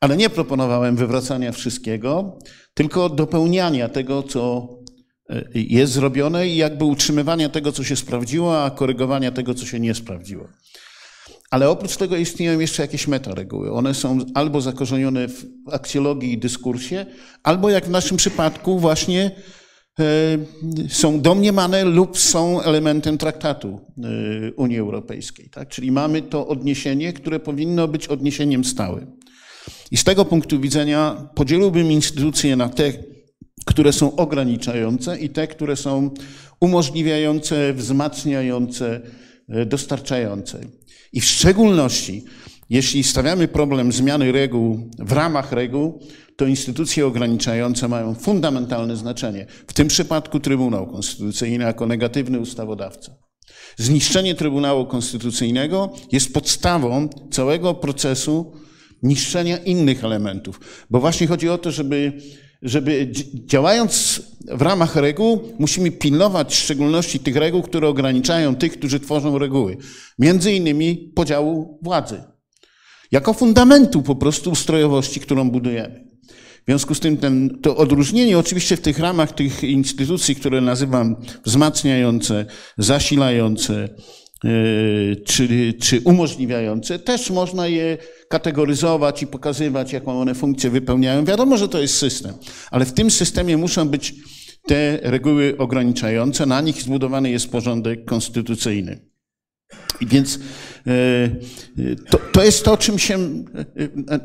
[0.00, 2.38] ale nie proponowałem wywracania wszystkiego,
[2.74, 4.68] tylko dopełniania tego, co
[5.54, 9.94] jest zrobione i jakby utrzymywania tego, co się sprawdziło, a korygowania tego, co się nie
[9.94, 10.48] sprawdziło.
[11.50, 13.72] Ale oprócz tego istnieją jeszcze jakieś metareguły.
[13.72, 17.06] One są albo zakorzenione w aksjologii i dyskursie,
[17.42, 19.30] albo jak w naszym przypadku właśnie
[20.00, 20.04] e,
[20.88, 25.50] są domniemane lub są elementem traktatu e, Unii Europejskiej.
[25.50, 25.68] Tak?
[25.68, 29.16] Czyli mamy to odniesienie, które powinno być odniesieniem stałym.
[29.90, 32.92] I z tego punktu widzenia podzieliłbym instytucje na te,
[33.64, 36.10] które są ograniczające i te, które są
[36.60, 39.00] umożliwiające, wzmacniające,
[39.48, 40.60] e, dostarczające.
[41.12, 42.24] I w szczególności,
[42.70, 46.00] jeśli stawiamy problem zmiany reguł w ramach reguł,
[46.36, 49.46] to instytucje ograniczające mają fundamentalne znaczenie.
[49.66, 53.12] W tym przypadku Trybunał Konstytucyjny jako negatywny ustawodawca.
[53.76, 58.52] Zniszczenie Trybunału Konstytucyjnego jest podstawą całego procesu
[59.02, 60.60] niszczenia innych elementów.
[60.90, 62.12] Bo właśnie chodzi o to, żeby,
[62.64, 63.12] żeby
[63.44, 69.38] działając w ramach reguł, musimy pilnować w szczególności tych reguł, które ograniczają tych, którzy tworzą
[69.38, 69.76] reguły.
[70.18, 72.22] Między innymi podziału władzy.
[73.12, 76.04] Jako fundamentu po prostu ustrojowości, którą budujemy.
[76.62, 81.16] W związku z tym ten, to odróżnienie oczywiście w tych ramach tych instytucji, które nazywam
[81.44, 82.46] wzmacniające,
[82.78, 83.88] zasilające,
[84.44, 91.24] E, czy, czy umożliwiające, też można je kategoryzować i pokazywać, jaką one funkcję wypełniają.
[91.24, 92.34] Wiadomo, że to jest system,
[92.70, 94.14] ale w tym systemie muszą być
[94.66, 98.98] te reguły ograniczające, na nich zbudowany jest porządek konstytucyjny.
[100.00, 100.38] I więc
[100.86, 100.90] e,
[102.10, 103.18] to, to jest to, czym się,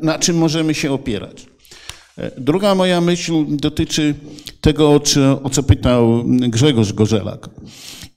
[0.02, 1.46] na czym możemy się opierać.
[2.18, 4.14] E, druga moja myśl dotyczy
[4.60, 5.00] tego,
[5.42, 7.50] o co pytał Grzegorz Gorzelak.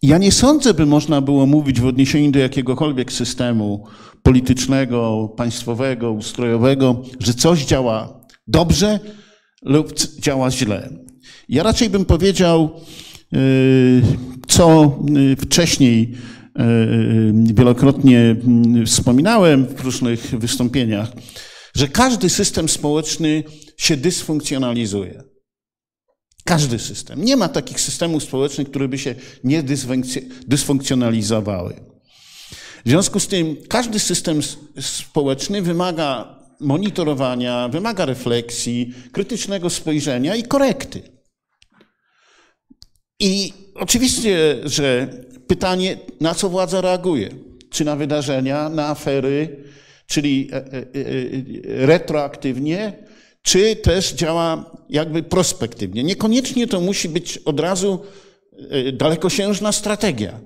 [0.02, 3.88] Ja nie sądzę, by można było mówić w odniesieniu do jakiegokolwiek systemu
[4.24, 9.00] politycznego, państwowego, ustrojowego, że coś działa dobrze
[9.62, 10.90] lub działa źle.
[11.50, 12.72] Ja raczej bym powiedział,
[13.32, 14.02] yy,
[14.48, 16.12] co yy, wcześniej
[16.56, 18.36] yy, wielokrotnie
[18.86, 21.12] wspominałem w różnych wystąpieniach,
[21.76, 23.44] że każdy system społeczny
[23.78, 25.24] się dysfunkcjonalizuje.
[26.46, 27.26] Każdy system.
[27.26, 29.64] Nie ma takich systemów społecznych, które by się nie
[30.48, 31.93] dysfunkcjonalizowały.
[32.86, 34.40] W związku z tym każdy system
[34.80, 41.02] społeczny wymaga monitorowania, wymaga refleksji, krytycznego spojrzenia i korekty.
[43.20, 45.08] I oczywiście, że
[45.48, 47.30] pytanie, na co władza reaguje?
[47.70, 49.64] Czy na wydarzenia, na afery,
[50.08, 52.94] czyli e, e, e, retroaktywnie,
[53.42, 56.04] czy też działa jakby prospektywnie.
[56.04, 58.00] Niekoniecznie to musi być od razu
[58.94, 60.40] dalekosiężna strategia,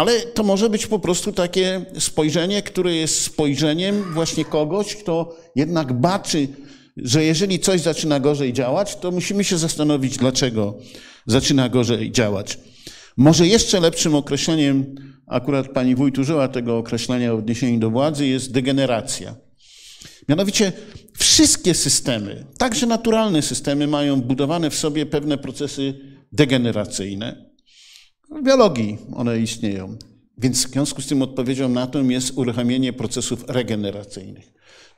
[0.00, 5.92] ale to może być po prostu takie spojrzenie, które jest spojrzeniem właśnie kogoś, kto jednak
[5.92, 6.48] baczy,
[6.96, 10.78] że jeżeli coś zaczyna gorzej działać, to musimy się zastanowić, dlaczego
[11.26, 12.58] zaczyna gorzej działać.
[13.16, 14.94] Może jeszcze lepszym określeniem,
[15.26, 19.34] akurat pani wójt użyła tego określenia w odniesieniu do władzy, jest degeneracja.
[20.28, 20.72] Mianowicie
[21.18, 25.94] wszystkie systemy, także naturalne systemy, mają budowane w sobie pewne procesy
[26.32, 27.49] degeneracyjne.
[28.42, 29.96] Biologii one istnieją.
[30.38, 34.52] Więc w związku z tym odpowiedzią na to jest uruchomienie procesów regeneracyjnych.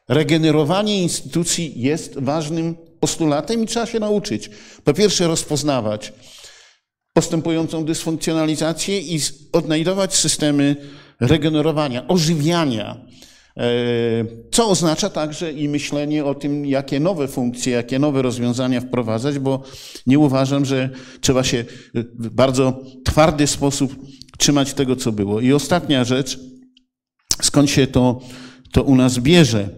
[0.08, 4.50] Regenerowanie instytucji jest ważnym postulatem i trzeba się nauczyć.
[4.84, 6.12] Po pierwsze, rozpoznawać
[7.12, 9.20] postępującą dysfunkcjonalizację i
[9.52, 10.76] odnajdować systemy
[11.20, 12.96] regenerowania, ożywiania
[14.50, 19.62] co oznacza także i myślenie o tym, jakie nowe funkcje, jakie nowe rozwiązania wprowadzać, bo
[20.06, 21.64] nie uważam, że trzeba się
[21.94, 23.96] w bardzo twardy sposób
[24.38, 25.40] trzymać tego, co było.
[25.40, 26.38] I ostatnia rzecz,
[27.42, 28.20] skąd się to,
[28.72, 29.68] to u nas bierze.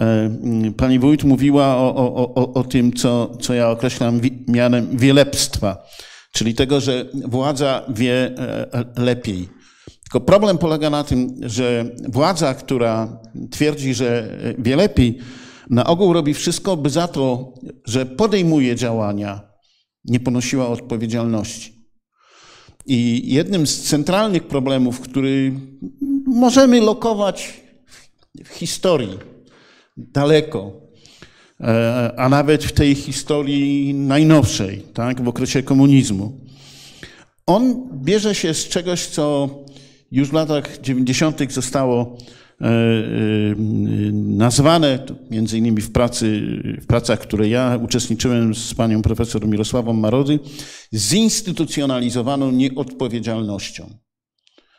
[0.00, 0.30] E,
[0.76, 5.86] pani wójt mówiła o, o, o, o tym, co, co ja określam mianem wielepstwa,
[6.32, 9.48] czyli tego, że władza wie e, lepiej.
[10.04, 13.20] Tylko problem polega na tym, że władza, która
[13.50, 15.18] twierdzi, że wie lepiej,
[15.70, 17.54] na ogół robi wszystko, by za to,
[17.84, 19.40] że podejmuje działania,
[20.04, 21.74] nie ponosiła odpowiedzialności.
[22.86, 25.52] I jednym z centralnych problemów, który
[26.26, 27.60] możemy lokować
[28.44, 29.18] w historii
[29.96, 30.72] daleko,
[31.60, 36.40] e, a nawet w tej historii najnowszej, tak, w okresie komunizmu,
[37.46, 39.48] on bierze się z czegoś, co
[40.14, 41.52] już w latach 90.
[41.52, 42.16] zostało
[44.12, 46.42] nazwane, między innymi w, pracy,
[46.82, 50.38] w pracach, które ja uczestniczyłem z panią profesor Mirosławą Marody,
[50.92, 53.98] zinstytucjonalizowaną nieodpowiedzialnością.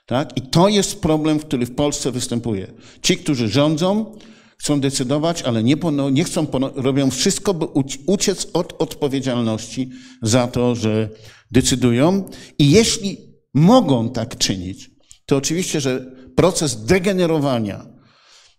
[0.06, 0.38] Tak?
[0.38, 2.68] I to jest problem, który w Polsce występuje.
[3.02, 4.16] Ci, którzy rządzą,
[4.58, 5.76] chcą decydować, ale nie,
[6.12, 7.66] nie chcą, robią wszystko, by
[8.08, 9.90] uciec od odpowiedzialności
[10.22, 11.10] za to, że
[11.52, 12.24] decydują.
[12.60, 13.18] I jeśli
[13.54, 14.95] mogą tak czynić,
[15.26, 17.86] to oczywiście, że proces degenerowania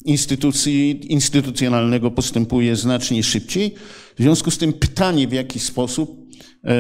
[0.05, 3.74] instytucji, instytucjonalnego postępuje znacznie szybciej.
[4.18, 6.26] W związku z tym pytanie, w jaki sposób
[6.64, 6.72] e,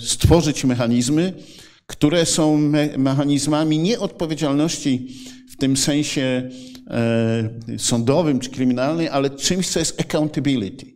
[0.00, 1.32] stworzyć mechanizmy,
[1.86, 5.08] które są me mechanizmami nieodpowiedzialności
[5.50, 6.50] w tym sensie
[6.90, 10.86] e, sądowym czy kryminalnym, ale czymś, co jest accountability.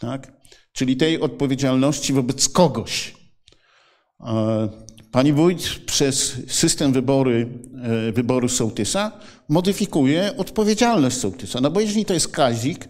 [0.00, 0.32] Tak?
[0.72, 3.14] Czyli tej odpowiedzialności wobec kogoś.
[5.14, 7.48] Pani wójt przez system wybory,
[7.82, 9.12] e, wyboru sołtysa
[9.48, 11.60] modyfikuje odpowiedzialność sołtysa.
[11.60, 12.88] No bo jeżeli to jest kazik,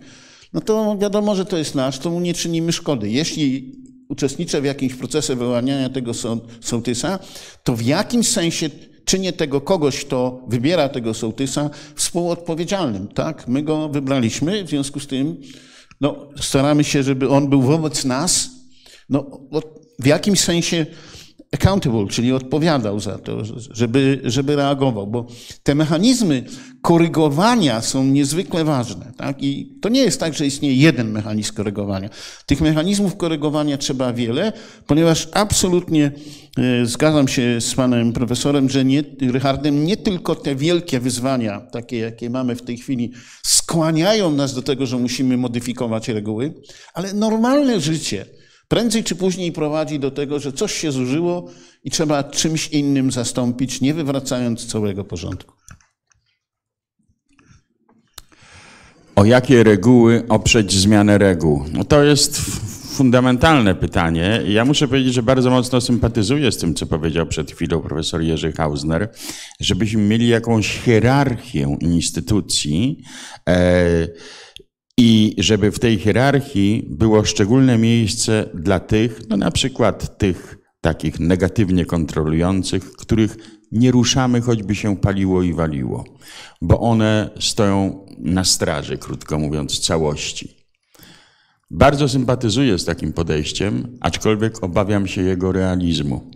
[0.53, 3.11] no to wiadomo, że to jest nasz, to mu nie czynimy szkody.
[3.11, 3.73] Jeśli
[4.09, 6.13] uczestniczę w jakimś procesie wyłaniania tego
[6.61, 7.19] sołtysa,
[7.65, 8.71] to w jakimś sensie
[9.05, 13.09] czynię tego kogoś, kto wybiera tego sołtysa, współodpowiedzialnym.
[13.09, 13.49] Tak?
[13.49, 15.37] My go wybraliśmy, w związku z tym
[16.01, 18.51] no, staramy się, żeby on był wobec nas
[19.09, 19.41] no,
[19.99, 20.87] w jakimś sensie
[21.55, 25.27] accountable, czyli odpowiadał za to, żeby, żeby reagował, bo
[25.63, 26.45] te mechanizmy
[26.83, 29.13] korygowania są niezwykle ważne.
[29.17, 29.43] Tak?
[29.43, 32.11] I to nie jest tak, że istnieje jeden mechanizm korygowania.
[32.47, 34.53] Tych mechanizmów korygowania trzeba wiele,
[34.87, 36.13] ponieważ absolutnie
[36.59, 39.05] e, zgadzam się z panem profesorem, że nie,
[39.73, 43.13] nie tylko te wielkie wyzwania, takie jakie mamy w tej chwili,
[43.47, 46.55] skłaniają nas do tego, że musimy modyfikować reguły,
[46.95, 48.27] ale normalne życie,
[48.69, 51.51] prędzej czy później prowadzi do tego, że coś się zużyło
[51.85, 55.55] i trzeba czymś innym zastąpić, nie wywracając całego porządku.
[59.17, 61.65] O jakie reguły oprzeć zmianę reguł?
[61.73, 62.41] No to jest
[62.95, 64.43] fundamentalne pytanie.
[64.49, 68.53] Ja muszę powiedzieć, że bardzo mocno sympatyzuję z tym, co powiedział przed chwilą profesor Jerzy
[68.53, 69.13] Hausner,
[69.61, 73.03] żebyśmy mieli jakąś hierarchię instytucji.
[73.49, 74.09] E,
[74.99, 81.21] i żeby w tej hierarchii było szczególne miejsce dla tych, no na przykład tych takich
[81.21, 83.37] negatywnie kontrolujących, których
[83.73, 86.05] nie ruszamy, choćby się paliło i waliło,
[86.63, 90.57] bo one stoją na straży, krótko mówiąc, całości.
[91.71, 96.31] Bardzo sympatyzuję z takim podejściem, aczkolwiek obawiam się jego realizmu.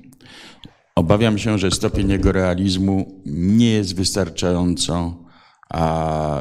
[0.94, 5.27] Obawiam się, że stopień jego realizmu nie jest wystarczająco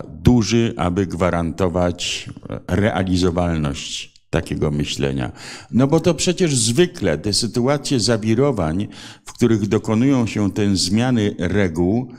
[0.09, 2.29] duży, aby gwarantować
[2.67, 5.31] realizowalność takiego myślenia.
[5.71, 8.87] No bo to przecież zwykle te sytuacje zawirowań,
[9.25, 12.11] w których dokonują się te zmiany reguł,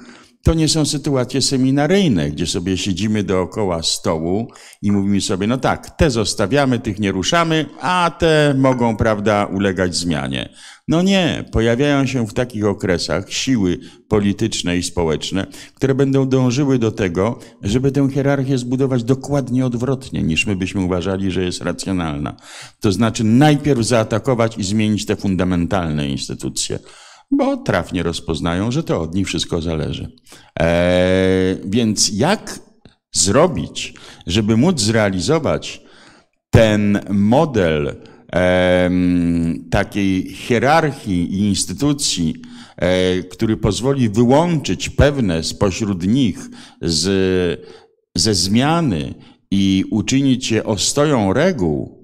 [0.43, 4.49] to nie są sytuacje seminaryjne, gdzie sobie siedzimy dookoła stołu
[4.83, 9.97] i mówimy sobie, no tak, te zostawiamy, tych nie ruszamy, a te mogą, prawda, ulegać
[9.97, 10.49] zmianie.
[10.89, 13.79] No nie, pojawiają się w takich okresach siły
[14.09, 20.47] polityczne i społeczne, które będą dążyły do tego, żeby tę hierarchię zbudować dokładnie odwrotnie, niż
[20.47, 22.37] my byśmy uważali, że jest racjonalna.
[22.81, 26.79] To znaczy najpierw zaatakować i zmienić te fundamentalne instytucje
[27.31, 30.13] bo trafnie rozpoznają, że to od nich wszystko zależy.
[30.61, 32.61] Eee, więc jak
[33.13, 33.95] zrobić,
[34.27, 35.83] żeby móc zrealizować
[36.51, 37.97] ten model
[38.35, 38.91] e,
[39.71, 42.43] takiej hierarchii i instytucji,
[42.77, 46.39] e, który pozwoli wyłączyć pewne spośród nich
[46.83, 47.05] z,
[48.15, 49.15] ze zmiany
[49.51, 51.99] i uczynić je ostoją reguł,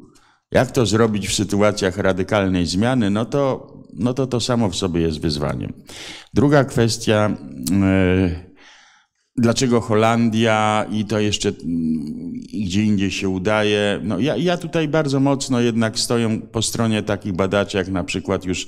[0.50, 5.00] jak to zrobić w sytuacjach radykalnej zmiany, no to no to to samo w sobie
[5.00, 5.72] jest wyzwaniem.
[6.34, 7.36] Druga kwestia,
[7.82, 8.54] e,
[9.36, 12.32] dlaczego Holandia i to jeszcze mm,
[12.64, 14.00] gdzie indziej się udaje.
[14.02, 18.44] No ja, ja tutaj bardzo mocno jednak stoję po stronie takich badaczy, jak na przykład
[18.44, 18.66] już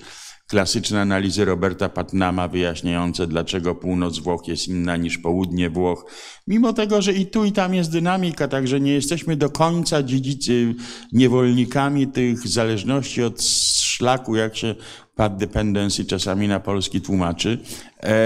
[0.49, 6.05] klasyczne analizy Roberta Patnama wyjaśniające, dlaczego północ Włoch jest inna niż południe Włoch.
[6.47, 10.75] Mimo tego, że i tu, i tam jest dynamika, także nie jesteśmy do końca dziedzicy,
[11.13, 13.43] niewolnikami tych zależności od
[13.83, 14.75] szlaku, jak się
[15.17, 17.59] path dependency czasami na polski tłumaczy.
[18.03, 18.17] E,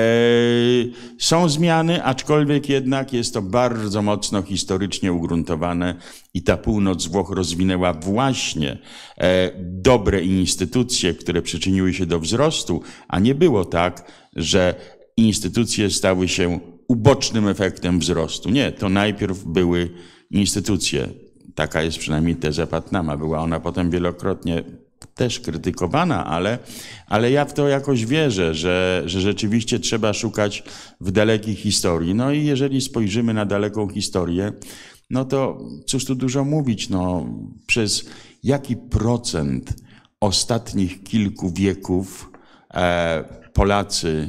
[1.19, 5.95] są zmiany, aczkolwiek jednak jest to bardzo mocno historycznie ugruntowane
[6.35, 8.79] i ta północ Włoch rozwinęła właśnie
[9.19, 14.75] e, dobre instytucje, które przyczyniły się do wzrostu, a nie było tak, że
[15.17, 18.51] instytucje stały się ubocznym efektem wzrostu.
[18.51, 19.91] Nie, to najpierw były
[20.31, 21.09] instytucje.
[21.55, 23.17] Taka jest przynajmniej teza Patnama.
[23.17, 24.65] Była ona potem wielokrotnie
[25.15, 26.59] też krytykowana, ale,
[27.07, 30.63] ale ja w to jakoś wierzę, że, że rzeczywiście trzeba szukać
[31.01, 32.15] w dalekiej historii.
[32.15, 34.53] No i jeżeli spojrzymy na daleką historię,
[35.11, 37.27] no to cóż tu dużo mówić, no
[37.67, 38.05] przez
[38.43, 39.75] jaki procent
[40.21, 42.31] ostatnich kilku wieków
[42.75, 44.29] e, Polacy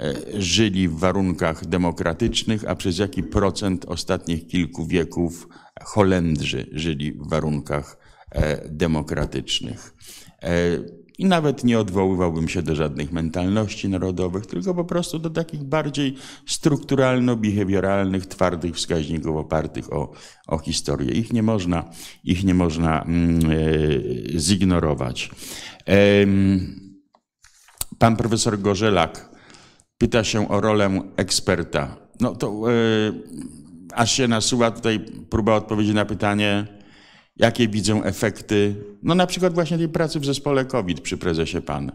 [0.00, 5.48] e, żyli w warunkach demokratycznych, a przez jaki procent ostatnich kilku wieków
[5.84, 8.03] Holendrzy żyli w warunkach
[8.66, 9.94] demokratycznych.
[11.18, 16.14] I nawet nie odwoływałbym się do żadnych mentalności narodowych, tylko po prostu do takich bardziej
[16.46, 20.12] strukturalno-behawioralnych, twardych wskaźników opartych o,
[20.46, 21.12] o historię.
[21.12, 21.90] Ich nie można,
[22.24, 25.30] ich nie można e, zignorować.
[25.88, 25.96] E,
[27.98, 29.30] pan profesor Gorzelak
[29.98, 31.96] pyta się o rolę eksperta.
[32.20, 32.74] No to e,
[33.92, 35.00] aż się nasuwa tutaj
[35.30, 36.66] próba odpowiedzi na pytanie,
[37.36, 41.92] jakie widzę efekty, no na przykład właśnie tej pracy w zespole COVID przy prezesie PAN.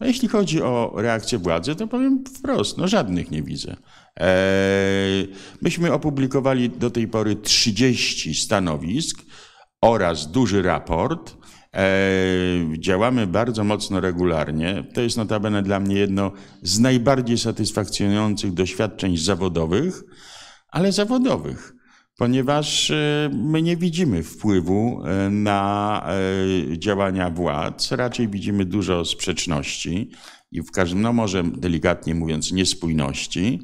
[0.00, 3.76] No jeśli chodzi o reakcję władzy, to powiem wprost, no żadnych nie widzę.
[4.16, 5.28] Eee,
[5.62, 9.22] myśmy opublikowali do tej pory 30 stanowisk
[9.80, 11.36] oraz duży raport.
[11.72, 14.84] Eee, działamy bardzo mocno regularnie.
[14.94, 16.32] To jest notabene dla mnie jedno
[16.62, 20.02] z najbardziej satysfakcjonujących doświadczeń zawodowych,
[20.68, 21.77] ale zawodowych
[22.18, 26.02] ponieważ e, my nie widzimy wpływu e, na
[26.72, 30.10] e, działania władz, raczej widzimy dużo sprzeczności
[30.52, 33.62] i w każdym, no może delikatnie mówiąc, niespójności,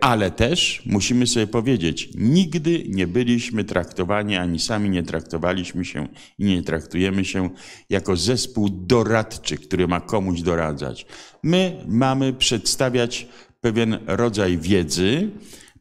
[0.00, 6.08] ale też musimy sobie powiedzieć, nigdy nie byliśmy traktowani, ani sami nie traktowaliśmy się
[6.38, 7.50] i nie traktujemy się
[7.90, 11.06] jako zespół doradczy, który ma komuś doradzać.
[11.42, 13.26] My mamy przedstawiać
[13.60, 15.30] pewien rodzaj wiedzy,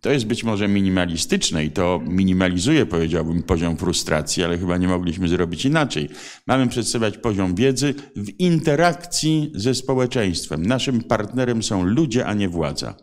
[0.02, 5.28] to jest być może minimalistyczne i to minimalizuje, powiedziałbym, poziom frustracji, ale chyba nie mogliśmy
[5.28, 6.10] zrobić inaczej.
[6.48, 10.65] Mamy przedstawiać poziom wiedzy w interakcji ze społeczeństwem.
[10.65, 12.95] Naszym partnerem są ludzie, a nie władza.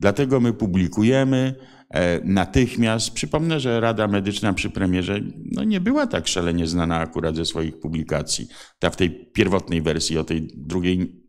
[0.00, 1.54] Dlatego my publikujemy
[1.90, 3.10] e, natychmiast.
[3.10, 5.20] Przypomnę, że Rada Medyczna przy premierze
[5.52, 8.48] no nie była tak szalenie znana akurat ze swoich publikacji.
[8.78, 11.20] Ta w tej pierwotnej wersji, o tej drugiej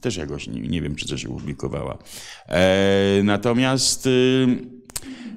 [0.00, 1.98] też jakoś nie, nie wiem, czy coś publikowała.
[2.48, 4.10] E, natomiast y,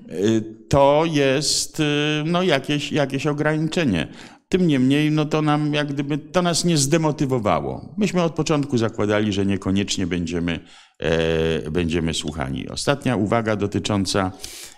[0.09, 1.83] y, to jest y,
[2.25, 4.07] no, jakieś, jakieś ograniczenie.
[4.49, 7.93] Tym niemniej, no to nam jak gdyby, to nas nie zdemotywowało.
[7.97, 10.59] Myśmy od początku zakładali, że niekoniecznie będziemy,
[10.99, 12.69] e, będziemy słuchani.
[12.69, 14.31] Ostatnia uwaga dotycząca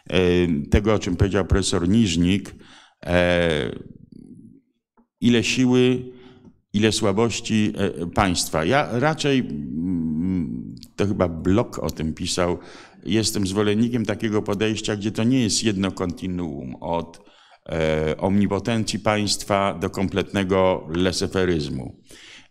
[0.09, 0.19] e,
[0.69, 2.55] tego, o czym powiedział profesor Niżnik.
[3.05, 3.71] E,
[5.21, 6.14] ile siły
[6.75, 8.65] ile słabości e, państwa.
[8.65, 12.57] Ja raczej, mm, to chyba Blok o tym pisał,
[13.05, 17.19] jestem zwolennikiem takiego podejścia, gdzie to nie jest jedno kontinuum od
[17.69, 22.01] e, omnipotencji państwa do kompletnego leseferyzmu.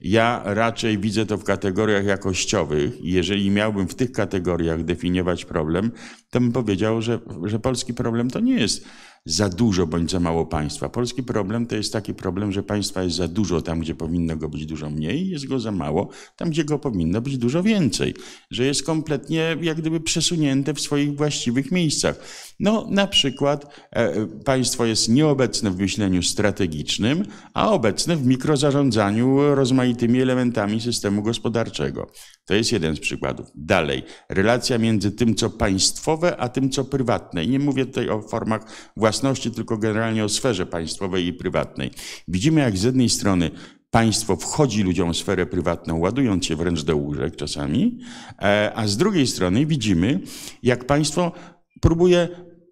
[0.01, 5.93] Ja raczej widzę to w kategoriach jakościowych jeżeli miałbym w tych kategoriach definiować problem,
[6.31, 8.87] to bym powiedział, że, że polski problem to nie jest
[9.27, 10.89] za dużo bądź za mało państwa.
[10.89, 14.49] Polski problem to jest taki problem, że państwa jest za dużo tam, gdzie powinno go
[14.49, 18.15] być dużo mniej, jest go za mało tam, gdzie go powinno być dużo więcej.
[18.51, 22.21] Że jest kompletnie jak gdyby przesunięte w swoich właściwych miejscach.
[22.61, 27.25] No na przykład e, państwo jest nieobecne w myśleniu strategicznym,
[27.55, 32.11] a obecne w mikrozarządzaniu rozmaitymi elementami systemu gospodarczego.
[32.45, 33.47] To jest jeden z przykładów.
[33.55, 37.45] Dalej, relacja między tym, co państwowe, a tym, co prywatne.
[37.45, 41.91] I nie mówię tutaj o formach własności, tylko generalnie o sferze państwowej i prywatnej.
[42.29, 43.51] Widzimy, jak z jednej strony
[43.91, 47.99] państwo wchodzi ludziom w sferę prywatną, ładując się wręcz do łóżek czasami,
[48.43, 50.21] e, a z drugiej strony widzimy,
[50.63, 51.33] jak państwo
[51.81, 52.29] próbuje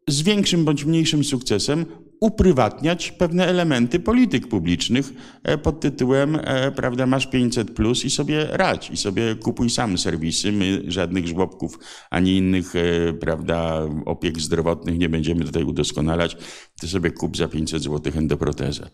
[0.08, 1.86] z większym bądź mniejszym sukcesem
[2.22, 5.12] uprywatniać pewne elementy polityk publicznych
[5.42, 9.98] e, pod tytułem, e, prawda, masz 500 plus i sobie radź, i sobie kupuj sam
[9.98, 10.52] serwisy.
[10.52, 11.78] My żadnych żłobków
[12.10, 16.36] ani innych, e, prawda, opiek zdrowotnych nie będziemy tutaj udoskonalać.
[16.80, 18.90] Ty sobie kup za 500 zł endoprotezę.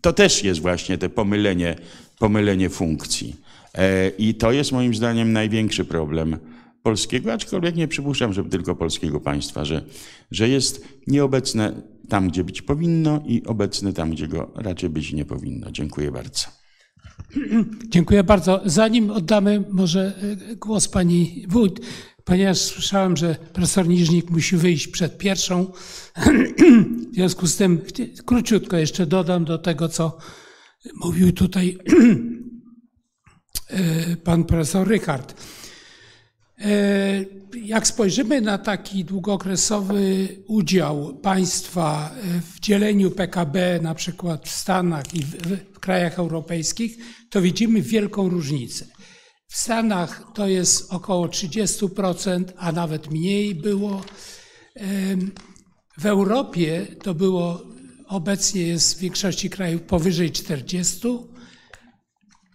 [0.00, 1.76] To też jest właśnie te pomylenie,
[2.18, 3.36] pomylenie funkcji.
[4.18, 6.38] I to jest moim zdaniem największy problem
[6.82, 9.84] polskiego, aczkolwiek nie przypuszczam, że tylko polskiego państwa, że,
[10.30, 15.24] że jest nieobecne tam, gdzie być powinno i obecne tam, gdzie go raczej być nie
[15.24, 15.70] powinno.
[15.70, 16.48] Dziękuję bardzo.
[17.94, 18.60] Dziękuję bardzo.
[18.64, 20.14] Zanim oddamy może
[20.50, 21.80] e, głos pani wójt,
[22.24, 25.72] ponieważ słyszałem, że profesor Niżnik musi wyjść przed pierwszą,
[27.12, 27.80] w związku z tym
[28.26, 30.18] króciutko jeszcze dodam do tego, co
[30.94, 31.78] mówił tutaj
[33.68, 35.34] e, pan profesor Rychard.
[37.62, 42.14] Jak spojrzymy na taki długookresowy udział państwa
[42.54, 45.36] w dzieleniu PKB, na przykład w Stanach i w,
[45.74, 46.96] w krajach europejskich,
[47.30, 48.86] to widzimy wielką różnicę.
[49.48, 54.02] W Stanach to jest około 30%, a nawet mniej było.
[55.98, 57.62] W Europie to było,
[58.06, 61.08] obecnie jest w większości krajów powyżej 40,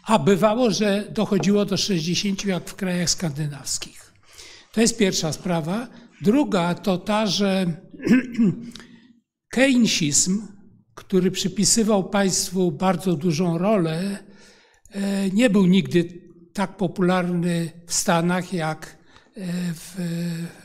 [0.04, 4.14] a bywało, że dochodziło do 60 jak w krajach skandynawskich.
[4.72, 5.88] To jest pierwsza sprawa.
[6.22, 7.66] Druga to ta, że
[9.56, 10.48] keynesizm,
[10.96, 14.18] który przypisywał państwu bardzo dużą rolę,
[14.92, 16.22] e, nie był nigdy
[16.54, 19.96] tak popularny w Stanach jak e, w,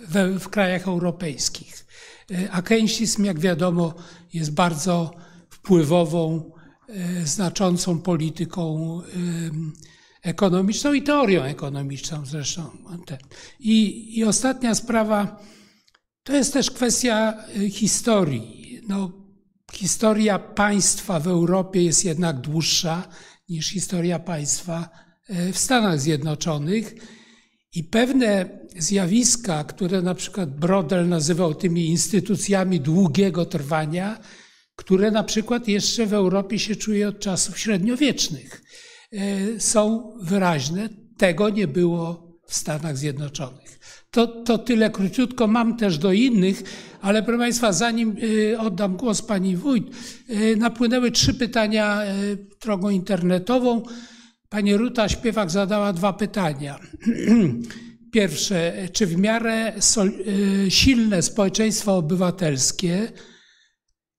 [0.09, 1.87] w, w krajach europejskich.
[2.31, 3.95] E, a keynesizm, jak wiadomo,
[4.33, 5.11] jest bardzo
[5.51, 6.53] wpływową,
[7.25, 9.01] znaczącą polityką
[10.23, 12.71] ekonomiczną i teorią ekonomiczną zresztą.
[13.61, 15.43] I, i ostatnia sprawa
[16.23, 17.35] to jest też kwestia
[17.71, 18.81] historii.
[18.89, 19.13] No,
[19.73, 23.09] historia państwa w Europie jest jednak dłuższa
[23.49, 24.89] niż historia państwa
[25.53, 26.95] w Stanach Zjednoczonych
[27.75, 34.19] i pewne zjawiska, które na przykład Brodel nazywał tymi instytucjami długiego trwania,
[34.79, 38.63] które na przykład jeszcze w Europie się czuje od czasów średniowiecznych,
[39.13, 40.89] e, są wyraźne.
[41.17, 43.79] Tego nie było w Stanach Zjednoczonych.
[44.11, 45.47] To, to tyle króciutko.
[45.47, 46.63] Mam też do innych,
[47.01, 48.17] ale proszę Państwa, zanim
[48.53, 49.85] e, oddam głos Pani Wójt,
[50.29, 52.01] e, napłynęły trzy pytania
[52.63, 53.83] drogą internetową.
[54.49, 56.79] Pani Ruta Śpiewak zadała dwa pytania.
[58.13, 59.73] Pierwsze, czy w miarę
[60.69, 63.13] silne społeczeństwo obywatelskie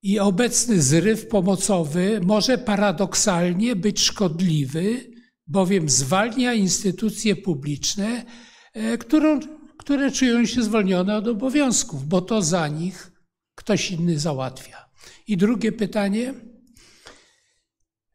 [0.01, 5.11] i obecny zryw pomocowy może paradoksalnie być szkodliwy,
[5.47, 8.25] bowiem zwalnia instytucje publiczne,
[8.73, 9.39] e, którą,
[9.77, 13.11] które czują się zwolnione od obowiązków, bo to za nich
[13.55, 14.89] ktoś inny załatwia.
[15.27, 16.33] I drugie pytanie.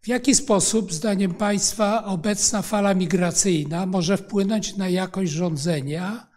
[0.03, 6.29] W jaki sposób, zdaniem Państwa, obecna fala migracyjna może wpłynąć na jakość rządzenia,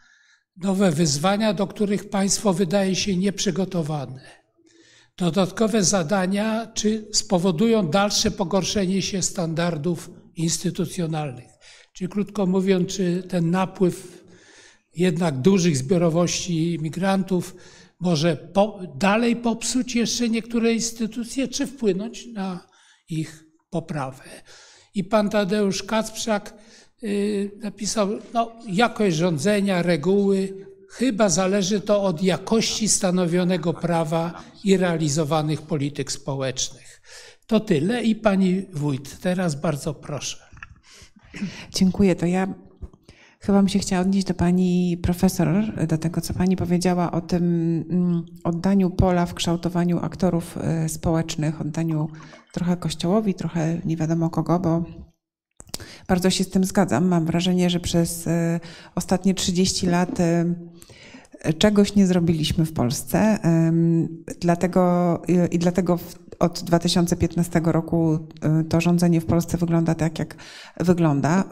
[0.57, 4.36] nowe wyzwania, do których państwo wydaje się nieprzygotowane?
[5.18, 11.49] Dodatkowe zadania, czy spowodują dalsze pogorszenie się standardów instytucjonalnych?
[11.94, 14.23] Czyli krótko mówiąc, czy ten napływ
[14.95, 17.56] jednak dużych zbiorowości migrantów
[17.99, 22.68] może po, dalej popsuć jeszcze niektóre instytucje, czy wpłynąć na
[23.10, 24.23] ich poprawę.
[24.94, 26.53] I pan Tadeusz Kacprzak
[27.03, 35.61] y, napisał, no, jakość rządzenia, reguły, chyba zależy to od jakości stanowionego prawa i realizowanych
[35.61, 37.01] polityk społecznych.
[37.47, 40.38] To tyle i pani wójt, teraz bardzo proszę.
[41.73, 42.15] Dziękuję.
[42.15, 42.47] To ja
[43.39, 45.47] Chyba bym się chciała odnieść do pani profesor,
[45.88, 47.43] do tego, co pani powiedziała o tym
[47.89, 52.09] mm, oddaniu pola w kształtowaniu aktorów e, społecznych, oddaniu
[52.53, 54.84] trochę kościołowi, trochę nie wiadomo kogo, bo
[56.07, 57.07] bardzo się z tym zgadzam.
[57.07, 58.59] Mam wrażenie, że przez e,
[58.95, 60.45] ostatnie 30 lat e,
[61.57, 63.39] czegoś nie zrobiliśmy w Polsce.
[64.39, 65.21] Dlatego,
[65.51, 65.99] I dlatego
[66.39, 68.19] od 2015 roku
[68.69, 70.35] to rządzenie w Polsce wygląda tak, jak
[70.79, 71.43] wygląda.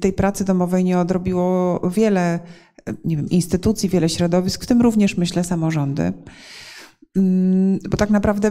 [0.00, 2.40] Tej pracy domowej nie odrobiło wiele
[3.04, 6.12] nie wiem, instytucji, wiele środowisk, w tym również myślę samorządy.
[7.16, 8.50] Mm, bo tak naprawdę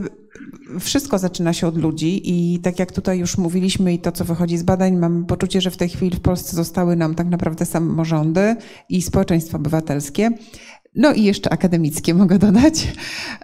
[0.80, 4.58] wszystko zaczyna się od ludzi i tak jak tutaj już mówiliśmy i to, co wychodzi
[4.58, 8.56] z badań, mam poczucie, że w tej chwili w Polsce zostały nam tak naprawdę samorządy
[8.90, 10.32] i społeczeństwo obywatelskie.
[11.00, 12.88] No i jeszcze akademickie mogę dodać.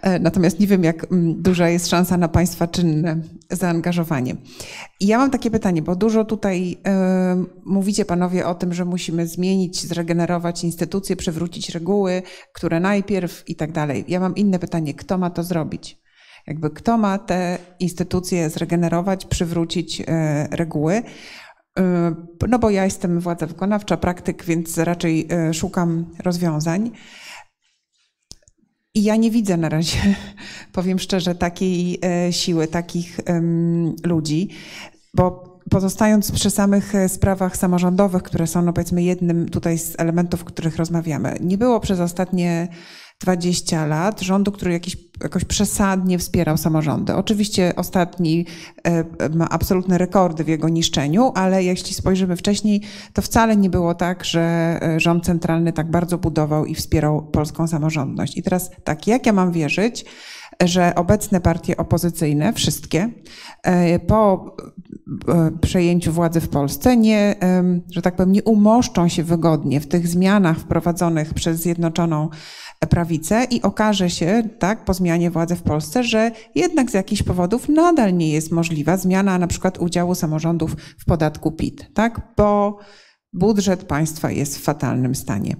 [0.02, 3.20] E, natomiast nie wiem, jak mm, duża jest szansa na Państwa czynne
[3.50, 4.36] zaangażowanie.
[5.00, 9.26] I ja mam takie pytanie, bo dużo tutaj y, mówicie Panowie o tym, że musimy
[9.26, 12.22] zmienić, zregenerować instytucje, przywrócić reguły,
[12.52, 14.04] które najpierw i tak dalej.
[14.08, 15.98] Ja mam inne pytanie, kto ma to zrobić?
[16.46, 20.04] Jakby kto ma te instytucje zregenerować, przywrócić y,
[20.50, 21.02] reguły?
[22.48, 26.90] No bo ja jestem władza wykonawcza, praktyk, więc raczej szukam rozwiązań.
[28.96, 29.98] I ja nie widzę na razie,
[30.72, 33.20] powiem szczerze, takiej e, siły, takich
[34.04, 34.48] ludzi,
[35.14, 40.42] bo pozostając przy samych e, sprawach samorządowych, które są, no powiedzmy, jednym tutaj z elementów,
[40.42, 42.68] o których rozmawiamy, nie było przez ostatnie
[43.20, 47.14] 20 lat rządu, który jakiś, jakoś przesadnie wspierał samorządy.
[47.14, 48.46] Oczywiście ostatni
[48.84, 52.82] e, ma absolutne rekordy w jego niszczeniu, ale jeśli spojrzymy wcześniej,
[53.12, 54.40] to wcale nie było tak, że
[54.82, 58.36] e, rząd centralny tak bardzo budował i wspierał polską samorządność.
[58.36, 60.04] I teraz tak, jak ja mam wierzyć,
[60.64, 63.10] że obecne partie opozycyjne, wszystkie,
[63.62, 64.56] e, po
[65.60, 67.34] przejęciu władzy w Polsce, nie,
[67.90, 72.28] że tak powiem, nie umoszczą się wygodnie w tych zmianach wprowadzonych przez Zjednoczoną
[72.90, 77.68] Prawicę i okaże się, tak, po zmianie władzy w Polsce, że jednak z jakichś powodów
[77.68, 82.78] nadal nie jest możliwa zmiana na przykład udziału samorządów w podatku PIT, tak, bo
[83.32, 85.56] budżet państwa jest w fatalnym stanie.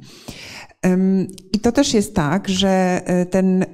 [1.53, 3.65] I to też jest tak, że e, ten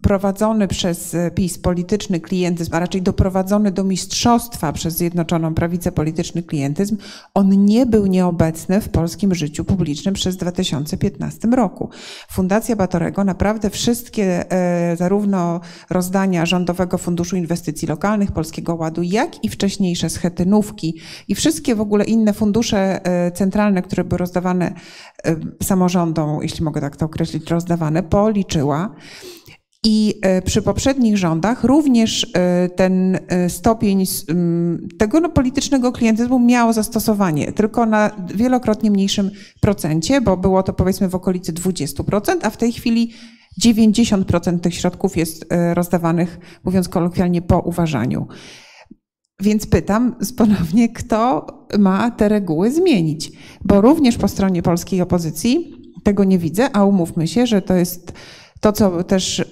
[0.00, 6.42] wprowadzony przez e, PiS polityczny klientyzm, a raczej doprowadzony do mistrzostwa przez Zjednoczoną Prawicę polityczny
[6.42, 6.96] klientyzm,
[7.34, 11.90] on nie był nieobecny w polskim życiu publicznym przez 2015 roku.
[12.30, 15.60] Fundacja Batorego naprawdę wszystkie e, zarówno
[15.90, 20.94] rozdania Rządowego Funduszu Inwestycji Lokalnych, Polskiego Ładu, jak i wcześniejsze schetynówki
[21.28, 23.00] i wszystkie w ogóle inne fundusze
[23.34, 24.74] centralne, które były rozdawane
[25.62, 28.94] samorządom, jeśli mogę tak to określić, rozdawane, policzyła.
[29.84, 34.04] I e, przy poprzednich rządach również e, ten e, stopień
[34.98, 39.30] tego no, politycznego klientyzmu miał zastosowanie, tylko na wielokrotnie mniejszym
[39.60, 43.12] procencie, bo było to powiedzmy w okolicy 20%, a w tej chwili
[43.64, 48.26] 90% tych środków jest rozdawanych, mówiąc kolokwialnie, po uważaniu.
[49.40, 51.46] Więc pytam ponownie, kto
[51.78, 53.32] ma te reguły zmienić?
[53.64, 58.12] Bo również po stronie polskiej opozycji tego nie widzę, a umówmy się, że to jest
[58.60, 59.44] to, co też y,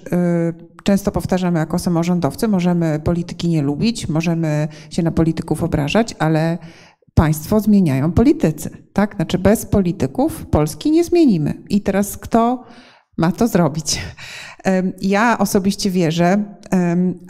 [0.83, 2.47] często powtarzamy jako samorządowcy.
[2.47, 6.57] Możemy polityki nie lubić, możemy się na polityków obrażać, ale
[7.13, 9.15] państwo zmieniają politycy, tak?
[9.15, 11.63] Znaczy bez polityków Polski nie zmienimy.
[11.69, 12.63] I teraz kto
[13.17, 13.99] ma to zrobić?
[15.01, 16.43] Ja osobiście wierzę,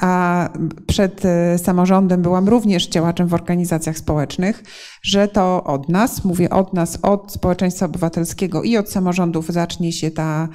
[0.01, 0.49] a
[0.87, 4.63] przed e, samorządem byłam również działaczem w organizacjach społecznych,
[5.03, 10.11] że to od nas, mówię od nas, od społeczeństwa obywatelskiego i od samorządów zacznie się
[10.11, 10.47] ta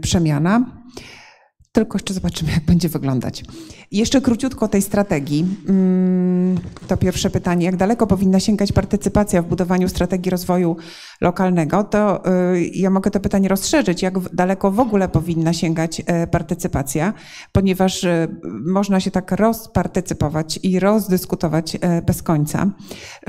[0.00, 0.64] przemiana.
[1.72, 3.44] Tylko jeszcze zobaczymy, jak będzie wyglądać.
[3.92, 5.46] Jeszcze króciutko o tej strategii.
[5.68, 6.58] Mm,
[6.88, 7.66] to pierwsze pytanie.
[7.66, 10.76] Jak daleko powinna sięgać partycypacja w budowaniu strategii rozwoju
[11.20, 11.84] lokalnego?
[11.84, 12.22] To
[12.54, 14.02] y, ja mogę to pytanie rozszerzyć.
[14.02, 17.14] Jak daleko w ogóle powinna sięgać e, partycypacja?
[17.52, 18.28] Ponieważ y,
[18.66, 22.70] można się tak rozpartycypować i rozdyskutować e, bez końca.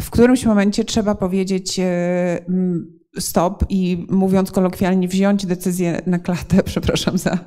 [0.01, 1.85] W którymś momencie trzeba powiedzieć, e,
[3.19, 7.39] stop i mówiąc kolokwialnie, wziąć decyzję na klatę, przepraszam za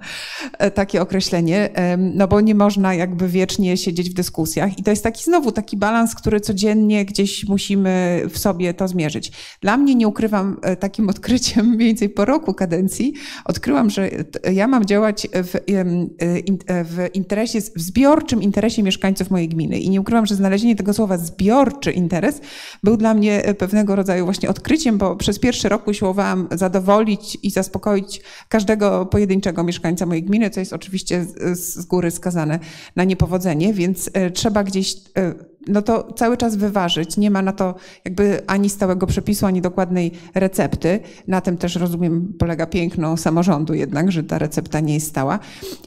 [0.59, 4.79] e, takie określenie, no bo nie można jakby wiecznie siedzieć w dyskusjach.
[4.79, 9.33] I to jest taki znowu taki balans, który codziennie gdzieś musimy w sobie to zmierzyć.
[9.61, 13.13] Dla mnie, nie ukrywam, e, takim odkryciem mniej więcej po roku kadencji,
[13.45, 14.11] odkryłam, że
[14.53, 19.79] ja mam działać w, e, w interesie, w zbiorczym interesie mieszkańców mojej gminy.
[19.79, 22.41] I nie ukrywam, że znalezienie tego słowa zbiorczy interes
[22.83, 27.51] był dla mnie pewnego rodzaju właśnie odkryciem, bo przez pierwszy pierwszy rok usiłowałam zadowolić i
[27.51, 32.59] zaspokoić każdego pojedynczego mieszkańca mojej gminy, co jest oczywiście z góry skazane
[32.97, 35.35] na niepowodzenie, więc e, trzeba gdzieś e,
[35.69, 37.17] no to cały czas wyważyć.
[37.17, 37.75] Nie ma na to
[38.05, 41.01] jakby ani stałego przepisu, ani dokładnej recepty.
[41.29, 45.39] Na tym też rozumiem polega piękno samorządu jednak, że ta recepta nie jest stała.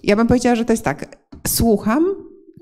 [0.03, 1.17] Ja bym powiedziała, że to jest tak,
[1.47, 2.05] słucham,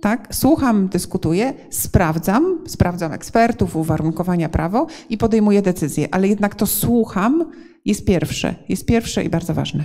[0.04, 0.36] tak?
[0.36, 7.52] Słucham, dyskutuję, sprawdzam, sprawdzam ekspertów, uwarunkowania prawo i podejmuję decyzję, ale jednak to słucham
[7.86, 9.84] jest pierwsze, jest pierwsze i bardzo ważne.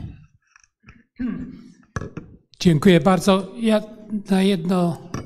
[2.61, 3.53] Dziękuję bardzo.
[3.61, 3.83] Ja
[4.31, 5.21] na jedno e,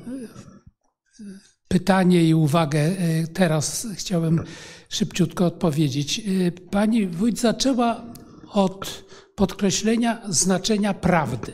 [1.69, 4.45] pytanie i uwagę e, teraz chciałem
[4.89, 6.19] szybciutko odpowiedzieć.
[6.19, 8.05] E, pani wójt zaczęła
[8.53, 9.05] od
[9.37, 11.53] podkreślenia znaczenia prawdy.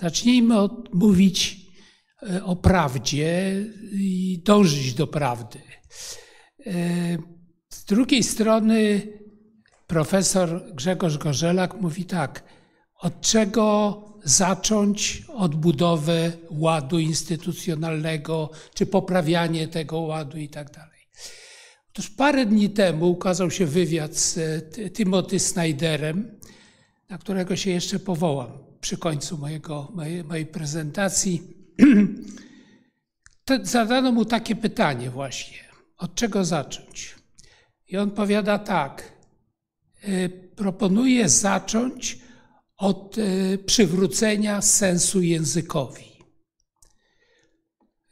[0.00, 1.61] Zacznijmy od mówić
[2.44, 3.56] o prawdzie
[3.92, 5.58] i dążyć do prawdy.
[6.66, 6.72] E,
[7.68, 9.02] z drugiej strony
[9.86, 12.44] profesor Grzegorz Gorzelak mówi tak,
[13.00, 21.08] od czego zacząć odbudowę ładu instytucjonalnego, czy poprawianie tego ładu i tak dalej.
[21.90, 24.38] Otóż parę dni temu ukazał się wywiad z
[24.94, 26.38] Timothy Snyderem,
[27.08, 31.61] na którego się jeszcze powołam przy końcu mojego, mojej, mojej prezentacji.
[33.62, 35.58] zadano mu takie pytanie właśnie,
[35.98, 37.14] od czego zacząć?
[37.88, 39.12] I on powiada tak,
[40.08, 42.18] y, proponuję zacząć
[42.76, 46.12] od y, przywrócenia sensu językowi.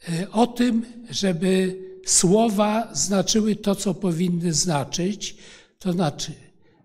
[0.09, 1.77] Y, o tym, żeby
[2.07, 5.37] słowa znaczyły to, co powinny znaczyć,
[5.79, 6.33] to znaczy,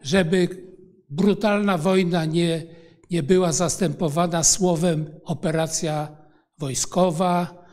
[0.01, 0.65] żeby
[1.09, 2.63] brutalna wojna nie,
[3.11, 6.24] nie była zastępowana słowem operacja
[6.57, 7.65] wojskowa.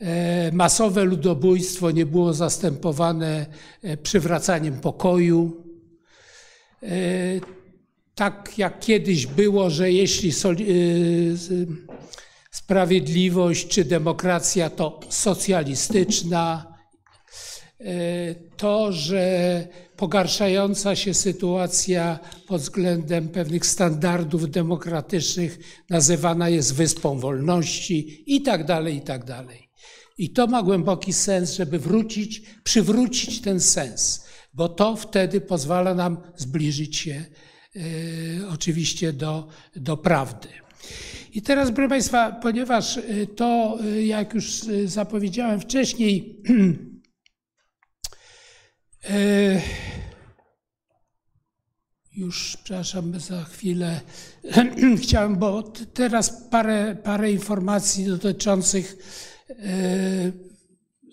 [0.00, 3.46] E, masowe ludobójstwo nie było zastępowane
[3.82, 5.64] e, przywracaniem pokoju.
[6.82, 6.86] E,
[8.14, 10.32] tak jak kiedyś było, że jeśli
[12.50, 16.74] sprawiedliwość czy demokracja to socjalistyczna,
[18.56, 25.58] to, że pogarszająca się sytuacja pod względem pewnych standardów demokratycznych
[25.90, 29.68] nazywana jest wyspą wolności i tak dalej, i tak dalej.
[30.18, 36.16] I to ma głęboki sens, żeby wrócić, przywrócić ten sens, bo to wtedy pozwala nam
[36.36, 37.24] zbliżyć się
[37.76, 40.48] y, oczywiście do, do prawdy.
[41.32, 46.42] I teraz, proszę Państwa, ponieważ y, to, y, jak już zapowiedziałem wcześniej,
[52.12, 54.00] już, przepraszam, za chwilę
[55.02, 55.62] chciałem, bo
[55.94, 58.96] teraz parę, parę informacji dotyczących
[59.50, 60.32] E,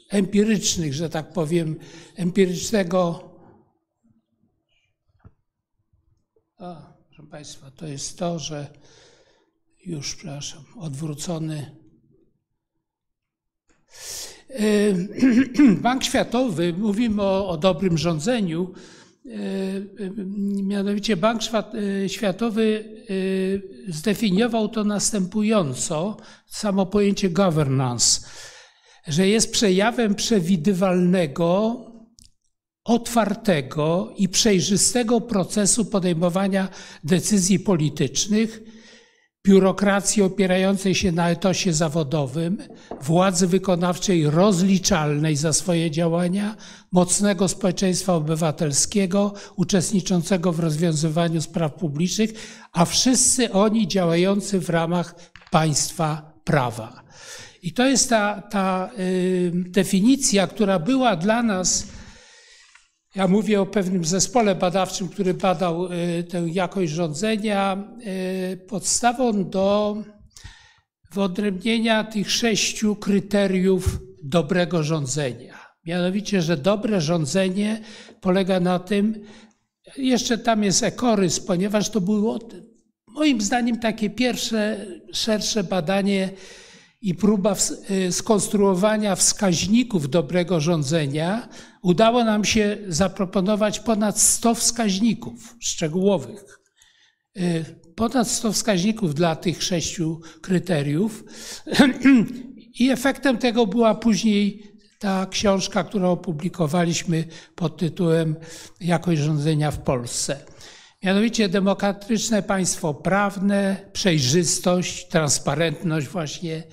[0.09, 1.79] empirycznych, że tak powiem,
[2.15, 3.29] empirycznego.
[6.57, 8.73] A, proszę Państwa, to jest to, że
[9.85, 11.75] już, przepraszam, odwrócony.
[14.53, 18.73] E, Bank Światowy, mówimy o, o dobrym rządzeniu,
[19.25, 19.29] e,
[20.63, 21.41] mianowicie Bank
[22.07, 22.83] Światowy
[23.87, 26.17] zdefiniował to następująco,
[26.47, 28.21] samo pojęcie governance,
[29.07, 31.77] że jest przejawem przewidywalnego,
[32.83, 36.69] otwartego i przejrzystego procesu podejmowania
[37.03, 38.61] decyzji politycznych,
[39.47, 42.57] biurokracji opierającej się na etosie zawodowym,
[43.01, 46.55] władzy wykonawczej rozliczalnej za swoje działania,
[46.91, 52.33] mocnego społeczeństwa obywatelskiego, uczestniczącego w rozwiązywaniu spraw publicznych,
[52.73, 55.15] a wszyscy oni działający w ramach
[55.51, 57.03] państwa prawa.
[57.63, 61.87] I to jest ta, ta y, definicja, która była dla nas,
[63.15, 67.87] ja mówię o pewnym zespole badawczym, który badał y, tę jakość rządzenia,
[68.53, 69.97] y, podstawą do
[71.13, 75.59] wyodrębnienia tych sześciu kryteriów dobrego rządzenia.
[75.85, 77.81] Mianowicie, że dobre rządzenie
[78.21, 79.25] polega na tym,
[79.97, 82.39] jeszcze tam jest ekorys, ponieważ to było
[83.07, 86.29] moim zdaniem takie pierwsze, szersze badanie
[87.01, 87.55] i próba
[87.91, 91.49] y, skonstruowania wskaźników dobrego rządzenia,
[91.81, 96.59] udało nam się zaproponować ponad 100 wskaźników szczegółowych.
[97.37, 97.65] Y,
[97.95, 101.23] ponad 100 wskaźników dla tych sześciu kryteriów.
[102.79, 107.23] I efektem tego była później ta książka, którą opublikowaliśmy
[107.55, 108.35] pod tytułem
[108.79, 110.45] Jakość rządzenia w Polsce.
[111.03, 116.63] Mianowicie demokratyczne państwo prawne, przejrzystość, transparentność właśnie,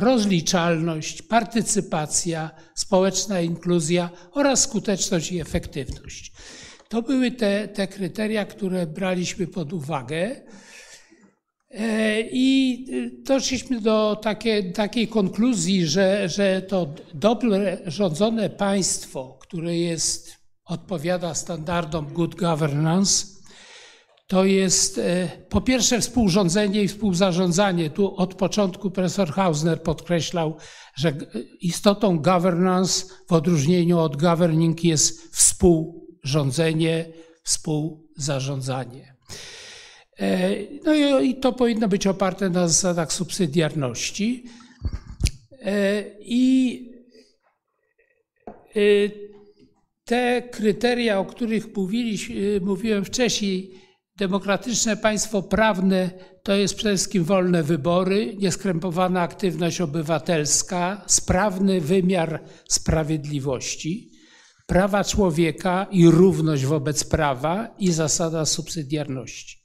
[0.00, 6.32] rozliczalność, partycypacja, społeczna inkluzja oraz skuteczność i efektywność.
[6.88, 10.40] To były te, te kryteria, które braliśmy pod uwagę.
[11.70, 12.84] E, I
[13.22, 20.38] doszliśmy do takie, takiej konkluzji, że, że to dobrze rządzone państwo, które jest,
[20.68, 23.26] odpowiada standardom good governance,
[24.28, 27.90] to jest e, po pierwsze współrządzenie i współzarządzanie.
[27.90, 30.56] Tu od początku profesor Hausner podkreślał,
[30.94, 31.12] że
[31.60, 39.14] istotą governance w odróżnieniu od governing jest współrządzenie, współzarządzanie.
[40.18, 40.50] E,
[40.84, 44.44] no i to powinno być oparte na zasadach subsydiarności.
[45.62, 46.84] E, I
[50.04, 51.66] te kryteria, o których
[52.60, 53.87] mówiłem wcześniej,
[54.18, 56.10] Demokratyczne państwo prawne
[56.42, 64.10] to jest przede wszystkim wolne wybory, nieskrępowana aktywność obywatelska, sprawny wymiar sprawiedliwości,
[64.66, 69.58] prawa człowieka i równość wobec prawa i zasada subsydiarności.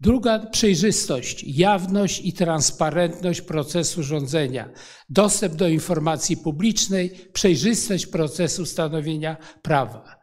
[0.00, 4.68] Druga przejrzystość, jawność i transparentność procesu rządzenia,
[5.08, 10.17] dostęp do informacji publicznej, przejrzystość procesu stanowienia prawa.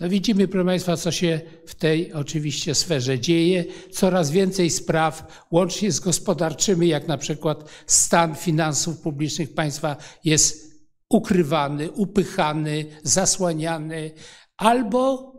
[0.00, 3.64] No widzimy, proszę Państwa, co się w tej oczywiście sferze dzieje.
[3.92, 10.70] Coraz więcej spraw, łącznie z gospodarczymi, jak na przykład stan finansów publicznych państwa jest
[11.08, 14.10] ukrywany, upychany, zasłaniany,
[14.56, 15.32] albo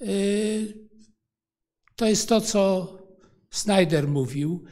[0.00, 0.84] yy,
[1.96, 2.94] to jest to, co
[3.50, 4.64] Snyder mówił,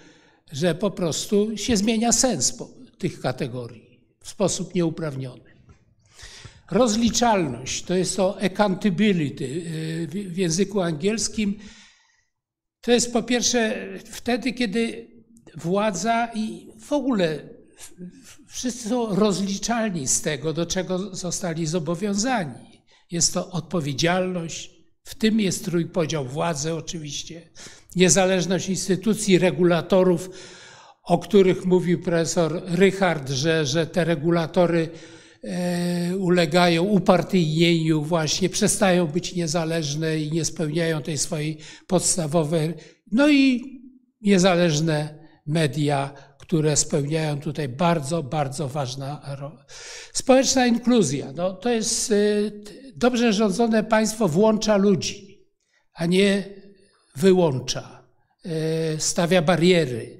[0.52, 2.54] że po prostu się zmienia sens
[2.98, 5.51] tych kategorii w sposób nieuprawniony.
[6.72, 11.58] Rozliczalność to jest to accountability y, w języku angielskim.
[12.80, 15.08] To jest po pierwsze wtedy, kiedy
[15.56, 17.48] władza i w ogóle
[18.46, 22.82] wszyscy są rozliczalni z tego, do czego zostali zobowiązani.
[23.10, 24.70] Jest to odpowiedzialność,
[25.04, 27.50] w tym jest trójpodział władzy oczywiście,
[27.96, 30.30] niezależność instytucji, regulatorów
[31.02, 34.88] o których mówił profesor Rychard, że, że te regulatory
[36.18, 42.74] ulegają upartyjnieniu, właśnie przestają być niezależne i nie spełniają tej swojej podstawowej,
[43.12, 43.62] no i
[44.20, 49.64] niezależne media, które spełniają tutaj bardzo, bardzo ważna rola.
[50.12, 52.14] Społeczna inkluzja, no to jest
[52.96, 55.46] dobrze rządzone państwo włącza ludzi,
[55.94, 56.44] a nie
[57.16, 58.02] wyłącza,
[58.98, 60.18] stawia bariery.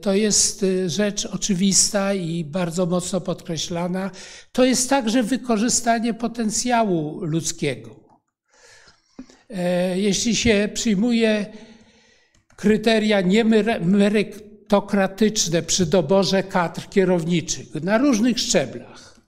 [0.00, 4.10] To jest rzecz oczywista i bardzo mocno podkreślana.
[4.52, 8.00] To jest także wykorzystanie potencjału ludzkiego.
[9.94, 11.46] Jeśli się przyjmuje
[12.56, 19.20] kryteria niemerytokratyczne przy doborze kadr kierowniczych na różnych szczeblach,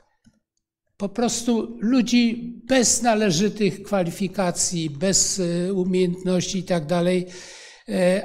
[0.96, 5.42] po prostu ludzi bez należytych kwalifikacji, bez
[5.74, 6.86] umiejętności i tak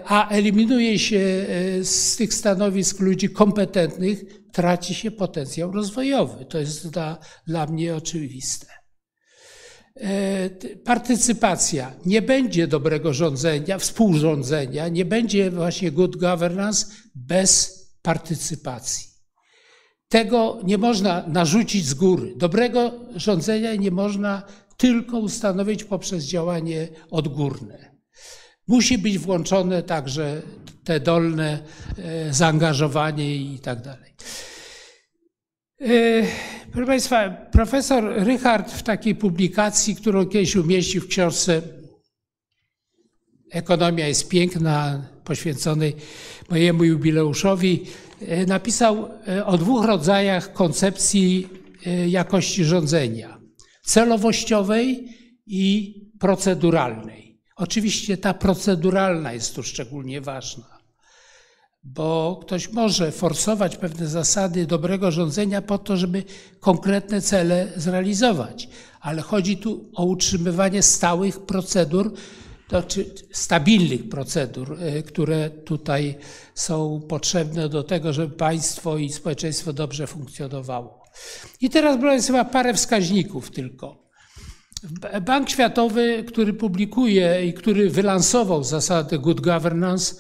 [0.06, 1.46] a eliminuje się
[1.84, 4.24] z tych stanowisk ludzi kompetentnych,
[4.54, 6.46] traci się potencjał rozwojowy.
[6.46, 7.18] To jest dla,
[7.48, 8.68] dla mnie oczywiste.
[10.84, 11.94] Partycypacja.
[12.06, 16.86] Nie będzie dobrego rządzenia, współrządzenia, nie będzie właśnie good governance
[17.16, 19.08] bez partycypacji.
[20.10, 22.34] Tego nie można narzucić z góry.
[22.38, 24.44] Dobrego rządzenia nie można
[24.78, 27.97] tylko ustanowić poprzez działanie odgórne.
[28.68, 30.42] Musi być włączone także
[30.84, 31.60] te dolne
[32.32, 34.14] zaangażowanie i tak dalej.
[36.72, 41.62] Proszę Państwa, profesor Rychard w takiej publikacji, którą kiedyś umieścił w książce
[43.52, 45.96] Ekonomia jest piękna, poświęconej
[46.50, 47.86] mojemu jubileuszowi,
[48.48, 49.10] napisał
[49.46, 51.48] o dwóch rodzajach koncepcji
[52.08, 53.40] jakości rządzenia:
[53.86, 55.08] celowościowej
[55.46, 57.27] i proceduralnej.
[57.58, 60.78] Oczywiście ta proceduralna jest tu szczególnie ważna,
[61.84, 66.24] bo ktoś może forsować pewne zasady dobrego rządzenia po to, żeby
[66.60, 68.70] konkretne cele zrealizować,
[69.00, 72.14] ale chodzi tu o utrzymywanie stałych procedur,
[72.70, 74.78] znaczy stabilnych procedur,
[75.08, 76.18] które tutaj
[76.56, 81.04] są potrzebne do tego, żeby państwo i społeczeństwo dobrze funkcjonowało.
[81.62, 84.07] I teraz, proszę Państwa, parę wskaźników tylko.
[85.22, 90.16] Bank Światowy, który publikuje i który wylansował zasady good governance,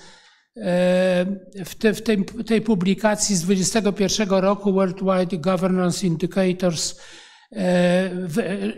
[1.65, 6.95] w, te, w tej, tej, publikacji z 2021 roku Worldwide Governance Indicators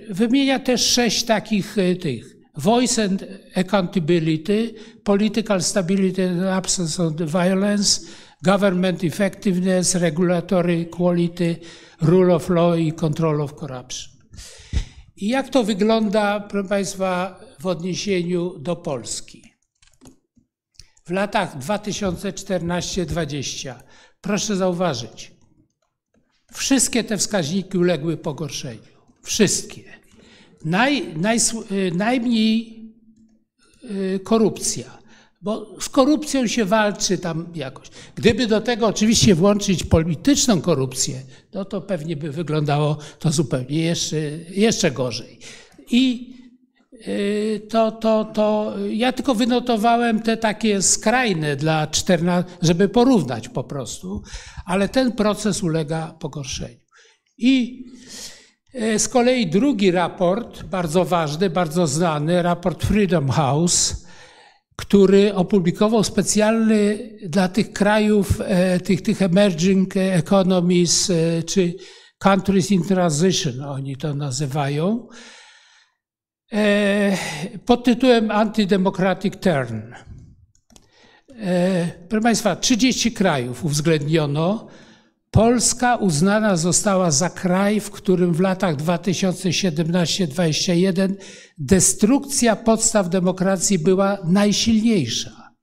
[0.09, 2.35] wymienia też sześć takich tych.
[2.57, 3.25] Voice and
[3.55, 4.73] accountability,
[5.03, 8.01] political stability and absence of violence,
[8.43, 11.55] government effectiveness, regulatory quality,
[12.01, 14.19] rule of law i control of corruption.
[15.21, 19.43] I jak to wygląda, proszę Państwa, w odniesieniu do Polski?
[21.05, 23.75] W latach 2014-2020,
[24.21, 25.31] proszę zauważyć,
[26.53, 28.99] wszystkie te wskaźniki uległy pogorszeniu.
[29.23, 29.83] Wszystkie.
[30.65, 31.39] Naj, naj,
[31.93, 32.79] najmniej
[34.23, 34.98] korupcja,
[35.41, 37.87] bo z korupcją się walczy tam jakoś.
[38.15, 41.21] Gdyby do tego oczywiście włączyć polityczną korupcję,
[41.53, 44.17] no to pewnie by wyglądało to zupełnie jeszcze,
[44.49, 45.39] jeszcze gorzej.
[45.91, 46.33] I
[47.69, 54.23] to, to, to ja tylko wynotowałem te takie skrajne dla 14, żeby porównać po prostu,
[54.65, 56.79] ale ten proces ulega pogorszeniu.
[57.37, 57.85] I
[58.97, 64.05] z kolei drugi raport, bardzo ważny, bardzo znany, raport Freedom House,
[64.79, 68.41] który opublikował specjalny dla tych krajów,
[68.83, 71.11] tych, tych emerging economies,
[71.45, 71.73] czy
[72.17, 75.07] countries in transition, oni to nazywają,
[77.65, 79.79] pod tytułem Anti-Democratic Turn.
[82.09, 84.67] Proszę Państwa, 30 krajów uwzględniono.
[85.31, 91.13] Polska uznana została za kraj, w którym w latach 2017-2021
[91.57, 95.53] destrukcja podstaw demokracji była najsilniejsza.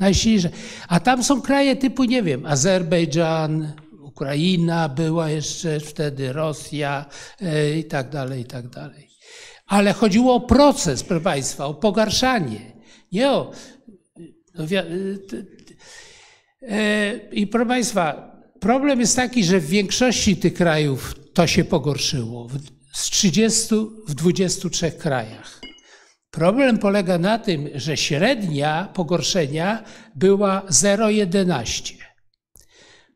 [0.00, 0.48] Najsilniejsza.
[0.88, 7.06] A tam są kraje typu, nie wiem, Azerbejdżan, Ukraina była jeszcze wtedy, Rosja
[7.78, 9.10] i tak dalej, i tak dalej.
[9.66, 12.72] Ale chodziło o proces, proszę Państwa, o pogarszanie.
[13.12, 13.50] Nie o.
[14.54, 14.64] No,
[17.32, 22.48] I proszę Państwa, problem jest taki, że w większości tych krajów to się pogorszyło.
[22.92, 23.74] Z 30
[24.08, 25.60] w 23 krajach.
[26.30, 29.84] Problem polega na tym, że średnia pogorszenia
[30.14, 31.94] była 0,11.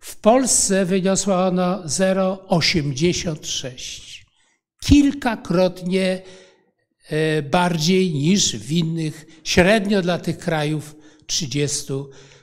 [0.01, 4.11] W Polsce wyniosła ona 0,86
[4.81, 6.23] kilkakrotnie
[7.51, 10.97] bardziej niż w innych, średnio dla tych krajów
[11.27, 11.93] 30,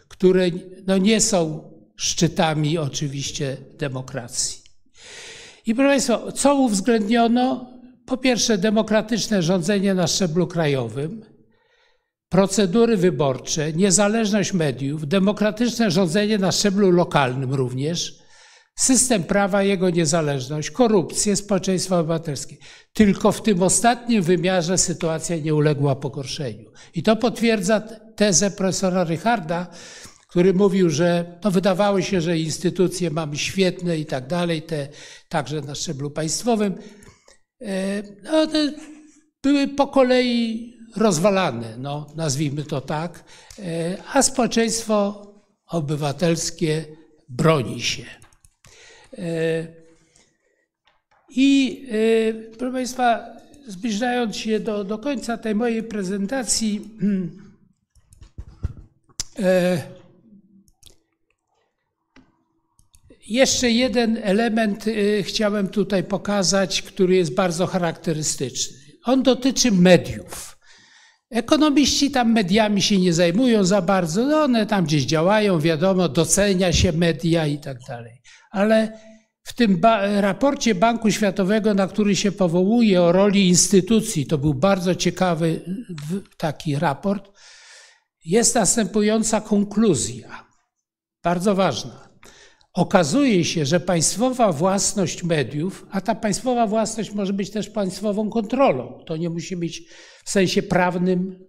[0.07, 0.49] które
[0.87, 1.66] no nie są
[1.97, 4.61] szczytami oczywiście demokracji.
[5.65, 7.71] I proszę Państwa, co uwzględniono?
[8.05, 11.25] Po pierwsze, demokratyczne rządzenie na szczeblu krajowym,
[12.29, 18.19] procedury wyborcze, niezależność mediów, demokratyczne rządzenie na szczeblu lokalnym również,
[18.75, 22.55] system prawa, jego niezależność, korupcję, społeczeństwo obywatelskie.
[22.93, 26.71] Tylko w tym ostatnim wymiarze sytuacja nie uległa pogorszeniu.
[26.93, 27.79] I to potwierdza
[28.15, 29.67] tezę profesora Rycharda,
[30.37, 34.87] który mówił, że no wydawało się, że instytucje mamy świetne i tak dalej, te
[35.29, 36.75] także na szczeblu państwowym,
[37.61, 38.47] e, no,
[39.43, 43.23] były po kolei rozwalane, no, nazwijmy to tak,
[43.59, 45.27] e, a społeczeństwo
[45.67, 46.85] obywatelskie
[47.29, 48.05] broni się.
[49.17, 49.67] E,
[51.29, 51.83] I
[52.57, 53.25] proszę Państwa,
[53.67, 56.81] zbliżając się do, do końca tej mojej prezentacji,
[63.29, 68.77] Jeszcze jeden element y, chciałem tutaj pokazać, który jest bardzo charakterystyczny.
[69.03, 70.57] On dotyczy mediów.
[71.29, 76.73] Ekonomiści tam mediami się nie zajmują za bardzo, no one tam gdzieś działają, wiadomo, docenia
[76.73, 78.21] się media i tak dalej.
[78.51, 78.99] Ale
[79.43, 84.53] w tym ba raporcie Banku Światowego, na który się powołuje o roli instytucji, to był
[84.53, 85.61] bardzo ciekawy
[86.37, 87.31] taki raport,
[88.25, 90.45] jest następująca konkluzja,
[91.23, 92.06] bardzo ważna.
[92.77, 99.03] Okazuje się, że państwowa własność mediów, a ta państwowa własność może być też państwową kontrolą,
[99.05, 99.83] to nie musi być
[100.25, 101.39] w sensie prawnym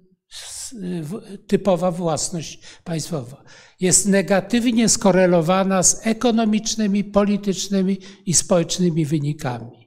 [1.46, 3.44] typowa własność państwowa,
[3.80, 9.77] jest negatywnie skorelowana z ekonomicznymi, politycznymi i społecznymi wynikami.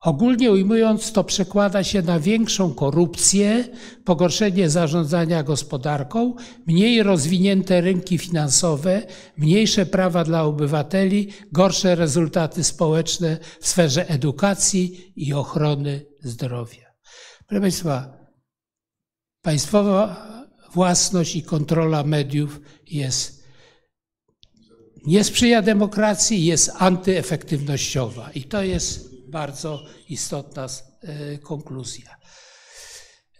[0.00, 3.68] Ogólnie ujmując, to przekłada się na większą korupcję,
[4.04, 6.34] pogorszenie zarządzania gospodarką,
[6.66, 9.02] mniej rozwinięte rynki finansowe,
[9.36, 16.86] mniejsze prawa dla obywateli, gorsze rezultaty społeczne w sferze edukacji i ochrony zdrowia.
[17.46, 18.18] Proszę Państwa,
[19.42, 20.28] państwowa
[20.74, 23.44] własność i kontrola mediów jest
[25.06, 30.66] nie sprzyja demokracji, jest antyefektywnościowa i to jest bardzo istotna
[31.02, 32.16] e, konkluzja.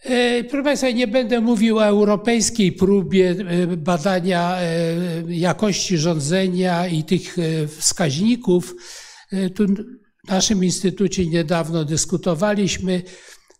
[0.02, 4.58] E, proszę Państwa, nie będę mówił o europejskiej próbie e, badania
[5.28, 7.36] jakości rządzenia i tych
[7.68, 8.74] wskaźników.
[9.54, 9.66] Tu
[10.24, 13.02] w naszym instytucie niedawno dyskutowaliśmy.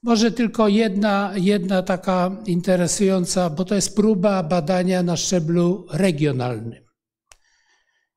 [0.02, 6.88] Może tylko jedna, jedna taka interesująca, bo to jest próba badania na szczeblu regionalnym.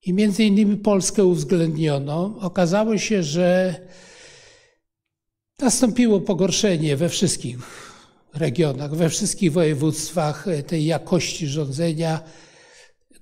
[0.05, 2.35] I między innymi Polskę uwzględniono.
[2.39, 3.75] Okazało się, że
[5.59, 7.57] nastąpiło pogorszenie we wszystkich
[8.33, 12.21] regionach, we wszystkich województwach tej jakości rządzenia,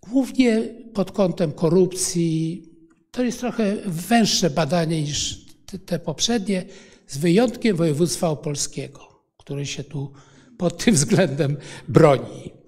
[0.02, 0.62] głównie
[0.94, 2.64] pod kątem korupcji.
[3.12, 5.46] To jest trochę węższe badanie niż
[5.86, 6.66] te poprzednie,
[7.08, 10.12] z wyjątkiem województwa opolskiego, które się tu
[10.58, 11.58] pod tym względem
[11.88, 12.59] broni.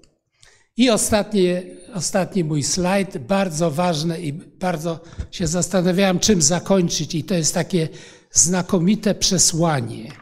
[0.76, 1.62] I ostatnie,
[1.94, 5.00] ostatni mój slajd, bardzo ważne i bardzo
[5.30, 7.88] się zastanawiałem, czym zakończyć, i to jest takie
[8.30, 10.12] znakomite przesłanie.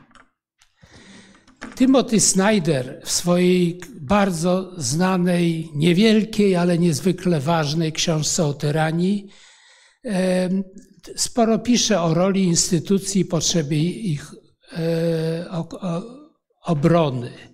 [1.75, 9.29] Timothy Snyder w swojej bardzo znanej, niewielkiej, ale niezwykle ważnej książce o tyranii
[11.17, 14.35] sporo pisze o roli instytucji i potrzebie ich
[14.73, 15.47] e,
[16.65, 17.50] obrony.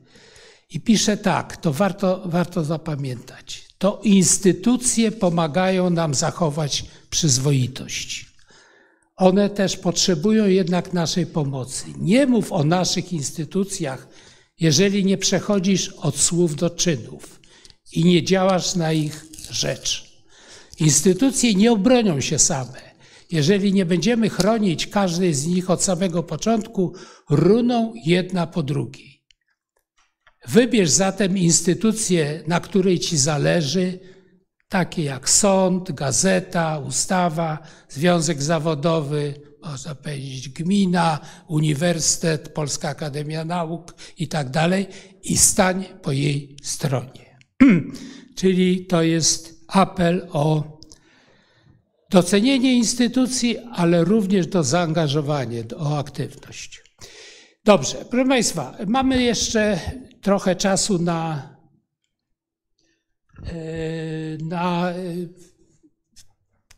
[0.71, 3.67] I pisze tak, to warto, warto zapamiętać.
[3.79, 8.27] To instytucje pomagają nam zachować przyzwoitość.
[9.17, 11.87] One też potrzebują jednak naszej pomocy.
[11.99, 14.09] Nie mów o naszych instytucjach,
[14.61, 17.41] jeżeli nie przechodzisz od słów do czynów
[17.93, 20.17] i nie działasz na ich rzecz.
[20.81, 22.87] Instytucje nie obronią się same.
[23.31, 26.95] Jeżeli nie będziemy chronić każdej z nich od samego początku,
[27.31, 29.16] runą jedna po drugiej.
[30.49, 33.99] Wybierz zatem instytucje, na której ci zależy,
[34.69, 37.59] takie jak sąd, gazeta, ustawa,
[37.89, 44.87] związek zawodowy, można powiedzieć gmina, uniwersytet, Polska Akademia Nauk i tak dalej,
[45.23, 47.39] i stań po jej stronie.
[48.39, 50.77] Czyli to jest apel o
[52.11, 56.83] docenienie instytucji, ale również do zaangażowania, o aktywność.
[57.65, 59.81] Dobrze, proszę Państwa, mamy jeszcze
[60.27, 61.49] trochę czasu na,
[63.47, 63.55] e,
[64.45, 64.95] na e,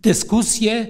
[0.01, 0.87] dyskusję.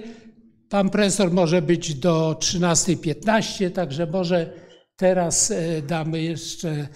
[0.69, 4.53] Pan profesor może być do 13.15, także może
[4.95, 6.87] teraz e, damy jeszcze,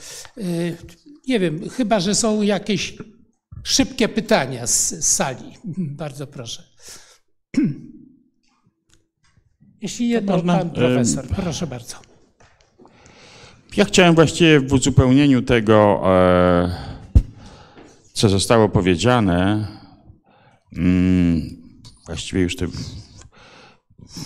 [1.27, 2.97] nie wiem, chyba że są jakieś
[3.63, 5.57] Szybkie pytania z, z sali.
[6.01, 6.63] Bardzo proszę.
[9.81, 12.12] Jeśli jedno, pan profesor, proszę bardzo.
[13.77, 16.75] Ja chciałem właściwie w uzupełnieniu tego, e,
[18.13, 19.67] co zostało powiedziane,
[20.77, 21.41] mm,
[22.05, 22.67] właściwie już te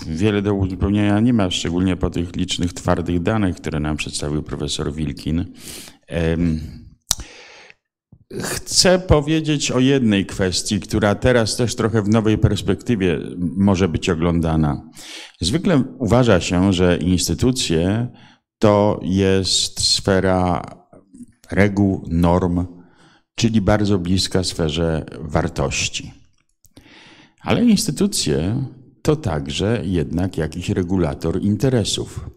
[0.08, 4.94] wiele do uzupełnienia nie ma, szczególnie po tych licznych twardych danych, które nam przedstawił profesor
[4.94, 5.46] Wilkin.
[8.42, 14.82] Chcę powiedzieć o jednej kwestii, która teraz też trochę w nowej perspektywie może być oglądana.
[15.42, 18.08] Zwykle uważa się, że instytucje
[18.60, 20.62] to jest sfera
[21.52, 22.66] reguł, norm,
[23.36, 26.14] czyli bardzo bliska sferze wartości.
[27.42, 28.64] Ale instytucje
[29.02, 32.30] to także jednak jakiś regulator interesów.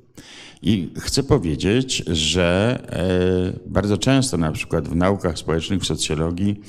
[0.63, 2.79] I chcę powiedzieć, że
[3.57, 6.61] e, bardzo często na przykład w naukach społecznych, w socjologii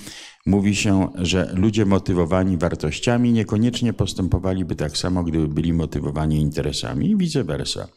[0.46, 7.18] mówi się, że ludzie motywowani wartościami niekoniecznie postępowaliby tak samo, gdyby byli motywowani interesami i
[7.18, 7.88] vice versa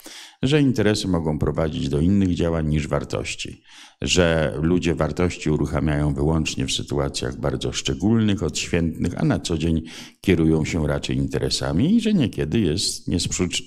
[0.47, 3.63] że interesy mogą prowadzić do innych działań niż wartości,
[4.03, 9.83] że ludzie wartości uruchamiają wyłącznie w sytuacjach bardzo szczególnych, odświętnych, a na co dzień
[10.21, 13.09] kierują się raczej interesami i że niekiedy jest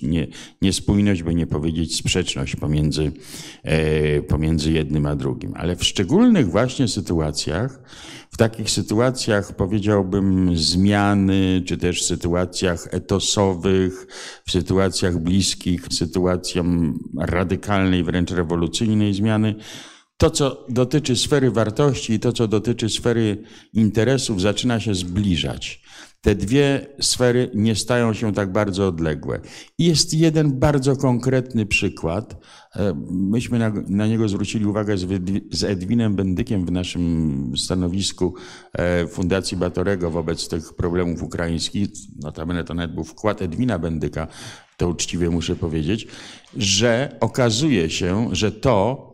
[0.02, 0.26] nie,
[0.62, 3.12] niespójność, by nie powiedzieć sprzeczność pomiędzy,
[3.62, 5.52] e, pomiędzy jednym a drugim.
[5.56, 7.82] Ale w szczególnych właśnie sytuacjach,
[8.38, 14.06] takich sytuacjach powiedziałbym zmiany, czy też sytuacjach etosowych,
[14.46, 19.54] w sytuacjach bliskich sytuacjom radykalnej, wręcz rewolucyjnej zmiany,
[20.16, 23.42] to, co dotyczy sfery wartości i to, co dotyczy sfery
[23.72, 25.82] interesów, zaczyna się zbliżać.
[26.20, 29.40] Te dwie sfery nie stają się tak bardzo odległe.
[29.78, 32.36] Jest jeden bardzo konkretny przykład.
[32.76, 35.06] E, myśmy na, na niego zwrócili uwagę z,
[35.50, 38.34] z Edwinem Bendykiem w naszym stanowisku
[38.72, 41.88] e, Fundacji Batorego wobec tych problemów ukraińskich.
[42.22, 44.26] Notabene to nawet był wkład Edwina Bendyka,
[44.76, 46.06] to uczciwie muszę powiedzieć,
[46.56, 49.07] że okazuje się, że to,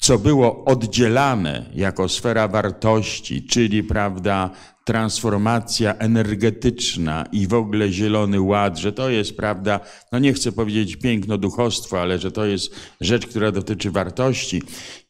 [0.00, 4.50] co było oddzielane jako sfera wartości, czyli prawda,
[4.84, 9.80] transformacja energetyczna i w ogóle zielony ład, że to jest, prawda,
[10.12, 14.62] no nie chcę powiedzieć piękno, duchostwo, ale że to jest rzecz, która dotyczy wartości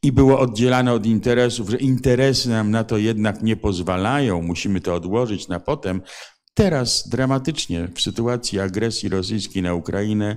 [0.02, 4.94] i było oddzielane od interesów, że interesy nam na to jednak nie pozwalają, musimy to
[4.94, 6.02] odłożyć na potem.
[6.54, 10.36] Teraz dramatycznie w sytuacji agresji rosyjskiej na Ukrainę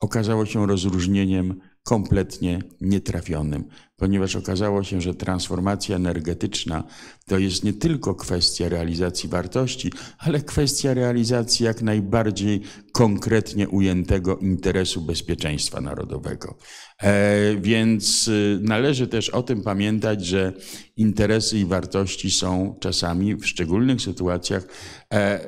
[0.00, 3.64] okazało się rozróżnieniem kompletnie nietrafionym
[4.04, 6.84] ponieważ okazało się, że transformacja energetyczna
[7.26, 12.60] to jest nie tylko kwestia realizacji wartości, ale kwestia realizacji jak najbardziej
[12.92, 16.58] konkretnie ujętego interesu bezpieczeństwa narodowego.
[17.02, 20.52] E, więc y, należy też o tym pamiętać, że
[20.96, 24.66] interesy i wartości są czasami w szczególnych sytuacjach
[25.12, 25.40] e,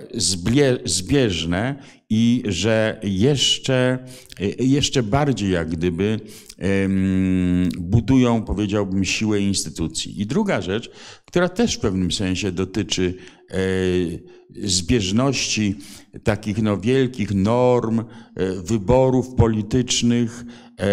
[0.85, 3.99] zbieżne i że jeszcze,
[4.41, 6.21] y, jeszcze bardziej jak gdyby
[7.79, 10.21] budują, powiedziałbym, siłę instytucji.
[10.21, 10.91] I druga rzecz,
[11.25, 13.15] która też w pewnym sensie dotyczy
[13.51, 13.57] e,
[14.69, 15.75] zbieżności
[16.23, 18.05] takich no, wielkich norm, e,
[18.63, 20.45] wyborów politycznych
[20.79, 20.87] e,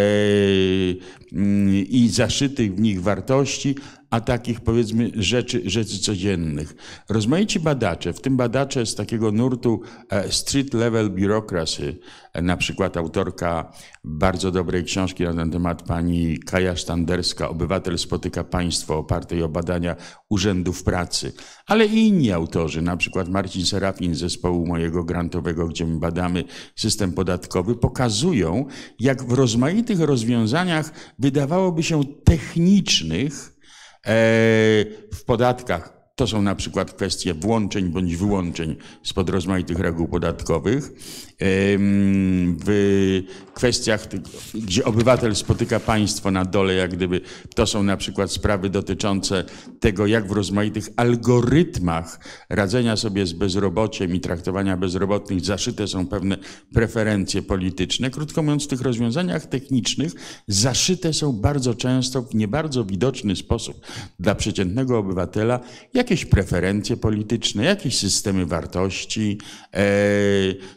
[1.84, 3.76] i zaszytych w nich wartości,
[4.14, 6.76] a takich powiedzmy rzeczy, rzeczy codziennych.
[7.10, 12.00] Rozmaici badacze, w tym badacze z takiego nurtu e, street level bureaucracy,
[12.34, 13.72] e, na przykład autorka
[14.04, 19.96] bardzo dobrej książki na ten temat pani Kaja Sztanderska, Obywatel spotyka państwo, opartej o badania
[20.30, 21.34] urzędów pracy,
[21.66, 26.44] ale i inni autorzy, na przykład Marcin Serafin z zespołu mojego grantowego, gdzie my badamy
[26.76, 28.66] system podatkowy, pokazują,
[29.00, 33.53] jak w rozmaitych rozwiązaniach wydawałoby się technicznych,
[34.06, 40.92] w podatkach to są na przykład kwestie włączeń bądź wyłączeń spod rozmaitych reguł podatkowych.
[42.66, 43.22] W
[43.54, 44.08] kwestiach,
[44.54, 47.22] gdzie obywatel spotyka państwo na dole, jak gdyby
[47.56, 49.44] to są na przykład sprawy dotyczące
[49.80, 52.20] tego, jak w rozmaitych algorytmach
[52.50, 56.38] radzenia sobie z bezrobociem i traktowania bezrobotnych zaszyte są pewne
[56.74, 58.10] preferencje polityczne.
[58.10, 60.14] Krótko mówiąc, w tych rozwiązaniach technicznych
[60.48, 63.86] zaszyte są bardzo często w nie bardzo widoczny sposób
[64.20, 65.60] dla przeciętnego obywatela
[66.04, 69.38] jakieś preferencje polityczne, jakieś systemy wartości.
[69.74, 69.84] E,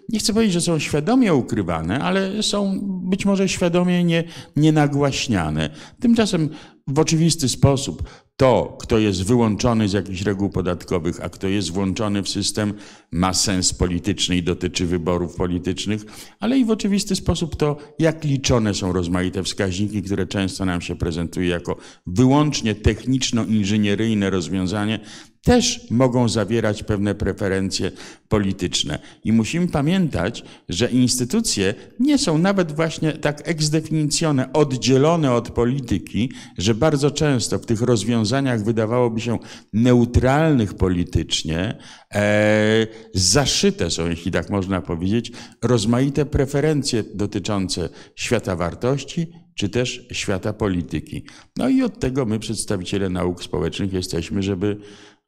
[0.09, 4.25] nie chcę powiedzieć, że są świadomie ukrywane, ale są być może świadomie nie,
[4.57, 5.71] nie nagłaśniane.
[6.01, 6.49] Tymczasem
[6.87, 12.23] w oczywisty sposób To, kto jest wyłączony z jakichś reguł podatkowych, a kto jest włączony
[12.23, 12.75] w system,
[13.11, 16.05] ma sens polityczny i dotyczy wyborów politycznych,
[16.41, 20.97] ale i w oczywisty sposób to, jak liczone są rozmaite wskaźniki, które często nam się
[20.97, 21.77] prezentuje jako
[22.07, 25.01] wyłącznie techniczno-inżynieryjne rozwiązanie,
[25.47, 27.93] też mogą zawierać pewne preferencje
[28.29, 28.99] polityczne.
[29.25, 36.33] I musimy pamiętać, że instytucje nie są nawet właśnie tak ex definitione, oddzielone od polityki,
[36.59, 39.39] że bardzo często w tych rozwiązaniach wydawałoby się
[39.73, 41.79] neutralnych politycznie,
[42.15, 45.33] e, zaszyte są, jeśli tak można powiedzieć,
[45.63, 51.25] rozmaite preferencje dotyczące świata wartości, czy też świata polityki.
[51.57, 54.77] No i od tego my, przedstawiciele nauk społecznych, jesteśmy, żeby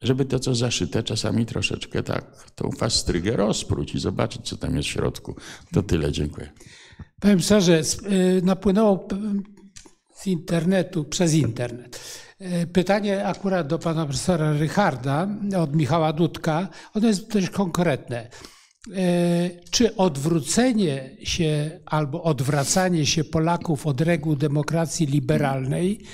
[0.01, 4.89] żeby to, co zaszyte, czasami troszeczkę tak tą fastrygę rozpróć i zobaczyć, co tam jest
[4.89, 5.35] w środku.
[5.73, 6.49] To tyle, dziękuję.
[7.19, 7.81] Powiem szczerze,
[8.11, 9.07] y, napłynęło
[10.15, 11.99] z internetu, przez internet.
[12.41, 15.27] Y, pytanie akurat do pana profesora Rycharda
[15.57, 16.67] od Michała Dudka.
[16.93, 18.27] Ono jest dość konkretne.
[18.87, 18.91] Y,
[19.71, 26.05] czy odwrócenie się albo odwracanie się Polaków od reguł demokracji liberalnej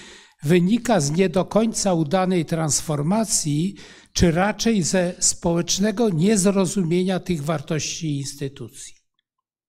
[0.45, 3.76] wynika z nie do końca udanej transformacji,
[4.13, 8.95] czy raczej ze społecznego niezrozumienia tych wartości instytucji?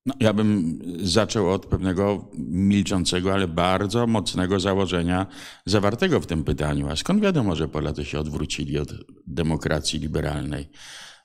[0.07, 5.27] No, ja bym zaczął od pewnego milczącego, ale bardzo mocnego założenia
[5.67, 6.89] zawartego w tym pytaniu.
[6.89, 8.93] A skąd wiadomo, że Polacy się odwrócili od
[9.27, 10.69] demokracji liberalnej?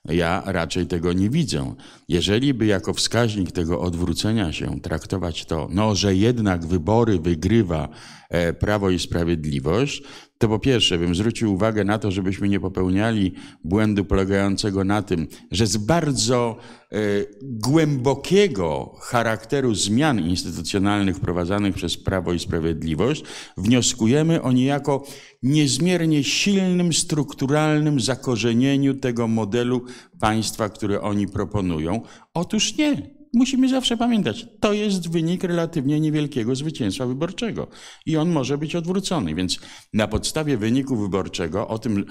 [0.08, 1.74] Ja raczej tego nie widzę.
[2.08, 7.88] Jeżeli by jako wskaźnik tego odwrócenia się traktować to, no, że jednak wybory wygrywa
[8.28, 10.02] e, Prawo i Sprawiedliwość,
[10.42, 13.32] to po pierwsze bym zwrócił uwagę na to, żebyśmy nie popełniali
[13.64, 16.56] błędu polegającego na tym, że z bardzo
[16.92, 16.96] e,
[17.42, 23.24] głębokiego charakteru zmian instytucjonalnych wprowadzanych przez Prawo i Sprawiedliwość
[23.56, 25.04] wnioskujemy o niejako
[25.42, 29.84] niezmiernie silnym, strukturalnym zakorzenieniu tego modelu
[30.20, 32.00] państwa, które oni proponują.
[32.34, 33.21] Otóż nie.
[33.32, 37.66] Musimy zawsze pamiętać, to jest wynik relatywnie niewielkiego zwycięstwa wyborczego
[38.06, 39.34] i on może być odwrócony.
[39.34, 39.58] Więc
[39.92, 42.04] na podstawie wyniku wyborczego o tym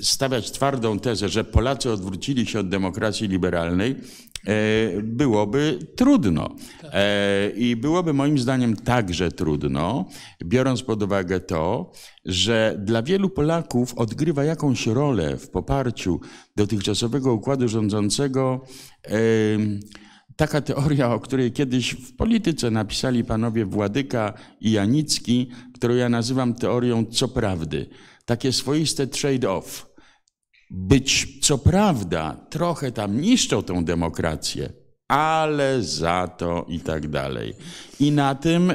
[0.00, 6.56] stawiać twardą tezę, że Polacy odwrócili się od demokracji liberalnej, e, byłoby trudno.
[6.82, 10.04] E, I byłoby moim zdaniem także trudno,
[10.44, 11.92] biorąc pod uwagę to,
[12.24, 16.20] że dla wielu Polaków odgrywa jakąś rolę w poparciu
[16.56, 18.60] dotychczasowego układu rządzącego
[20.36, 26.54] taka teoria, o której kiedyś w polityce napisali panowie Władyka i Janicki, którą ja nazywam
[26.54, 27.86] teorią co prawdy.
[28.24, 29.86] Takie swoiste trade-off.
[30.70, 34.72] Być co prawda trochę tam niszczą tą demokrację,
[35.08, 37.54] ale za to i tak dalej.
[38.00, 38.70] I na tym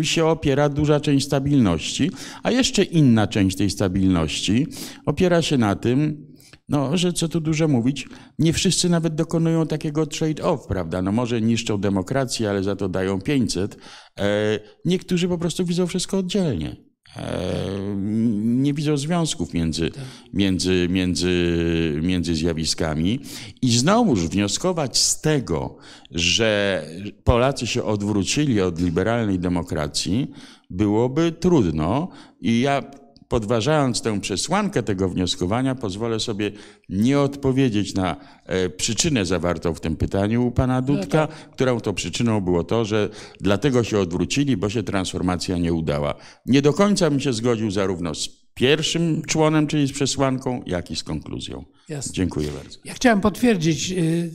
[0.00, 2.10] y, się opiera duża część stabilności,
[2.42, 4.66] a jeszcze inna część tej stabilności
[5.06, 6.25] opiera się na tym,
[6.68, 11.02] no, że co tu dużo mówić, nie wszyscy nawet dokonują takiego trade-off, prawda?
[11.02, 13.76] No może niszczą demokrację, ale za to dają 500.
[14.18, 16.76] E, niektórzy po prostu widzą wszystko oddzielnie.
[17.16, 17.96] E,
[18.42, 19.90] nie widzą związków między,
[20.32, 23.20] między, między, między zjawiskami.
[23.62, 25.76] I znowuż wnioskować z tego,
[26.10, 26.82] że
[27.24, 30.30] Polacy się odwrócili od liberalnej demokracji,
[30.70, 32.08] byłoby trudno.
[32.40, 32.82] I ja
[33.28, 36.50] podważając tę przesłankę tego wnioskowania, pozwolę sobie
[36.88, 41.50] nie odpowiedzieć na e, przyczynę zawartą w tym pytaniu u pana Dudka, no tak.
[41.50, 43.08] którą to przyczyną było to, że
[43.40, 46.14] dlatego się odwrócili, bo się transformacja nie udała.
[46.46, 50.96] Nie do końca bym się zgodził zarówno z pierwszym członem, czyli z przesłanką, jak i
[50.96, 51.64] z konkluzją.
[51.88, 52.12] Jasne.
[52.12, 52.78] Dziękuję bardzo.
[52.84, 54.30] Ja chciałem potwierdzić y,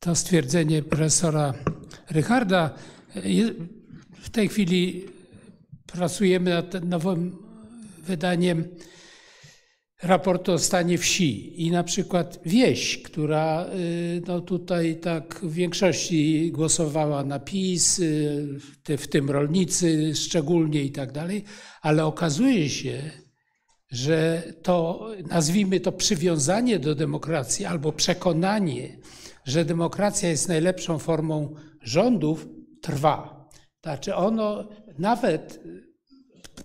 [0.00, 1.54] to stwierdzenie profesora
[2.10, 2.70] Rycharda.
[4.20, 5.04] W tej chwili
[5.86, 7.45] pracujemy nad nowym
[8.06, 8.64] wydaniem
[10.02, 16.52] raportu o stanie wsi i na przykład wieś, która y, no tutaj tak w większości
[16.52, 21.44] głosowała na PiS, y, w tym rolnicy szczególnie i tak dalej,
[21.82, 23.10] ale okazuje się,
[23.90, 28.98] że to, nazwijmy to przywiązanie do demokracji albo przekonanie,
[29.44, 32.48] że demokracja jest najlepszą formą rządów,
[32.82, 33.48] trwa.
[33.82, 34.68] Znaczy ono
[34.98, 35.60] nawet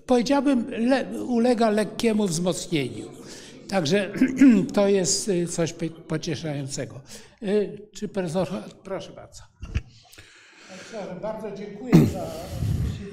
[0.05, 3.11] powiedziałbym, le, ulega lekkiemu wzmocnieniu.
[3.71, 4.13] Także
[4.75, 5.73] to jest y, coś
[6.07, 7.01] pocieszającego.
[7.43, 8.47] Y, czy profesor,
[8.83, 9.43] proszę bardzo.
[10.67, 12.31] Profesorze, bardzo dziękuję za.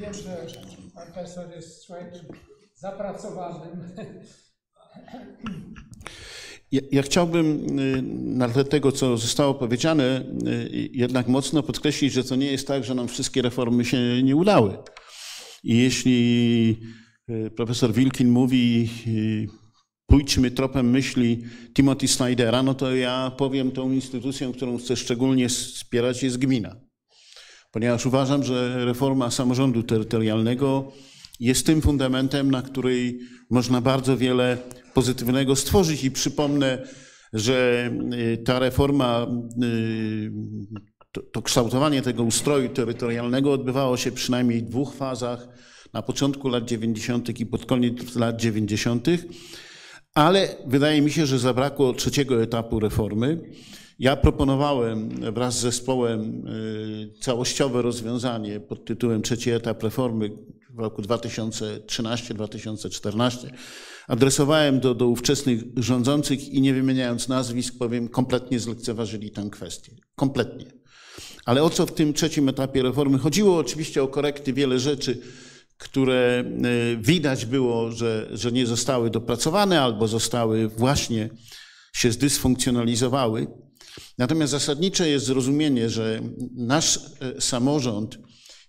[0.01, 0.47] Wiem, że
[0.95, 2.27] pan profesor jest człowiekiem
[2.75, 3.71] zapracowanym.
[6.73, 8.03] Ja, ja, chciałbym y,
[8.37, 10.25] na tle tego, co zostało powiedziane,
[10.93, 14.79] jednak mocno podkreślić, że to nie jest tak, że nam wszystkie reformy się nie udały.
[15.65, 16.77] I jeśli
[17.31, 19.47] y, profesor Wilkin mówi, y,
[20.07, 21.45] pójdźmy tropem myśli
[21.75, 26.77] Timothy Snydera, no to ja powiem tą instytucją, którą chcę szczególnie wspierać, jest gmina.
[27.71, 30.93] Ponieważ uważam, że reforma samorządu terytorialnego
[31.41, 33.21] jest tym fundamentem, na której
[33.51, 34.59] można bardzo wiele
[34.95, 36.05] pozytywnego stworzyć.
[36.05, 36.89] I przypomnę,
[37.33, 39.27] że y, ta reforma,
[41.13, 45.49] to, to kształtowanie tego ustroju terytorialnego odbywało się przynajmniej w dwóch fazach
[45.93, 47.41] na początku lat 90.
[47.41, 49.07] i pod koniec lat 90.,
[50.15, 53.41] ale wydaje mi się, że zabrakło trzeciego etapu reformy.
[53.99, 60.31] Ja proponowałem wraz z zespołem y, całościowe rozwiązanie pod tytułem Trzeci etap reformy
[60.71, 63.51] w roku 2013-2014.
[64.09, 69.93] Adresowałem do, do ówczesnych rządzących i nie wymieniając nazwisk, powiem, kompletnie zlekceważyli tę kwestię.
[70.15, 70.78] Kompletnie.
[71.49, 73.59] Ale o co w tym trzecim etapie reformy chodziło?
[73.59, 75.19] Oczywiście o korekty wiele rzeczy,
[75.79, 81.31] które e, widać było, że, że nie zostały dopracowane albo zostały właśnie
[81.93, 83.47] się zdysfunkcjonalizowały.
[84.19, 86.21] Natomiast zasadnicze jest zrozumienie, że
[86.57, 88.19] nasz e, samorząd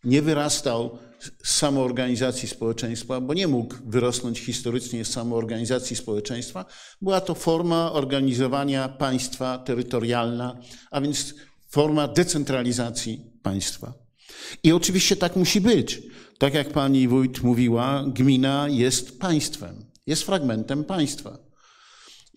[0.03, 0.99] nie wyrastał
[1.43, 6.65] z samoorganizacji społeczeństwa, bo nie mógł wyrosnąć historycznie z samoorganizacji społeczeństwa.
[7.01, 10.57] Była to forma organizowania państwa terytorialna,
[10.91, 11.33] a więc
[11.69, 13.93] forma decentralizacji państwa.
[14.63, 16.01] I oczywiście tak musi być.
[16.37, 21.37] Tak jak pani wójt mówiła, gmina jest państwem, jest fragmentem państwa.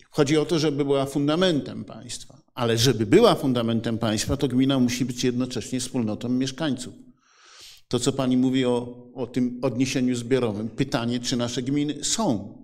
[0.09, 5.05] Chodzi o to, żeby była fundamentem państwa, ale żeby była fundamentem państwa, to gmina musi
[5.05, 6.93] być jednocześnie wspólnotą mieszkańców.
[7.87, 12.57] To, co pani mówi o, o tym odniesieniu zbiorowym, pytanie, czy nasze gminy są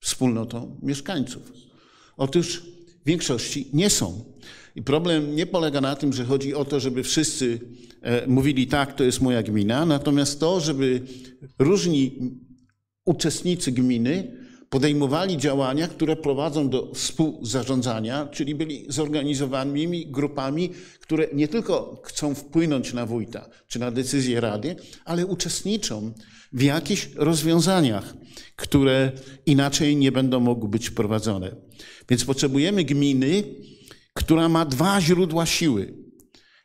[0.00, 1.52] wspólnotą mieszkańców.
[2.16, 2.62] Otóż
[3.02, 4.24] w większości nie są.
[4.78, 7.60] I problem nie polega na tym, że chodzi o to, żeby wszyscy
[8.02, 11.00] e, mówili tak, to jest moja gmina, natomiast to, żeby
[11.58, 12.18] różni
[13.04, 14.36] uczestnicy gminy
[14.70, 22.92] podejmowali działania, które prowadzą do współzarządzania, czyli byli zorganizowanymi grupami, które nie tylko chcą wpłynąć
[22.92, 26.12] na wójta czy na decyzję rady, ale uczestniczą
[26.52, 28.14] w jakichś rozwiązaniach,
[28.56, 29.12] które
[29.46, 31.56] inaczej nie będą mogły być wprowadzone.
[32.08, 33.44] Więc potrzebujemy gminy,
[34.18, 35.94] która ma dwa źródła siły.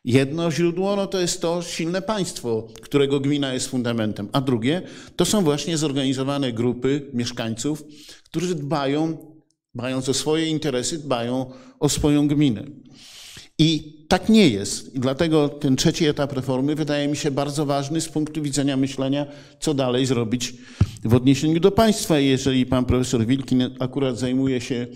[0.04, 4.82] Jedno źródło no to jest to silne państwo, którego gmina jest fundamentem, a drugie
[5.16, 7.84] to są właśnie zorganizowane grupy mieszkańców,
[8.24, 9.16] którzy dbają,
[9.74, 11.50] dbając o swoje interesy, dbają
[11.80, 12.64] o swoją gminę.
[13.58, 14.94] I tak nie jest.
[14.94, 19.26] I dlatego ten trzeci etap reformy wydaje mi się bardzo ważny z punktu widzenia myślenia,
[19.60, 20.54] co dalej zrobić
[21.04, 22.18] w odniesieniu do państwa.
[22.18, 24.86] Jeżeli pan profesor Wilkin akurat zajmuje się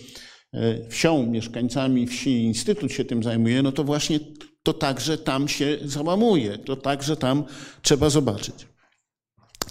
[0.91, 4.21] wsią, mieszkańcami wsi, instytut się tym zajmuje, no to właśnie
[4.63, 7.45] to także tam się załamuje, to także tam
[7.83, 8.55] trzeba zobaczyć.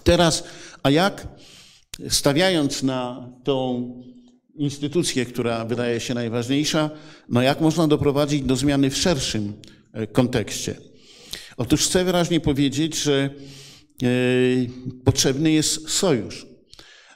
[0.04, 0.44] Teraz,
[0.82, 1.28] a jak
[2.08, 3.92] stawiając na tą
[4.54, 6.90] instytucję, która wydaje się najważniejsza,
[7.28, 9.52] no jak można doprowadzić do zmiany w szerszym
[9.92, 10.76] e, kontekście?
[11.56, 13.30] Otóż chcę wyraźnie powiedzieć, że
[14.02, 14.08] e,
[15.04, 16.47] potrzebny jest sojusz.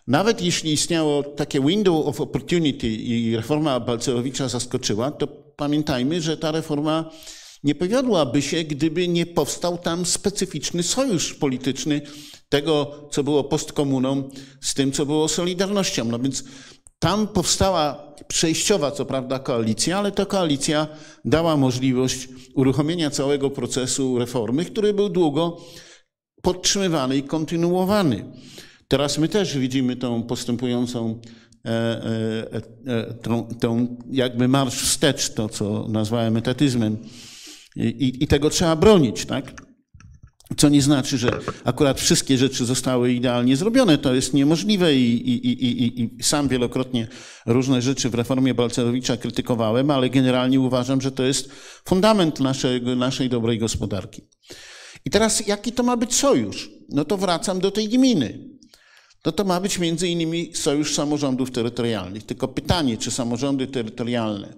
[0.06, 5.26] Nawet jeśli istniało takie window of opportunity i reforma Balcerowicza zaskoczyła, to
[5.56, 7.10] pamiętajmy, że ta reforma
[7.64, 12.00] nie powiodłaby się, gdyby nie powstał tam specyficzny sojusz polityczny
[12.48, 14.30] tego, co było postkomuną,
[14.60, 16.04] z tym, co było Solidarnością.
[16.04, 16.44] No więc
[16.98, 20.86] tam powstała przejściowa, co prawda, koalicja, ale ta koalicja
[21.24, 25.56] dała możliwość uruchomienia całego procesu reformy, który był długo
[26.42, 28.32] podtrzymywany i kontynuowany.
[28.92, 31.20] Teraz my też widzimy tą postępującą
[31.64, 33.14] e, e, e,
[33.60, 36.96] tą, jakby marsz wstecz, to co nazwałem etatyzmem.
[37.76, 39.62] I, I, tego trzeba bronić, tak?
[40.56, 41.30] Co nie znaczy, że
[41.64, 43.98] akurat wszystkie rzeczy zostały idealnie zrobione.
[43.98, 47.08] To jest niemożliwe i, i, i, sam wielokrotnie
[47.46, 51.50] różne rzeczy w reformie Balcerowicza krytykowałem, ale generalnie uważam, że to jest
[51.84, 54.22] fundament naszej, naszej dobrej gospodarki.
[55.04, 56.70] I teraz jaki to ma być sojusz?
[56.88, 58.51] No to wracam do tej gminy
[59.24, 62.26] no to ma być między innymi Sojusz Samorządów Terytorialnych.
[62.26, 64.54] Tylko pytanie, czy samorządy terytorialne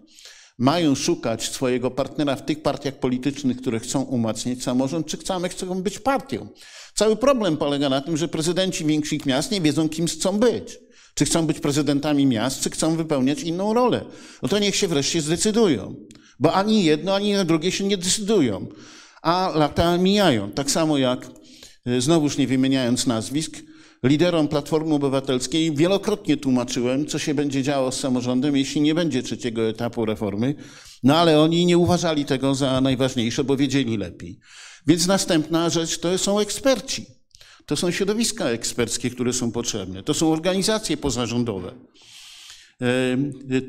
[0.58, 5.82] mają szukać swojego partnera w tych partiach politycznych, które chcą umacniać samorząd, czy same chcą
[5.82, 6.48] być partią.
[6.94, 10.78] Cały problem polega na tym, że prezydenci większych miast nie wiedzą, kim chcą być.
[11.14, 14.04] Czy chcą być prezydentami miast, czy chcą wypełniać inną rolę.
[14.42, 15.94] No to niech się wreszcie zdecydują.
[16.40, 18.66] Bo ani jedno, ani drugie się nie decydują.
[19.22, 20.50] A lata mijają.
[20.50, 21.26] Tak samo jak,
[21.86, 23.62] e, znowuż nie wymieniając nazwisk,
[24.04, 29.68] liderom Platformy Obywatelskiej wielokrotnie tłumaczyłem, co się będzie działo z samorządem, jeśli nie będzie trzeciego
[29.68, 30.54] etapu reformy,
[31.02, 34.38] no ale oni nie uważali tego za najważniejsze, bo wiedzieli lepiej.
[34.86, 37.06] Więc następna rzecz to są eksperci.
[37.66, 40.02] To są środowiska eksperckie, które są potrzebne.
[40.02, 41.74] To są organizacje pozarządowe.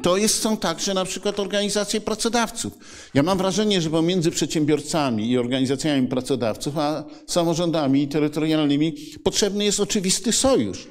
[0.03, 2.73] To jest, są także na przykład organizacje pracodawców.
[3.13, 10.31] Ja mam wrażenie, że pomiędzy przedsiębiorcami i organizacjami pracodawców, a samorządami terytorialnymi potrzebny jest oczywisty
[10.31, 10.87] sojusz.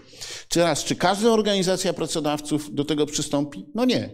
[0.49, 3.67] Czy raz, czy każda organizacja pracodawców do tego przystąpi?
[3.75, 4.11] No nie.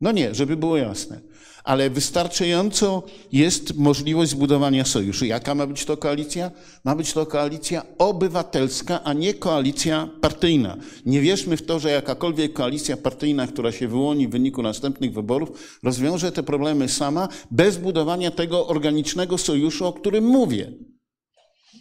[0.00, 1.33] No nie, żeby było jasne
[1.64, 5.24] ale wystarczająco jest możliwość zbudowania sojuszu.
[5.24, 6.50] Jaka ma być to koalicja?
[6.84, 10.76] Ma być to koalicja obywatelska, a nie koalicja partyjna.
[11.06, 15.78] Nie wierzmy w to, że jakakolwiek koalicja partyjna, która się wyłoni w wyniku następnych wyborów,
[15.82, 20.72] rozwiąże te problemy sama, bez budowania tego organicznego sojuszu, o którym mówię.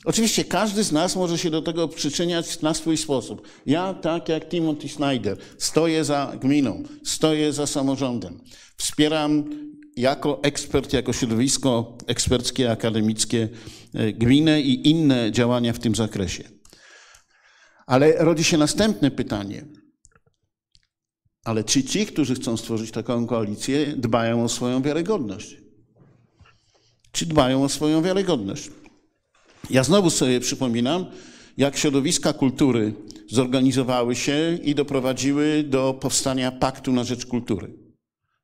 [0.05, 3.47] Oczywiście każdy z nas może się do tego przyczyniać na swój sposób.
[3.65, 8.39] Ja, tak jak Timothy Snyder, stoję za gminą, stoję za samorządem.
[8.77, 9.43] Wspieram
[9.97, 13.49] jako ekspert, jako środowisko eksperckie, akademickie
[13.93, 16.43] e, gminę i inne działania w tym zakresie.
[17.85, 19.65] Ale rodzi się następne pytanie.
[21.45, 25.57] Ale czy ci, którzy chcą stworzyć taką koalicję, dbają o swoją wiarygodność?
[27.11, 28.69] Czy dbają o swoją wiarygodność?
[29.69, 31.05] Ja znowu sobie przypominam,
[31.57, 32.93] jak środowiska kultury
[33.29, 37.82] zorganizowały się i doprowadziły do powstania Paktu na Rzecz Kultury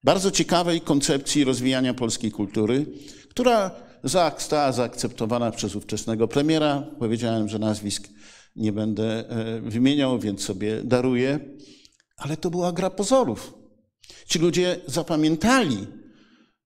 [0.04, 2.86] bardzo ciekawej koncepcji rozwijania polskiej kultury,
[3.30, 3.72] która
[4.04, 6.84] została zaakceptowana przez ówczesnego premiera.
[7.00, 8.10] Powiedziałem, że nazwisk
[8.56, 11.40] nie będę e, wymieniał, więc sobie daruję,
[12.18, 13.54] ale to była gra pozorów.
[14.28, 15.88] Ci ludzie zapamiętali,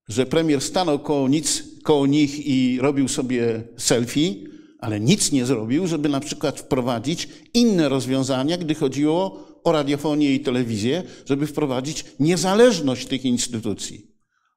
[0.07, 4.43] że premier stanął koło, nic, koło nich i robił sobie selfie,
[4.79, 10.39] ale nic nie zrobił, żeby na przykład wprowadzić inne rozwiązania, gdy chodziło o radiofonię i
[10.39, 14.07] telewizję, żeby wprowadzić niezależność tych instytucji.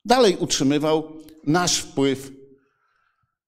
[0.05, 1.13] Dalej utrzymywał
[1.47, 2.33] nasz wpływ,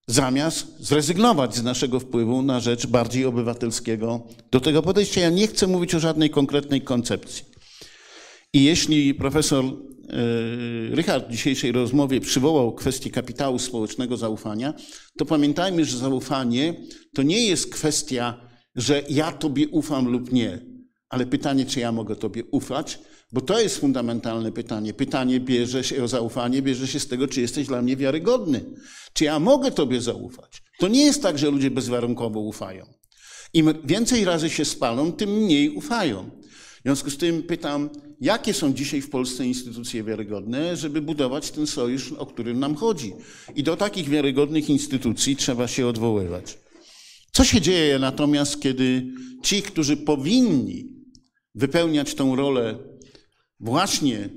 [0.07, 5.21] zamiast zrezygnować z naszego wpływu na rzecz bardziej obywatelskiego do tego podejścia.
[5.21, 7.45] Ja nie chcę mówić o żadnej konkretnej koncepcji.
[8.53, 9.71] I jeśli profesor e,
[10.97, 14.75] Richard w dzisiejszej rozmowie przywołał kwestię kapitału społecznego zaufania,
[15.19, 16.75] to pamiętajmy, że zaufanie
[17.15, 18.41] to nie jest kwestia,
[18.77, 20.78] że ja tobie ufam lub nie.
[21.09, 22.99] Ale pytanie, czy ja mogę Tobie ufać,
[23.33, 24.95] bo to jest fundamentalne pytanie.
[24.95, 28.65] Pytanie bierze się o zaufanie, bierze się z tego, czy jesteś dla mnie wiarygodny.
[29.13, 30.63] Czy ja mogę Tobie zaufać?
[30.79, 32.87] To nie jest tak, że ludzie bezwarunkowo ufają.
[33.55, 36.31] Im więcej razy się spalą, tym mniej ufają.
[36.79, 37.91] W związku z tym pytam,
[38.21, 43.13] jakie są dzisiaj w Polsce instytucje wiarygodne, żeby budować ten sojusz, o którym nam chodzi.
[43.55, 46.59] I do takich wiarygodnych instytucji trzeba się odwoływać.
[47.33, 49.07] Co się dzieje natomiast, kiedy
[49.43, 50.98] ci, którzy powinni
[51.55, 52.79] wypełniać tą rolę
[53.61, 54.29] właśnie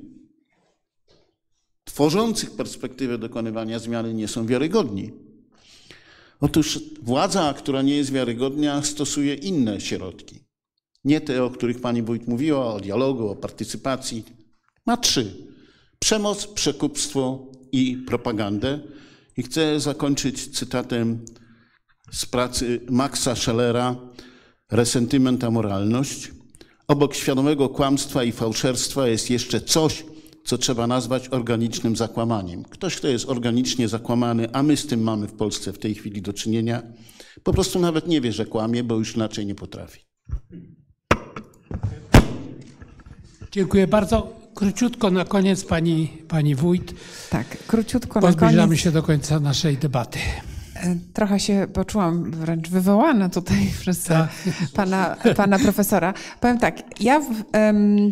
[1.84, 5.12] tworzących perspektywę dokonywania zmiany nie są wiarygodni.
[6.40, 10.40] Otóż władza, która nie jest wiarygodna, stosuje inne środki.
[11.04, 14.24] Nie te, o których pani wójt mówiła, o dialogu, o partycypacji.
[14.86, 15.48] Ma trzy.
[16.00, 18.80] Przemoc, przekupstwo i propagandę.
[19.38, 21.26] I chcę zakończyć cytatem
[22.12, 23.96] z pracy Maxa Schellera
[24.72, 26.32] Resentyment a moralność.
[26.92, 30.04] Obok świadomego kłamstwa i fałszerstwa jest jeszcze coś,
[30.46, 32.64] co trzeba nazwać organicznym zakłamaniem.
[32.64, 36.22] Ktoś, kto jest organicznie zakłamany, a my z tym mamy w Polsce w tej chwili
[36.22, 36.82] do czynienia,
[37.44, 40.00] po prostu nawet nie wie, że kłamie, bo już inaczej nie potrafi.
[43.52, 44.34] Dziękuję bardzo.
[44.56, 46.94] Króciutko na koniec pani, pani wójt.
[47.30, 48.38] Tak, króciutko na koniec.
[48.38, 50.20] Zbliżamy się do końca naszej debaty.
[51.14, 54.30] Trochę się poczułam wręcz wywołana tutaj przez tak.
[54.74, 56.14] pana, pana profesora.
[56.40, 57.44] Powiem tak, ja w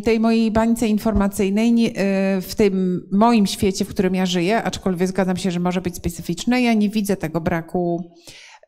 [0.04, 1.92] tej mojej bańce informacyjnej, e,
[2.40, 6.62] w tym moim świecie, w którym ja żyję, aczkolwiek zgadzam się, że może być specyficzne,
[6.62, 8.12] ja nie widzę tego braku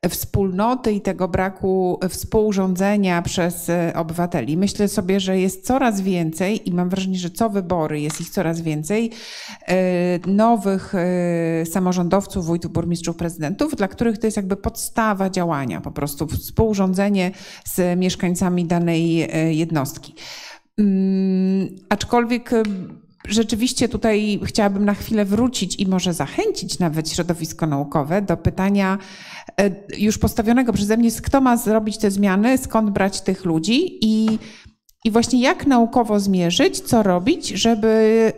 [0.09, 4.57] wspólnoty i tego braku współrządzenia przez e, obywateli.
[4.57, 8.61] Myślę sobie, że jest coraz więcej i mam wrażenie, że co wybory jest ich coraz
[8.61, 9.11] więcej
[9.69, 9.75] e,
[10.27, 16.27] nowych e, samorządowców, wójtów, burmistrzów, prezydentów, dla których to jest jakby podstawa działania, po prostu
[16.27, 17.31] współrządzenie
[17.65, 20.15] z mieszkańcami danej jednostki.
[20.79, 22.51] Mm, aczkolwiek
[23.29, 28.99] rzeczywiście tutaj chciałabym na chwilę wrócić i może zachęcić nawet środowisko naukowe do pytania
[29.61, 34.39] e, już postawionego przeze mnie, kto ma zrobić te zmiany, skąd brać tych ludzi i
[35.05, 38.33] I właśnie jak naukowo zmierzyć, co robić, żeby,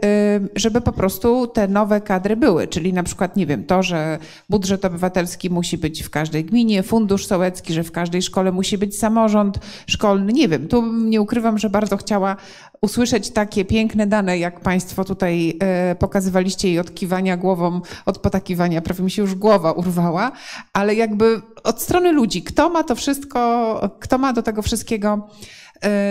[0.57, 2.69] żeby po prostu te nowe kadry były.
[2.69, 4.19] Czyli na przykład, nie wiem, to, że
[4.51, 8.99] budżet obywatelski musi być w każdej gminie, fundusz sołecki, że w każdej szkole musi być
[8.99, 10.33] samorząd szkolny.
[10.33, 12.37] Nie wiem, tu nie ukrywam, że bardzo chciała
[12.81, 18.83] usłyszeć takie piękne dane, jak Państwo tutaj e, pokazywaliście i od kiwania głową, od potakiwania,
[18.83, 20.33] prawie mi się już głowa urwała,
[20.73, 25.29] ale jakby od strony ludzi, kto ma to wszystko, kto ma do tego wszystkiego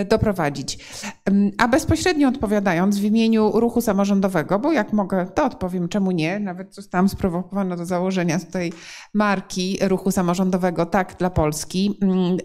[0.08, 0.78] doprowadzić.
[1.58, 6.38] A bezpośrednio odpowiadając w imieniu ruchu samorządowego, bo jak mogę, to odpowiem, czemu nie.
[6.40, 8.72] Nawet zostałam sprowokowana do założenia tej
[9.14, 11.98] marki ruchu samorządowego Tak dla Polski.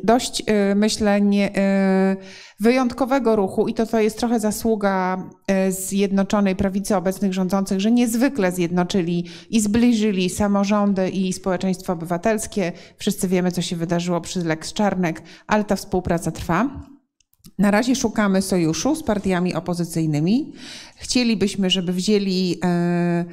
[0.03, 2.15] Dość, e, myślę, nie, e,
[2.59, 5.23] wyjątkowego ruchu i to, to jest trochę zasługa
[5.69, 12.71] Zjednoczonej Prawicy obecnych rządzących, że niezwykle zjednoczyli i zbliżyli samorządy i społeczeństwo obywatelskie.
[12.97, 16.69] Wszyscy wiemy, co się wydarzyło przy Lex Czarnek, ale ta współpraca trwa.
[17.59, 20.53] Na razie szukamy sojuszu z partiami opozycyjnymi.
[20.95, 23.25] Chcielibyśmy, żeby wzięli e,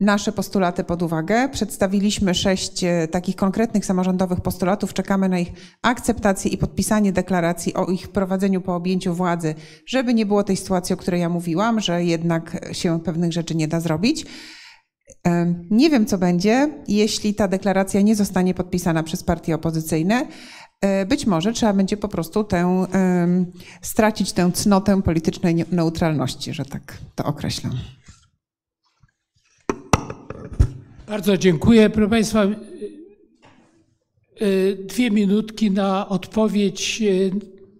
[0.00, 1.48] nasze postulaty pod uwagę.
[1.48, 4.94] Przedstawiliśmy sześć e, takich konkretnych samorządowych postulatów.
[4.94, 5.52] Czekamy na ich
[5.82, 9.54] akceptację i podpisanie deklaracji o ich wprowadzeniu po objęciu władzy,
[9.86, 13.68] żeby nie było tej sytuacji, o której ja mówiłam, że jednak się pewnych rzeczy nie
[13.68, 14.26] da zrobić.
[15.26, 20.26] E, nie wiem, co będzie, jeśli ta deklaracja nie zostanie podpisana przez partie opozycyjne.
[20.80, 22.86] E, być może trzeba będzie po prostu tę,
[23.82, 27.72] stracić tę cnotę politycznej neutralności, że tak to określam.
[31.06, 31.90] Bardzo dziękuję.
[31.90, 32.50] Proszę Państwa, e,
[34.76, 37.30] dwie minutki na odpowiedź e,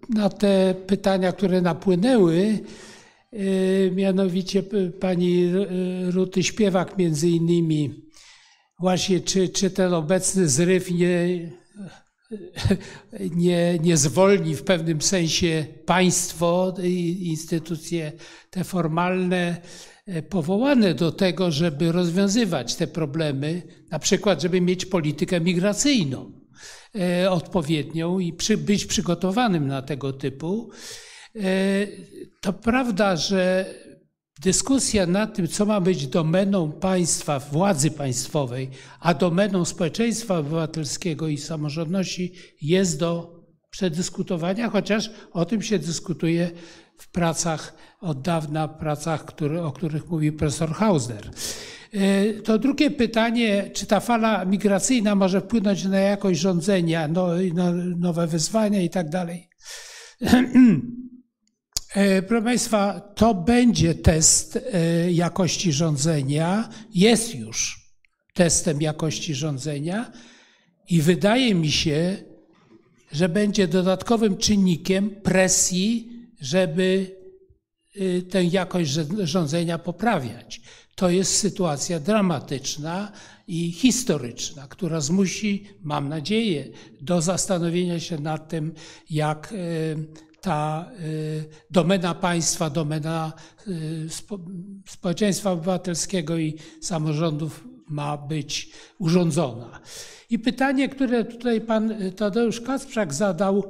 [0.09, 2.59] na te pytania, które napłynęły.
[3.95, 4.63] Mianowicie
[4.99, 5.51] pani
[6.09, 8.11] Ruty Śpiewak między innymi
[8.79, 11.51] właśnie, czy, czy ten obecny zryw nie
[13.35, 16.75] nie, nie zwolni w pewnym sensie państwo
[17.19, 18.11] instytucje
[18.49, 19.61] te formalne
[20.05, 26.31] e, powołane do tego, żeby rozwiązywać te problemy, na przykład, żeby mieć politykę migracyjną
[26.95, 30.69] e, odpowiednią i przy, być przygotowanym na tego typu.
[31.35, 31.41] E,
[32.41, 33.65] to prawda, że
[34.41, 41.37] Dyskusja nad tym, co ma być domeną państwa, władzy państwowej, a domeną społeczeństwa obywatelskiego i
[41.37, 43.39] samorządności jest do
[43.69, 46.51] przedyskutowania, chociaż o tym się dyskutuje
[46.97, 51.31] w pracach od dawna, pracach, które, o których mówi profesor Hausner.
[51.93, 57.27] E, to drugie pytanie, czy ta fala migracyjna może wpłynąć na jakość rządzenia, no,
[57.97, 59.49] nowe wyzwania i tak dalej.
[61.95, 67.81] E, proszę Państwa, to będzie test e, jakości rządzenia, jest już
[68.33, 70.11] testem jakości rządzenia
[70.89, 72.17] i wydaje mi się,
[73.11, 76.09] że będzie dodatkowym czynnikiem presji,
[76.41, 77.15] żeby
[77.95, 78.91] e, tę jakość
[79.23, 80.61] rządzenia poprawiać.
[80.95, 83.11] To jest sytuacja dramatyczna
[83.47, 86.67] i historyczna, która zmusi, mam nadzieję,
[87.01, 88.73] do zastanowienia się nad tym,
[89.09, 89.53] jak
[90.41, 93.33] ta y, domena państwa, domena
[93.67, 94.07] y,
[94.87, 99.79] społeczeństwa obywatelskiego i samorządów ma być urządzona.
[100.29, 103.63] I pytanie, które tutaj pan Tadeusz Kacprzak zadał,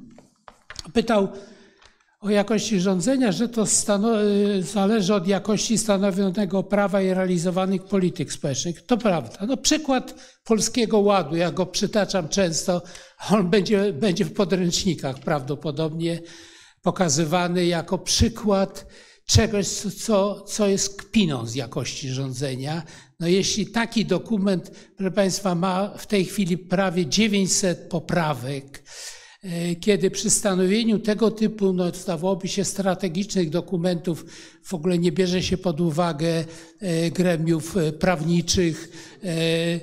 [0.92, 1.28] pytał,
[2.20, 8.86] o jakości rządzenia, że to y, zależy od jakości stanowionego prawa i realizowanych polityk społecznych.
[8.86, 9.46] To prawda.
[9.46, 10.14] No, przykład
[10.44, 12.82] Polskiego Ładu, ja go przytaczam często,
[13.30, 16.20] on będzie, będzie w podręcznikach prawdopodobnie
[16.82, 18.86] pokazywany jako przykład
[19.26, 22.82] czegoś, co, co jest kpiną z jakości rządzenia.
[23.20, 28.82] No jeśli taki dokument, proszę Państwa, ma w tej chwili prawie 900 poprawek,
[29.80, 34.24] kiedy przy stanowieniu tego typu, no, zdawałoby się, strategicznych dokumentów
[34.62, 36.44] w ogóle nie bierze się pod uwagę
[36.80, 38.88] e, gremiów e, prawniczych,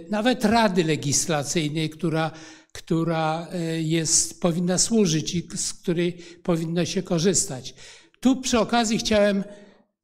[0.10, 2.32] nawet Rady Legislacyjnej, która,
[2.72, 3.48] która
[3.80, 7.74] jest, powinna służyć i z której powinno się korzystać.
[8.20, 9.44] Tu przy okazji chciałem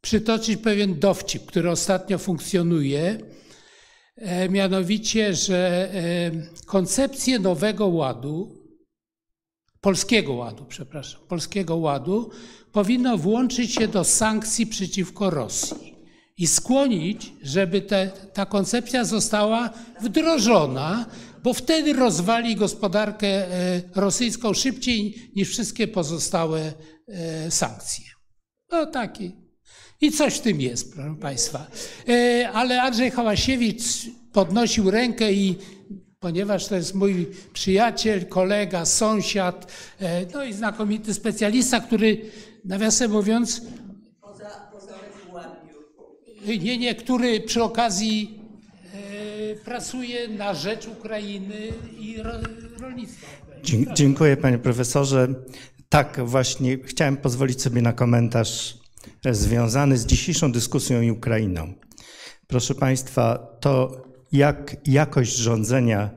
[0.01, 3.17] przytoczyć pewien dowcip, który ostatnio funkcjonuje,
[4.49, 5.89] mianowicie, że
[6.65, 8.60] koncepcję nowego ładu
[9.81, 12.29] Polskiego Ładu, przepraszam, Polskiego Ładu
[12.71, 15.95] powinno włączyć się do sankcji przeciwko Rosji
[16.37, 19.69] i skłonić, żeby te, ta koncepcja została
[20.01, 21.05] wdrożona,
[21.43, 26.73] bo wtedy rozwali gospodarkę e, rosyjską szybciej niż wszystkie pozostałe
[27.07, 28.05] e, sankcje.
[28.71, 29.31] No taki.
[30.01, 31.67] I coś w tym jest, proszę Państwa.
[32.09, 33.83] E, ale Andrzej Hałasiewicz
[34.33, 35.55] podnosił rękę i
[36.21, 42.21] ponieważ to jest mój przyjaciel, kolega, sąsiad, e, no i znakomity specjalista, który
[42.65, 43.61] nawiasem mówiąc,
[46.59, 48.39] nie, nie, który przy okazji
[48.93, 51.57] e, pracuje na rzecz Ukrainy
[51.99, 52.17] i
[52.79, 53.27] rolnictwa.
[53.93, 55.27] Dziękuję panie profesorze.
[55.89, 58.77] Tak, właśnie chciałem pozwolić sobie na komentarz
[59.25, 61.73] e, związany z dzisiejszą dyskusją i Ukrainą.
[62.47, 66.09] Proszę państwa, to jak jakość rządzenia,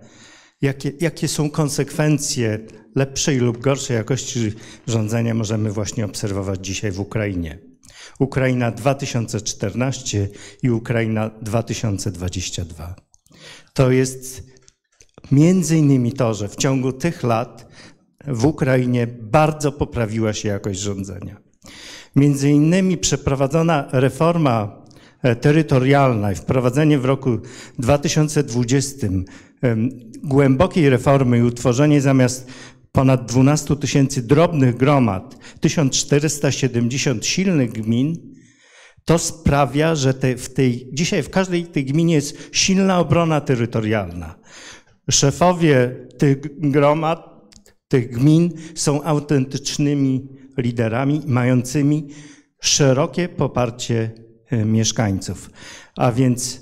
[0.63, 2.59] jakie, jakie są konsekwencje
[2.95, 4.53] lepszej lub gorszej jakości
[4.87, 7.59] rządzenia możemy właśnie obserwować dzisiaj w Ukrainie.
[8.19, 10.29] Ukraina 2014
[10.63, 12.97] i Ukraina 2022.
[13.75, 14.43] To jest
[15.33, 17.67] między innymi to, że w ciągu tych lat
[18.27, 21.37] w Ukrainie bardzo poprawiła się jakość rządzenia.
[22.17, 24.84] Między innymi przeprowadzona reforma
[25.41, 27.39] terytorialna i wprowadzenie w roku
[27.79, 29.07] 2020
[30.23, 32.51] głębokiej reformy i utworzenie zamiast
[32.93, 38.35] ponad 12 tysięcy drobnych gromad, 1470 silnych gmin,
[39.05, 44.35] to sprawia, że te, w tej, dzisiaj w każdej tej gminie jest silna obrona terytorialna.
[45.11, 46.39] Szefowie tych
[46.71, 47.51] gromad,
[47.89, 50.29] tych gmin są autentycznymi
[50.59, 52.09] liderami, mającymi
[52.61, 54.24] szerokie poparcie e,
[54.57, 55.51] mieszkańców.
[55.97, 56.61] A więc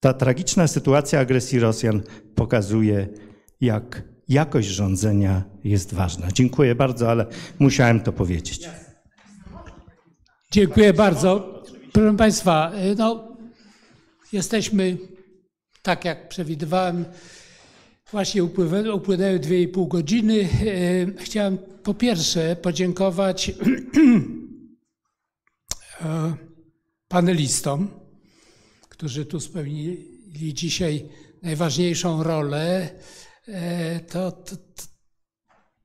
[0.00, 2.02] ta tragiczna sytuacja agresji Rosjan
[2.34, 3.08] pokazuje,
[3.60, 6.28] jak jakość rządzenia jest ważna.
[6.32, 7.26] Dziękuję bardzo, ale
[7.58, 8.68] musiałem to powiedzieć.
[10.52, 11.62] Dziękuję bardzo.
[11.92, 13.36] Proszę Państwa, e, no,
[14.32, 14.96] jesteśmy,
[15.82, 17.04] tak jak przewidywałem,
[18.14, 20.48] Właśnie upłynęły, upłynęły 2,5 godziny.
[21.18, 23.52] E, chciałem po pierwsze podziękować
[27.08, 27.88] panelistom,
[28.88, 31.08] którzy tu spełnili dzisiaj
[31.42, 32.90] najważniejszą rolę.
[33.48, 34.56] E, to, to,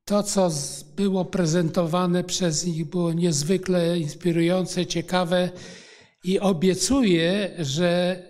[0.05, 0.49] to, co
[0.95, 5.49] było prezentowane przez nich, było niezwykle inspirujące, ciekawe
[6.23, 8.23] i obiecuję, że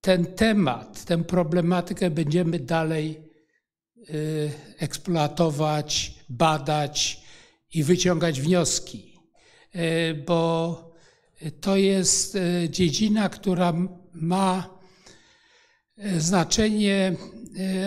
[0.00, 3.30] ten temat, tę problematykę będziemy dalej
[4.10, 7.20] y, eksploatować, badać
[7.74, 9.18] i wyciągać wnioski,
[9.74, 10.83] y, bo
[11.60, 13.72] to jest y, dziedzina, która
[14.14, 14.74] ma
[16.18, 17.16] znaczenie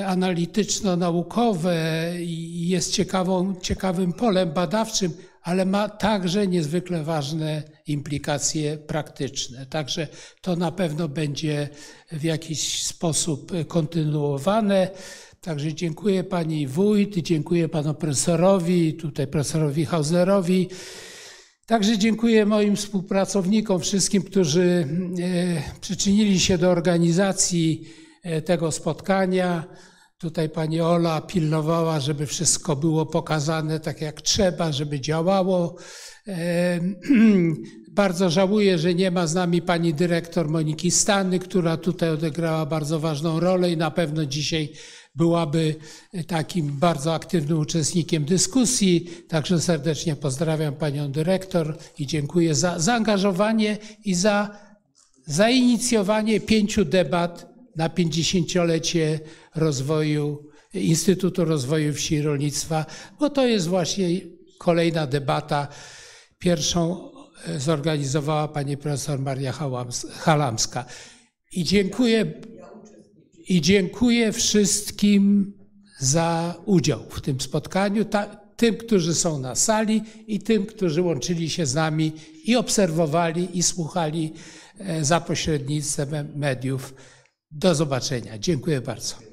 [0.05, 1.75] analityczno-naukowe
[2.19, 9.65] i jest ciekawą, ciekawym polem badawczym, ale ma także niezwykle ważne implikacje praktyczne.
[9.65, 10.07] Także
[10.41, 11.69] to na pewno będzie
[12.11, 14.89] w jakiś sposób kontynuowane.
[15.41, 20.69] Także dziękuję pani wójt, dziękuję panu profesorowi, tutaj profesorowi Hauserowi.
[21.67, 24.87] Także dziękuję moim współpracownikom, wszystkim, którzy
[25.19, 27.87] e, przyczynili się do organizacji
[28.23, 29.63] e, tego spotkania.
[30.17, 35.75] Tutaj pani Ola pilnowała, żeby wszystko było pokazane tak jak trzeba, żeby działało.
[37.91, 42.99] Bardzo żałuję, że nie ma z nami pani dyrektor Moniki Stany, która tutaj odegrała bardzo
[42.99, 44.73] ważną rolę i na pewno dzisiaj
[45.17, 45.75] byłaby
[46.27, 49.09] takim bardzo aktywnym uczestnikiem dyskusji.
[49.27, 54.49] Także serdecznie pozdrawiam panią dyrektor i dziękuję za zaangażowanie i za
[55.25, 59.19] zainicjowanie pięciu debat na 50-lecie
[59.55, 62.85] rozwoju Instytutu Rozwoju Wsi i Rolnictwa,
[63.19, 64.07] bo to jest właśnie
[64.57, 65.67] kolejna debata.
[66.39, 67.11] Pierwszą
[67.47, 69.53] e, zorganizowała pani profesor Maria
[70.19, 70.85] Halamska.
[71.51, 72.33] I dziękuję,
[73.50, 75.53] i dziękuję wszystkim
[76.00, 78.06] za udział w tym spotkaniu,
[78.56, 82.11] tym, którzy są na sali i tym, którzy łączyli się z nami
[82.43, 84.34] i obserwowali i słuchali
[84.80, 86.93] e, za pośrednictwem mediów.
[87.51, 88.38] Do zobaczenia.
[88.38, 89.26] Dziękuję bardzo.